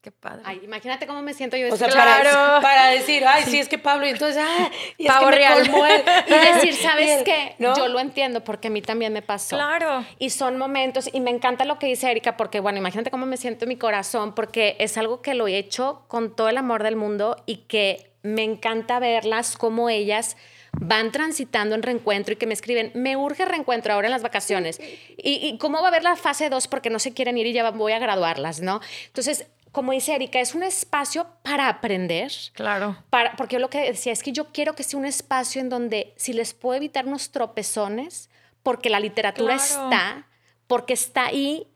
Qué 0.00 0.12
padre. 0.12 0.42
Ay, 0.44 0.60
imagínate 0.62 1.08
cómo 1.08 1.22
me 1.22 1.34
siento 1.34 1.56
yo. 1.56 1.72
O 1.74 1.76
sea, 1.76 1.88
Claro. 1.88 2.30
para, 2.30 2.60
para 2.60 2.86
decir, 2.90 3.24
ay, 3.26 3.42
sí, 3.46 3.58
es 3.58 3.68
que 3.68 3.78
Pablo, 3.78 4.06
y 4.06 4.10
entonces, 4.10 4.40
ah, 4.46 4.70
y 4.96 5.06
es 5.06 5.12
Pavo 5.12 5.24
que 5.26 5.30
me 5.32 5.36
real. 5.38 5.58
el- 5.58 5.68
y 6.28 6.54
decir, 6.54 6.70
y 6.72 6.72
¿sabes 6.76 7.10
el- 7.10 7.24
qué? 7.24 7.56
¿no? 7.58 7.76
Yo 7.76 7.88
lo 7.88 7.98
entiendo 7.98 8.44
porque 8.44 8.68
a 8.68 8.70
mí 8.70 8.80
también 8.80 9.12
me 9.12 9.22
pasó. 9.22 9.56
Claro. 9.56 10.04
Y 10.20 10.30
son 10.30 10.56
momentos, 10.56 11.10
y 11.12 11.18
me 11.20 11.30
encanta 11.30 11.64
lo 11.64 11.80
que 11.80 11.86
dice 11.88 12.08
Erika, 12.10 12.36
porque 12.36 12.60
bueno, 12.60 12.78
imagínate 12.78 13.10
cómo 13.10 13.26
me 13.26 13.36
siento 13.36 13.64
en 13.64 13.70
mi 13.70 13.76
corazón, 13.76 14.36
porque 14.36 14.76
es 14.78 14.96
algo 14.96 15.20
que 15.20 15.34
lo 15.34 15.48
he 15.48 15.58
hecho 15.58 16.04
con 16.06 16.34
todo 16.36 16.48
el 16.48 16.58
amor 16.58 16.84
del 16.84 16.94
mundo 16.94 17.36
y 17.44 17.56
que 17.66 18.12
me 18.22 18.44
encanta 18.44 19.00
verlas, 19.00 19.56
cómo 19.56 19.88
ellas 19.90 20.36
van 20.80 21.10
transitando 21.10 21.74
en 21.74 21.82
reencuentro 21.82 22.34
y 22.34 22.36
que 22.36 22.46
me 22.46 22.52
escriben, 22.54 22.92
me 22.94 23.16
urge 23.16 23.44
reencuentro 23.44 23.92
ahora 23.94 24.06
en 24.06 24.12
las 24.12 24.22
vacaciones. 24.22 24.78
Y, 25.16 25.40
y 25.44 25.58
cómo 25.58 25.78
va 25.80 25.86
a 25.86 25.88
haber 25.88 26.02
la 26.04 26.14
fase 26.14 26.50
2 26.50 26.68
porque 26.68 26.90
no 26.90 26.98
se 27.00 27.12
quieren 27.14 27.36
ir 27.38 27.46
y 27.46 27.52
ya 27.52 27.68
voy 27.70 27.92
a 27.92 27.98
graduarlas, 27.98 28.60
¿no? 28.60 28.80
Entonces, 29.06 29.46
como 29.72 29.92
dice 29.92 30.14
Erika, 30.14 30.40
es 30.40 30.54
un 30.54 30.62
espacio 30.62 31.26
para 31.42 31.68
aprender, 31.68 32.32
Claro. 32.52 32.96
para, 33.10 33.36
porque 33.36 33.54
yo 33.56 33.60
lo 33.60 33.70
que 33.70 33.80
decía 33.80 34.12
es 34.12 34.22
que 34.22 34.32
yo 34.32 34.46
quiero 34.52 34.74
que 34.74 34.82
sea 34.82 34.98
un 34.98 35.04
espacio 35.06 35.60
en 35.60 35.68
donde 35.68 36.14
si 36.16 36.32
les 36.32 36.54
puedo 36.54 36.76
evitar 36.76 37.06
unos 37.06 37.30
tropezones, 37.30 38.30
porque 38.62 38.90
la 38.90 39.00
literatura 39.00 39.56
Claro. 39.56 39.84
está, 39.84 40.26
porque 40.66 40.92
está 40.94 41.26
ahí, 41.26 41.66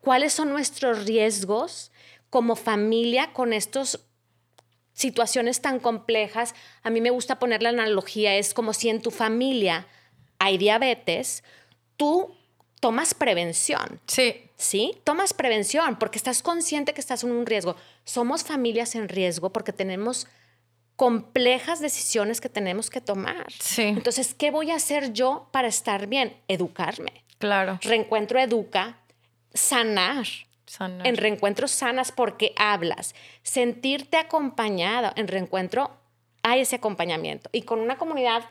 cuáles 0.00 0.32
son 0.32 0.50
nuestros 0.50 1.04
riesgos 1.06 1.90
como 2.30 2.56
familia 2.56 3.32
con 3.32 3.52
estos 3.52 4.00
situaciones 4.92 5.60
tan 5.60 5.78
complejas. 5.80 6.54
A 6.82 6.90
mí 6.90 7.00
me 7.00 7.10
gusta 7.10 7.38
poner 7.38 7.62
la 7.62 7.68
analogía, 7.70 8.34
es 8.36 8.52
como 8.54 8.72
si 8.72 8.88
en 8.88 9.00
tu 9.00 9.10
familia 9.10 9.86
hay 10.38 10.58
diabetes, 10.58 11.44
tú 11.96 12.34
tomas 12.80 13.14
prevención. 13.14 14.00
Sí. 14.06 14.42
¿Sí? 14.58 15.00
Tomas 15.04 15.32
prevención 15.32 15.96
porque 15.96 16.18
estás 16.18 16.42
consciente 16.42 16.92
que 16.92 17.00
estás 17.00 17.24
en 17.24 17.30
un 17.30 17.46
riesgo. 17.46 17.76
Somos 18.04 18.44
familias 18.44 18.94
en 18.94 19.08
riesgo 19.08 19.50
porque 19.50 19.72
tenemos 19.72 20.26
complejas 20.96 21.80
decisiones 21.80 22.40
que 22.40 22.48
tenemos 22.48 22.90
que 22.90 23.00
tomar. 23.00 23.46
Sí. 23.60 23.82
Entonces, 23.82 24.34
¿qué 24.34 24.50
voy 24.50 24.72
a 24.72 24.74
hacer 24.74 25.12
yo 25.12 25.48
para 25.52 25.68
estar 25.68 26.08
bien? 26.08 26.36
Educarme. 26.48 27.24
Claro. 27.38 27.78
Reencuentro 27.82 28.38
educa, 28.40 28.98
sanar. 29.54 30.26
Sanar. 30.66 31.06
En 31.06 31.16
reencuentros 31.16 31.70
sanas 31.70 32.12
porque 32.12 32.52
hablas. 32.56 33.14
Sentirte 33.42 34.18
acompañado. 34.18 35.12
En 35.14 35.28
reencuentro 35.28 35.92
hay 36.42 36.60
ese 36.62 36.76
acompañamiento. 36.76 37.48
Y 37.52 37.62
con 37.62 37.78
una 37.78 37.96
comunidad 37.96 38.44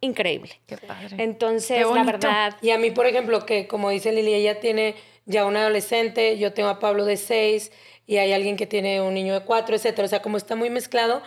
increíble. 0.00 0.60
Qué 0.66 0.78
padre. 0.78 1.22
Entonces, 1.22 1.86
Qué 1.86 1.94
la 1.94 2.02
verdad, 2.04 2.56
Y 2.62 2.70
a 2.70 2.78
mí, 2.78 2.90
por 2.90 3.06
ejemplo, 3.06 3.44
que 3.46 3.68
como 3.68 3.90
dice 3.90 4.12
Lili, 4.12 4.34
ella 4.34 4.60
tiene 4.60 4.96
ya 5.26 5.44
un 5.46 5.56
adolescente, 5.56 6.38
yo 6.38 6.52
tengo 6.52 6.68
a 6.68 6.78
Pablo 6.78 7.04
de 7.04 7.16
seis 7.16 7.72
y 8.06 8.16
hay 8.18 8.32
alguien 8.32 8.56
que 8.56 8.66
tiene 8.66 9.00
un 9.00 9.14
niño 9.14 9.34
de 9.34 9.44
cuatro, 9.44 9.74
etcétera. 9.76 10.06
O 10.06 10.08
sea, 10.08 10.22
como 10.22 10.36
está 10.36 10.56
muy 10.56 10.70
mezclado, 10.70 11.22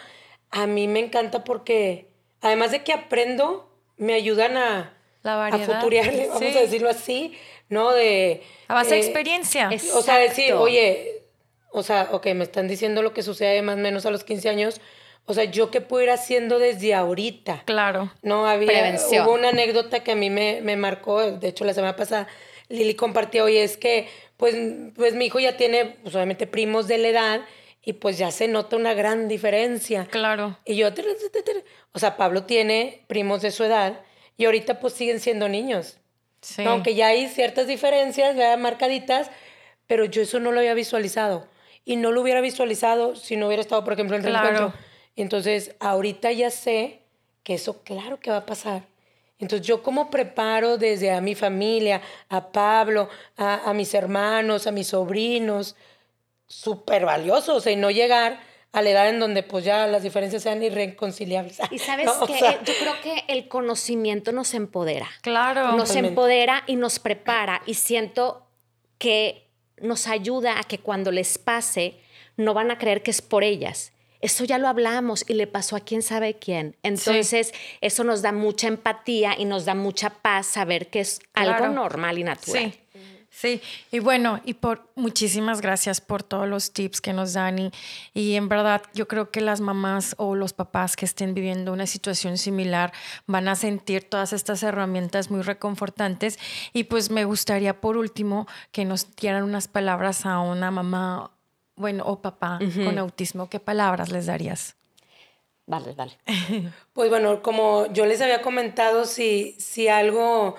a 0.51 0.67
mí 0.67 0.87
me 0.87 0.99
encanta 0.99 1.43
porque 1.43 2.09
además 2.41 2.71
de 2.71 2.83
que 2.83 2.93
aprendo, 2.93 3.69
me 3.97 4.13
ayudan 4.13 4.57
a, 4.57 4.97
La 5.23 5.47
a 5.47 5.57
futurearle, 5.57 6.27
vamos 6.27 6.39
Sí. 6.39 6.57
a 6.57 6.61
decirlo 6.61 6.89
así, 6.89 7.37
¿no? 7.69 7.91
De, 7.93 8.43
A 8.67 8.73
base 8.75 8.95
de 8.95 9.01
eh, 9.01 9.03
experiencia. 9.03 9.69
O 9.93 10.01
sea, 10.01 10.17
decir, 10.17 10.53
oye, 10.53 11.23
o 11.71 11.81
sea, 11.83 12.09
ok, 12.11 12.27
me 12.35 12.43
están 12.43 12.67
diciendo 12.67 13.01
lo 13.01 13.13
que 13.13 13.23
sucede 13.23 13.61
más 13.61 13.75
o 13.75 13.79
menos 13.79 14.05
a 14.05 14.11
los 14.11 14.23
15 14.23 14.49
años. 14.49 14.81
O 15.27 15.33
sea, 15.33 15.45
yo 15.45 15.71
qué 15.71 15.81
puedo 15.81 16.03
ir 16.03 16.11
haciendo 16.11 16.59
desde 16.59 16.93
ahorita. 16.93 17.63
Claro. 17.65 18.11
No, 18.21 18.45
había, 18.47 18.67
Prevención. 18.67 19.25
hubo 19.25 19.33
una 19.33 19.49
anécdota 19.49 20.03
que 20.03 20.11
a 20.11 20.15
mí 20.15 20.29
me, 20.29 20.61
me 20.61 20.75
marcó, 20.75 21.19
de 21.31 21.47
hecho 21.47 21.65
la 21.65 21.73
semana 21.73 21.95
pasada 21.95 22.27
Lili 22.69 22.95
compartió 22.95 23.45
hoy, 23.45 23.57
es 23.57 23.77
que 23.77 24.07
pues, 24.37 24.55
pues 24.95 25.13
mi 25.13 25.25
hijo 25.25 25.39
ya 25.39 25.57
tiene, 25.57 25.97
pues 26.03 26.15
obviamente 26.15 26.47
primos 26.47 26.87
de 26.87 26.97
la 26.97 27.07
edad 27.09 27.41
y 27.83 27.93
pues 27.93 28.17
ya 28.17 28.31
se 28.31 28.47
nota 28.47 28.75
una 28.75 28.93
gran 28.93 29.27
diferencia. 29.27 30.05
Claro. 30.09 30.57
Y 30.65 30.75
yo, 30.75 30.89
o 31.93 31.99
sea, 31.99 32.17
Pablo 32.17 32.43
tiene 32.43 33.03
primos 33.07 33.41
de 33.41 33.51
su 33.51 33.63
edad 33.63 34.01
y 34.37 34.45
ahorita 34.45 34.79
pues 34.79 34.93
siguen 34.93 35.19
siendo 35.19 35.47
niños. 35.47 35.97
Sí. 36.41 36.63
¿no? 36.63 36.71
Aunque 36.71 36.95
ya 36.95 37.07
hay 37.07 37.27
ciertas 37.27 37.67
diferencias, 37.67 38.35
ya 38.35 38.57
marcaditas, 38.57 39.29
pero 39.87 40.05
yo 40.05 40.21
eso 40.21 40.39
no 40.39 40.51
lo 40.51 40.59
había 40.59 40.73
visualizado. 40.73 41.47
Y 41.85 41.97
no 41.97 42.11
lo 42.11 42.21
hubiera 42.21 42.41
visualizado 42.41 43.15
si 43.15 43.37
no 43.37 43.45
hubiera 43.47 43.61
estado, 43.61 43.83
por 43.83 43.93
ejemplo, 43.93 44.15
en 44.17 44.25
el 44.25 44.31
Claro. 44.31 44.47
reencuentro. 44.49 44.79
Entonces, 45.15 45.75
ahorita 45.79 46.31
ya 46.31 46.49
sé 46.49 46.99
que 47.43 47.53
eso, 47.53 47.83
claro 47.83 48.19
que 48.19 48.31
va 48.31 48.37
a 48.37 48.45
pasar. 48.45 48.83
Entonces, 49.39 49.67
yo 49.67 49.83
como 49.83 50.09
preparo 50.09 50.77
desde 50.77 51.11
a 51.11 51.21
mi 51.21 51.35
familia, 51.35 52.01
a 52.29 52.51
Pablo, 52.51 53.09
a, 53.37 53.69
a 53.69 53.73
mis 53.73 53.93
hermanos, 53.93 54.65
a 54.67 54.71
mis 54.71 54.87
sobrinos, 54.87 55.75
súper 56.47 57.05
valioso, 57.05 57.55
o 57.55 57.59
sea, 57.59 57.73
y 57.73 57.75
no 57.75 57.91
llegar 57.91 58.39
a 58.75 58.81
la 58.81 58.89
edad 58.89 59.07
en 59.07 59.21
donde 59.21 59.41
pues 59.41 59.63
ya 59.63 59.87
las 59.87 60.03
diferencias 60.03 60.43
sean 60.43 60.61
irreconciliables. 60.61 61.59
Y 61.71 61.79
sabes 61.79 62.07
No, 62.07 62.19
o 62.21 62.27
que 62.27 62.37
sea, 62.37 62.61
yo 62.61 62.73
creo 62.77 62.93
que 63.01 63.23
el 63.29 63.47
conocimiento 63.47 64.33
nos 64.33 64.53
empodera. 64.53 65.07
Claro. 65.21 65.71
Nos 65.71 65.87
Totalmente. 65.89 66.09
empodera 66.09 66.63
y 66.67 66.75
nos 66.75 66.99
prepara. 66.99 67.61
Y 67.65 67.75
siento 67.75 68.45
que 68.97 69.49
nos 69.77 70.07
ayuda 70.07 70.59
a 70.59 70.63
que 70.63 70.79
cuando 70.79 71.11
les 71.11 71.37
pase, 71.37 72.01
no 72.35 72.53
van 72.53 72.69
a 72.69 72.77
creer 72.77 73.01
que 73.01 73.11
es 73.11 73.21
por 73.21 73.45
ellas. 73.45 73.93
Eso 74.25 74.43
ya 74.43 74.57
lo 74.57 74.67
hablamos 74.67 75.23
y 75.27 75.35
le 75.35 75.45
pasó 75.45 75.75
a 75.75 75.81
quién 75.81 76.01
sabe 76.01 76.39
quién. 76.39 76.75
Entonces, 76.81 77.53
eso 77.79 78.03
nos 78.03 78.23
da 78.23 78.31
mucha 78.31 78.67
empatía 78.67 79.35
y 79.37 79.45
nos 79.45 79.65
da 79.65 79.75
mucha 79.75 80.09
paz 80.09 80.47
saber 80.47 80.87
que 80.87 81.01
es 81.01 81.19
algo 81.35 81.67
normal 81.67 82.17
y 82.17 82.23
natural. 82.23 82.73
Sí. 82.73 82.79
Sí, 83.29 83.61
y 83.91 83.99
bueno, 83.99 84.39
y 84.45 84.53
por 84.53 84.89
muchísimas 84.95 85.59
gracias 85.59 85.99
por 85.99 86.23
todos 86.23 86.47
los 86.47 86.71
tips 86.71 87.01
que 87.01 87.11
nos 87.11 87.33
dan 87.33 87.59
y, 87.59 87.71
y 88.13 88.35
en 88.35 88.47
verdad 88.47 88.81
yo 88.93 89.09
creo 89.09 89.29
que 89.29 89.41
las 89.41 89.59
mamás 89.59 90.15
o 90.17 90.35
los 90.35 90.53
papás 90.53 90.95
que 90.95 91.03
estén 91.03 91.33
viviendo 91.33 91.73
una 91.73 91.85
situación 91.85 92.37
similar 92.37 92.93
van 93.27 93.49
a 93.49 93.55
sentir 93.55 94.09
todas 94.09 94.31
estas 94.31 94.63
herramientas 94.63 95.31
muy 95.31 95.41
reconfortantes 95.41 96.39
y 96.71 96.85
pues 96.85 97.11
me 97.11 97.25
gustaría 97.25 97.81
por 97.81 97.97
último 97.97 98.47
que 98.71 98.85
nos 98.85 99.13
dieran 99.17 99.43
unas 99.43 99.67
palabras 99.67 100.25
a 100.25 100.39
una 100.39 100.71
mamá, 100.71 101.31
bueno, 101.75 102.03
o 102.05 102.21
papá 102.21 102.59
con 102.59 102.97
autismo, 102.97 103.49
¿qué 103.49 103.59
palabras 103.59 104.11
les 104.11 104.25
darías? 104.25 104.75
Dale, 105.65 105.93
dale. 105.95 106.17
Pues 106.93 107.09
bueno, 107.09 107.41
como 107.41 107.91
yo 107.91 108.05
les 108.05 108.21
había 108.21 108.41
comentado, 108.41 109.05
si, 109.05 109.55
si 109.59 109.87
algo 109.87 110.55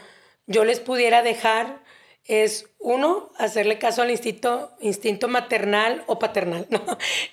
yo 0.46 0.64
les 0.64 0.80
pudiera 0.80 1.22
dejar 1.22 1.82
es 2.24 2.68
uno, 2.80 3.30
hacerle 3.38 3.78
caso 3.78 4.02
al 4.02 4.10
instinto, 4.10 4.72
instinto 4.80 5.28
maternal 5.28 6.02
o 6.06 6.18
paternal, 6.18 6.66
¿no? 6.70 6.84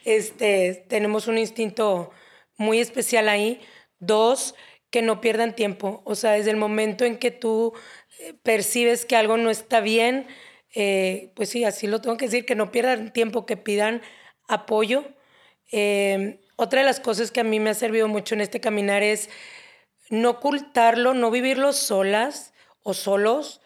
Este, 0.05 0.85
tenemos 0.87 1.27
un 1.27 1.37
instinto 1.37 2.11
muy 2.57 2.79
especial 2.79 3.27
ahí. 3.27 3.59
Dos, 3.99 4.53
que 4.89 5.01
no 5.01 5.21
pierdan 5.21 5.55
tiempo. 5.55 6.01
O 6.05 6.15
sea, 6.15 6.33
desde 6.33 6.51
el 6.51 6.57
momento 6.57 7.05
en 7.05 7.17
que 7.17 7.31
tú 7.31 7.73
eh, 8.19 8.35
percibes 8.43 9.05
que 9.05 9.15
algo 9.15 9.37
no 9.37 9.49
está 9.49 9.79
bien, 9.79 10.27
eh, 10.73 11.31
pues 11.35 11.49
sí, 11.49 11.63
así 11.63 11.87
lo 11.87 12.01
tengo 12.01 12.17
que 12.17 12.25
decir, 12.25 12.45
que 12.45 12.55
no 12.55 12.71
pierdan 12.71 13.13
tiempo, 13.13 13.45
que 13.45 13.57
pidan 13.57 14.01
apoyo. 14.47 15.05
Eh, 15.71 16.39
otra 16.55 16.81
de 16.81 16.85
las 16.85 16.99
cosas 16.99 17.31
que 17.31 17.39
a 17.39 17.43
mí 17.43 17.59
me 17.59 17.69
ha 17.69 17.73
servido 17.73 18.07
mucho 18.07 18.35
en 18.35 18.41
este 18.41 18.59
caminar 18.59 19.03
es 19.03 19.29
no 20.09 20.31
ocultarlo, 20.31 21.13
no 21.13 21.31
vivirlo 21.31 21.73
solas 21.73 22.53
o 22.83 22.93
solos. 22.93 23.61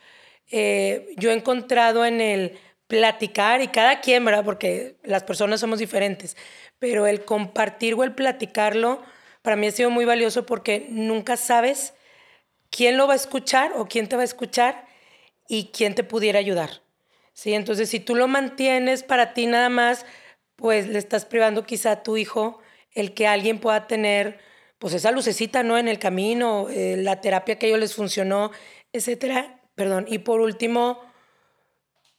Eh, 0.52 1.14
yo 1.18 1.32
he 1.32 1.34
encontrado 1.34 2.06
en 2.06 2.22
el 2.22 2.60
platicar, 2.88 3.62
y 3.62 3.68
cada 3.68 4.00
quien, 4.00 4.24
¿verdad? 4.24 4.46
Porque 4.46 4.96
las 5.04 5.24
personas 5.24 5.60
somos 5.60 5.80
diferentes, 5.80 6.38
pero 6.80 7.06
el 7.06 7.26
compartir 7.26 7.96
o 7.96 8.04
el 8.04 8.14
platicarlo 8.16 9.02
para 9.42 9.56
mí 9.56 9.68
ha 9.68 9.72
sido 9.72 9.90
muy 9.90 10.06
valioso 10.06 10.46
porque 10.46 10.88
nunca 10.90 11.38
sabes 11.38 11.94
quién 12.70 12.98
lo 12.98 13.08
va 13.08 13.14
a 13.14 13.18
escuchar 13.18 13.74
o 13.76 13.88
quién 13.88 14.08
te 14.08 14.16
va 14.16 14.22
a 14.22 14.26
escuchar 14.26 14.86
y 15.50 15.72
quién 15.74 15.96
te 15.96 16.04
pudiera 16.04 16.40
ayudar. 16.40 16.82
¿Sí? 17.38 17.54
Entonces, 17.54 17.90
si 17.90 18.00
tú 18.00 18.16
lo 18.16 18.28
mantienes 18.28 19.04
para 19.04 19.34
ti 19.34 19.46
nada 19.46 19.70
más, 19.70 20.06
pues 20.56 20.88
le 20.88 20.98
estás 20.98 21.26
privando 21.26 21.66
quizá 21.66 21.92
a 21.92 22.04
tu 22.04 22.18
hijo 22.18 22.60
el 22.92 23.14
que 23.14 23.28
alguien 23.28 23.60
pueda 23.60 23.86
tener 23.86 24.40
pues 24.80 24.96
esa 24.96 25.12
lucecita, 25.12 25.62
¿no? 25.62 25.78
En 25.78 25.88
el 25.88 26.00
camino, 26.00 26.68
eh, 26.70 26.98
la 26.98 27.22
terapia 27.22 27.60
que 27.60 27.68
a 27.68 27.70
ellos 27.70 27.80
les 27.80 27.94
funcionó, 27.96 28.52
etcétera. 28.92 29.62
Perdón. 29.76 30.08
Y 30.10 30.20
por 30.20 30.42
último, 30.42 31.00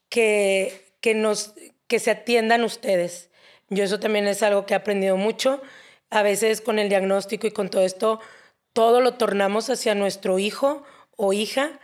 que, 0.08 0.94
que, 1.00 1.14
nos, 1.14 1.54
que 1.88 1.98
se 1.98 2.12
atiendan 2.12 2.62
ustedes. 2.62 3.30
Yo 3.70 3.82
eso 3.82 3.98
también 3.98 4.28
es 4.28 4.44
algo 4.44 4.66
que 4.66 4.74
he 4.74 4.76
aprendido 4.76 5.16
mucho. 5.16 5.60
A 6.10 6.22
veces 6.22 6.60
con 6.60 6.78
el 6.78 6.88
diagnóstico 6.88 7.48
y 7.48 7.50
con 7.50 7.70
todo 7.70 7.82
esto, 7.82 8.20
todo 8.72 9.00
lo 9.00 9.14
tornamos 9.14 9.68
hacia 9.68 9.96
nuestro 9.96 10.38
hijo 10.38 10.84
o 11.16 11.32
hija 11.32 11.80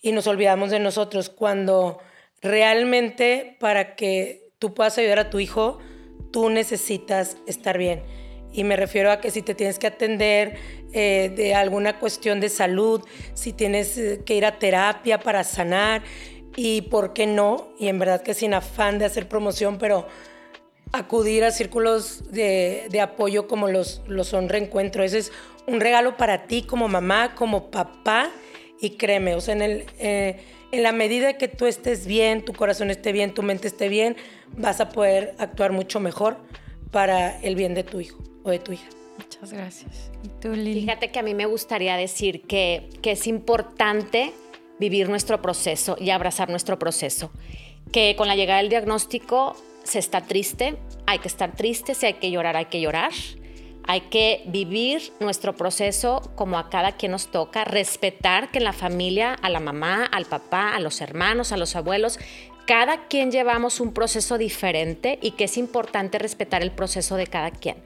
y 0.00 0.12
nos 0.12 0.26
olvidamos 0.26 0.70
de 0.70 0.78
nosotros 0.78 1.28
cuando 1.28 2.00
realmente 2.42 3.56
para 3.60 3.96
que 3.96 4.50
tú 4.58 4.74
puedas 4.74 4.98
ayudar 4.98 5.18
a 5.18 5.30
tu 5.30 5.38
hijo, 5.40 5.78
tú 6.32 6.50
necesitas 6.50 7.36
estar 7.46 7.78
bien. 7.78 8.02
Y 8.52 8.64
me 8.64 8.76
refiero 8.76 9.10
a 9.10 9.20
que 9.20 9.30
si 9.30 9.42
te 9.42 9.54
tienes 9.54 9.78
que 9.78 9.86
atender 9.86 10.56
eh, 10.92 11.30
de 11.34 11.54
alguna 11.54 11.98
cuestión 11.98 12.40
de 12.40 12.48
salud, 12.48 13.02
si 13.34 13.52
tienes 13.52 13.98
eh, 13.98 14.22
que 14.24 14.34
ir 14.34 14.46
a 14.46 14.58
terapia 14.58 15.20
para 15.20 15.44
sanar, 15.44 16.02
y 16.56 16.82
por 16.82 17.12
qué 17.12 17.26
no, 17.26 17.68
y 17.78 17.86
en 17.86 18.00
verdad 18.00 18.22
que 18.22 18.34
sin 18.34 18.52
afán 18.52 18.98
de 18.98 19.04
hacer 19.04 19.28
promoción, 19.28 19.78
pero 19.78 20.08
acudir 20.92 21.44
a 21.44 21.50
círculos 21.50 22.32
de, 22.32 23.00
apoyo 23.00 23.46
como 23.46 23.68
los, 23.68 24.02
los 24.08 24.28
son 24.28 24.48
Reencuentro. 24.48 25.04
Ese 25.04 25.18
es 25.18 25.32
un 25.66 25.80
regalo 25.80 26.16
para 26.16 26.46
ti 26.46 26.62
como 26.62 26.88
mamá, 26.88 27.34
como 27.34 27.70
papá. 27.70 28.30
Y 28.80 28.96
créeme, 28.96 29.34
o 29.34 29.40
sea, 29.40 29.54
en, 29.54 29.62
el, 29.62 29.86
eh, 29.98 30.40
en 30.72 30.82
la 30.82 30.92
medida 30.92 31.34
que 31.34 31.48
tú 31.48 31.66
estés 31.66 32.06
bien, 32.06 32.44
tu 32.44 32.52
corazón 32.52 32.90
esté 32.90 33.12
bien, 33.12 33.34
tu 33.34 33.42
mente 33.42 33.68
esté 33.68 33.88
bien, 33.88 34.16
vas 34.56 34.80
a 34.80 34.90
poder 34.90 35.34
actuar 35.38 35.72
mucho 35.72 36.00
mejor 36.00 36.38
para 36.90 37.40
el 37.40 37.54
bien 37.54 37.74
de 37.74 37.84
tu 37.84 38.00
hijo 38.00 38.22
o 38.44 38.50
de 38.50 38.58
tu 38.58 38.72
hija. 38.72 38.88
Muchas 39.18 39.52
gracias. 39.52 40.10
¿Y 40.22 40.28
tú, 40.40 40.54
Fíjate 40.54 41.10
que 41.10 41.18
a 41.18 41.22
mí 41.22 41.34
me 41.34 41.46
gustaría 41.46 41.96
decir 41.96 42.42
que, 42.42 42.88
que 43.02 43.12
es 43.12 43.26
importante 43.26 44.32
vivir 44.78 45.08
nuestro 45.08 45.42
proceso 45.42 45.96
y 45.98 46.10
abrazar 46.10 46.50
nuestro 46.50 46.78
proceso. 46.78 47.32
Que 47.92 48.14
con 48.16 48.28
la 48.28 48.36
llegada 48.36 48.60
del 48.60 48.68
diagnóstico 48.68 49.56
se 49.82 49.98
está 49.98 50.20
triste, 50.20 50.76
hay 51.06 51.18
que 51.18 51.28
estar 51.28 51.56
triste, 51.56 51.94
si 51.94 52.06
hay 52.06 52.14
que 52.14 52.30
llorar, 52.30 52.56
hay 52.56 52.66
que 52.66 52.80
llorar. 52.80 53.12
Hay 53.90 54.02
que 54.02 54.42
vivir 54.44 55.14
nuestro 55.18 55.56
proceso 55.56 56.30
como 56.36 56.58
a 56.58 56.68
cada 56.68 56.92
quien 56.92 57.12
nos 57.12 57.28
toca, 57.28 57.64
respetar 57.64 58.50
que 58.50 58.58
en 58.58 58.64
la 58.64 58.74
familia, 58.74 59.32
a 59.32 59.48
la 59.48 59.60
mamá, 59.60 60.04
al 60.04 60.26
papá, 60.26 60.76
a 60.76 60.80
los 60.80 61.00
hermanos, 61.00 61.52
a 61.52 61.56
los 61.56 61.74
abuelos, 61.74 62.18
cada 62.66 63.06
quien 63.08 63.30
llevamos 63.30 63.80
un 63.80 63.94
proceso 63.94 64.36
diferente 64.36 65.18
y 65.22 65.30
que 65.30 65.44
es 65.44 65.56
importante 65.56 66.18
respetar 66.18 66.60
el 66.60 66.70
proceso 66.70 67.16
de 67.16 67.28
cada 67.28 67.50
quien. 67.50 67.78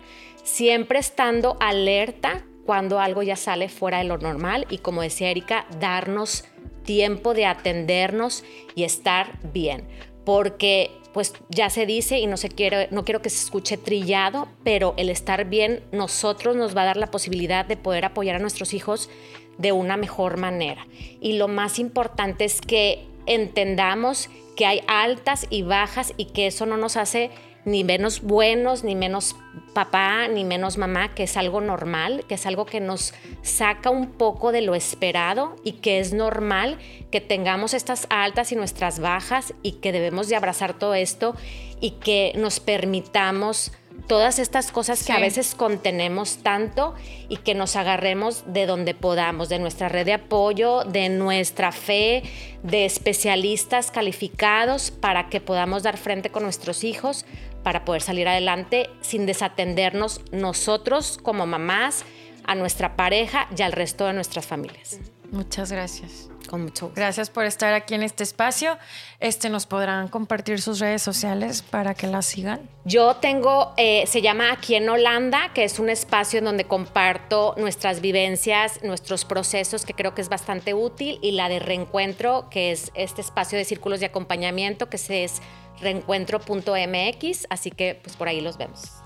Siempre 0.42 0.98
estando 0.98 1.57
alerta 1.61 2.44
cuando 2.66 2.98
algo 2.98 3.22
ya 3.22 3.36
sale 3.36 3.68
fuera 3.68 3.98
de 3.98 4.05
lo 4.05 4.18
normal 4.18 4.66
y 4.70 4.78
como 4.78 5.03
decía 5.03 5.30
Erika, 5.30 5.66
darnos 5.78 6.44
tiempo 6.84 7.32
de 7.32 7.46
atendernos 7.46 8.42
y 8.74 8.82
estar 8.82 9.38
bien. 9.53 9.86
Porque 10.24 10.90
pues 11.13 11.35
ya 11.49 11.71
se 11.71 11.87
dice 11.87 12.19
y 12.19 12.27
no, 12.27 12.37
se 12.37 12.49
quiere, 12.49 12.89
no 12.91 13.05
quiero 13.05 13.23
que 13.23 13.31
se 13.31 13.45
escuche 13.45 13.77
trillado, 13.77 14.49
pero 14.65 14.95
el 14.97 15.11
estar 15.11 15.45
bien 15.45 15.83
nosotros 15.93 16.57
nos 16.57 16.77
va 16.77 16.83
a 16.83 16.87
dar 16.87 16.97
la 16.97 17.11
posibilidad 17.11 17.65
de 17.65 17.77
poder 17.77 18.05
apoyar 18.05 18.37
a 18.37 18.39
nuestros 18.39 18.75
hijos 18.75 19.11
de 19.59 19.73
una 19.73 19.97
mejor 19.97 20.39
manera. 20.39 20.87
Y 21.21 21.35
lo 21.35 21.49
más 21.49 21.79
importante 21.79 22.45
es 22.45 22.61
que 22.61 23.05
entendamos 23.27 24.31
que 24.57 24.67
hay 24.67 24.83
altas 24.87 25.47
y 25.51 25.63
bajas 25.63 26.15
y 26.17 26.27
que 26.27 26.47
eso 26.47 26.67
no 26.67 26.77
nos 26.77 26.97
hace 26.97 27.31
ni 27.65 27.85
menos 27.85 28.23
buenos, 28.23 28.85
ni 28.85 28.95
menos 28.95 29.37
papá, 29.75 30.29
ni 30.29 30.45
menos 30.45 30.79
mamá, 30.79 31.15
que 31.15 31.25
es 31.25 31.37
algo 31.37 31.61
normal, 31.61 32.25
que 32.29 32.35
es 32.35 32.47
algo 32.47 32.67
que 32.67 32.81
nos 32.81 33.15
saca 33.43 33.91
un 33.91 34.11
poco 34.11 34.53
de 34.53 34.63
lo 34.63 34.75
esperado 34.75 35.57
y 35.65 35.73
que 35.73 35.99
es 35.99 36.13
normal 36.13 36.79
que 37.11 37.21
tengamos 37.21 37.75
estas 37.75 38.07
altas 38.11 38.53
y 38.53 38.57
nuestras 38.57 38.99
bajas 38.99 39.55
y 39.63 39.73
que 39.73 39.93
debemos 39.93 40.29
de 40.29 40.37
abrazar 40.37 40.79
todo 40.79 40.95
esto 40.95 41.35
y 41.81 41.93
que 41.93 42.33
nos 42.37 42.61
permitamos 42.61 43.73
todas 44.07 44.38
estas 44.38 44.72
cosas 44.72 45.05
que 45.05 45.12
a 45.12 45.18
veces 45.18 45.55
contenemos 45.55 46.38
tanto 46.38 46.94
y 47.28 47.38
que 47.38 47.55
nos 47.55 47.76
agarremos 47.76 48.44
de 48.46 48.66
donde 48.66 48.94
podamos, 48.94 49.48
de 49.48 49.59
nuestra 49.59 49.88
red 49.88 50.07
de 50.07 50.14
apoyo, 50.14 50.84
de 50.84 51.09
nuestra 51.09 51.72
fe, 51.72 52.22
de 52.62 52.84
especialistas 52.84 53.90
calificados 53.90 54.90
para 54.90 55.28
que 55.28 55.40
podamos 55.40 55.82
dar 55.82 55.96
frente 55.96 56.30
con 56.30 56.42
nuestros 56.42 56.84
hijos, 56.84 57.24
para 57.62 57.84
poder 57.84 58.03
salir 58.03 58.28
adelante 58.28 58.90
sin 59.00 59.26
desatendernos 59.26 60.20
nosotros 60.32 61.18
como 61.22 61.46
mamás, 61.46 62.05
a 62.44 62.55
nuestra 62.57 62.96
pareja 62.96 63.46
y 63.57 63.62
al 63.62 63.72
resto 63.72 64.07
de 64.07 64.14
nuestras 64.14 64.46
familias. 64.46 64.98
Muchas 65.30 65.70
gracias. 65.70 66.32
Con 66.49 66.62
mucho 66.62 66.86
gusto. 66.86 67.01
Gracias 67.01 67.30
por 67.30 67.45
estar 67.45 67.74
aquí 67.74 67.95
en 67.95 68.03
este 68.03 68.22
espacio. 68.22 68.78
Este, 69.20 69.49
¿Nos 69.49 69.66
podrán 69.66 70.09
compartir 70.09 70.61
sus 70.61 70.78
redes 70.80 71.03
sociales 71.03 71.62
para 71.62 71.95
que 71.95 72.07
las 72.07 72.26
sigan? 72.26 72.68
Yo 72.84 73.16
tengo, 73.16 73.72
eh, 73.76 74.05
se 74.07 74.22
llama 74.22 74.53
Aquí 74.53 74.74
en 74.74 74.88
Holanda, 74.88 75.53
que 75.55 75.64
es 75.64 75.78
un 75.78 75.88
espacio 75.88 76.40
en 76.40 76.45
donde 76.45 76.64
comparto 76.64 77.55
nuestras 77.57 78.01
vivencias, 78.01 78.82
nuestros 78.82 79.24
procesos, 79.24 79.84
que 79.84 79.95
creo 79.95 80.14
que 80.14 80.22
es 80.22 80.28
bastante 80.28 80.74
útil, 80.74 81.18
y 81.22 81.32
la 81.32 81.49
de 81.49 81.59
reencuentro, 81.59 82.49
que 82.51 82.72
es 82.72 82.90
este 82.95 83.20
espacio 83.20 83.57
de 83.57 83.64
círculos 83.64 84.01
de 84.01 84.07
acompañamiento, 84.07 84.88
que 84.88 84.97
es 84.97 85.43
reencuentro.mx, 85.80 87.47
así 87.51 87.70
que 87.70 87.99
pues 88.03 88.16
por 88.16 88.28
ahí 88.28 88.40
los 88.40 88.57
vemos. 88.57 89.03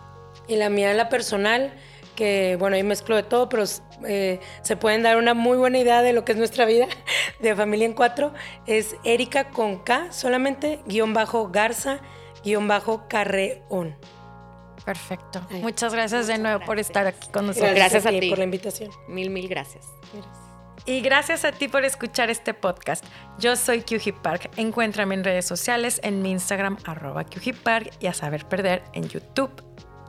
Y 0.49 0.57
la 0.57 0.71
mía, 0.71 0.95
la 0.95 1.09
personal, 1.09 1.73
que 2.17 2.57
bueno, 2.59 2.75
ahí 2.75 2.83
mezclo 2.83 3.15
de 3.15 3.23
todo, 3.23 3.49
pero 3.49 3.63
eh, 4.07 4.41
se 4.63 4.77
pueden 4.77 5.03
dar 5.05 5.17
una 5.17 5.35
muy 5.35 5.57
buena 5.57 5.79
idea 5.79 6.03
de 6.03 6.13
lo 6.13 6.25
que 6.25 6.33
es 6.33 6.39
nuestra 6.39 6.65
vida 6.65 6.89
de 7.41 7.55
familia 7.55 7.87
en 7.87 7.93
cuatro. 7.93 8.35
Es 8.67 8.97
Erika 9.05 9.51
con 9.51 9.79
K, 9.85 10.11
solamente 10.11 10.81
guion 10.87 11.15
bajo 11.15 11.51
Garza, 11.51 12.01
guion 12.45 12.67
bajo 12.67 13.07
Carreón. 13.09 13.97
Perfecto. 14.85 15.47
Muchas 15.51 15.93
gracias 15.93 16.27
de 16.27 16.39
nuevo 16.39 16.65
por 16.65 16.79
estar 16.79 17.07
aquí 17.07 17.29
con 17.31 17.47
nosotros. 17.47 17.75
Gracias, 17.75 18.07
a, 18.07 18.11
ti 18.11 18.29
por 18.29 18.39
la 18.39 18.45
invitación. 18.45 18.91
Mil, 19.09 19.31
mil 19.31 19.49
gracias. 19.49 19.87
Y 20.85 21.01
gracias 21.01 21.45
a 21.45 21.51
ti 21.51 21.67
por 21.67 21.85
escuchar 21.85 22.31
este 22.31 22.55
podcast. 22.55 23.05
Yo 23.41 23.57
soy 23.57 23.83
QG 23.83 24.23
Park. 24.23 24.51
Encuéntrame 24.57 25.17
en 25.17 25.25
redes 25.25 25.45
sociales, 25.45 26.01
en 26.05 26.23
mi 26.23 26.31
Instagram, 26.31 26.79
arroba 26.85 27.25
QG 27.25 27.55
Park 27.65 27.91
y 27.99 28.07
a 28.07 28.15
saber 28.15 28.47
perder 28.47 28.85
en 28.93 29.09
YouTube 29.09 29.51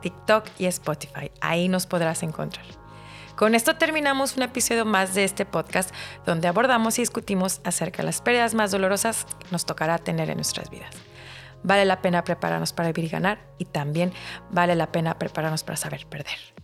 TikTok 0.00 0.44
y 0.58 0.66
Spotify. 0.66 1.30
Ahí 1.40 1.68
nos 1.68 1.86
podrás 1.86 2.22
encontrar. 2.22 2.66
Con 3.36 3.54
esto 3.54 3.76
terminamos 3.76 4.36
un 4.36 4.42
episodio 4.42 4.84
más 4.84 5.14
de 5.14 5.22
este 5.22 5.46
podcast 5.46 5.94
donde 6.26 6.48
abordamos 6.48 6.98
y 6.98 7.02
discutimos 7.02 7.60
acerca 7.62 7.98
de 7.98 8.06
las 8.06 8.20
pérdidas 8.20 8.54
más 8.54 8.72
dolorosas 8.72 9.26
que 9.38 9.46
nos 9.52 9.64
tocará 9.64 9.98
tener 9.98 10.28
en 10.28 10.38
nuestras 10.38 10.70
vidas. 10.70 10.90
Vale 11.62 11.84
la 11.84 12.02
pena 12.02 12.24
prepararnos 12.24 12.72
para 12.72 12.88
vivir 12.88 13.04
y 13.04 13.12
ganar 13.12 13.38
y 13.58 13.64
también 13.64 14.12
vale 14.50 14.74
la 14.74 14.90
pena 14.90 15.18
prepararnos 15.18 15.62
para 15.62 15.76
saber 15.76 16.06
perder. 16.06 16.57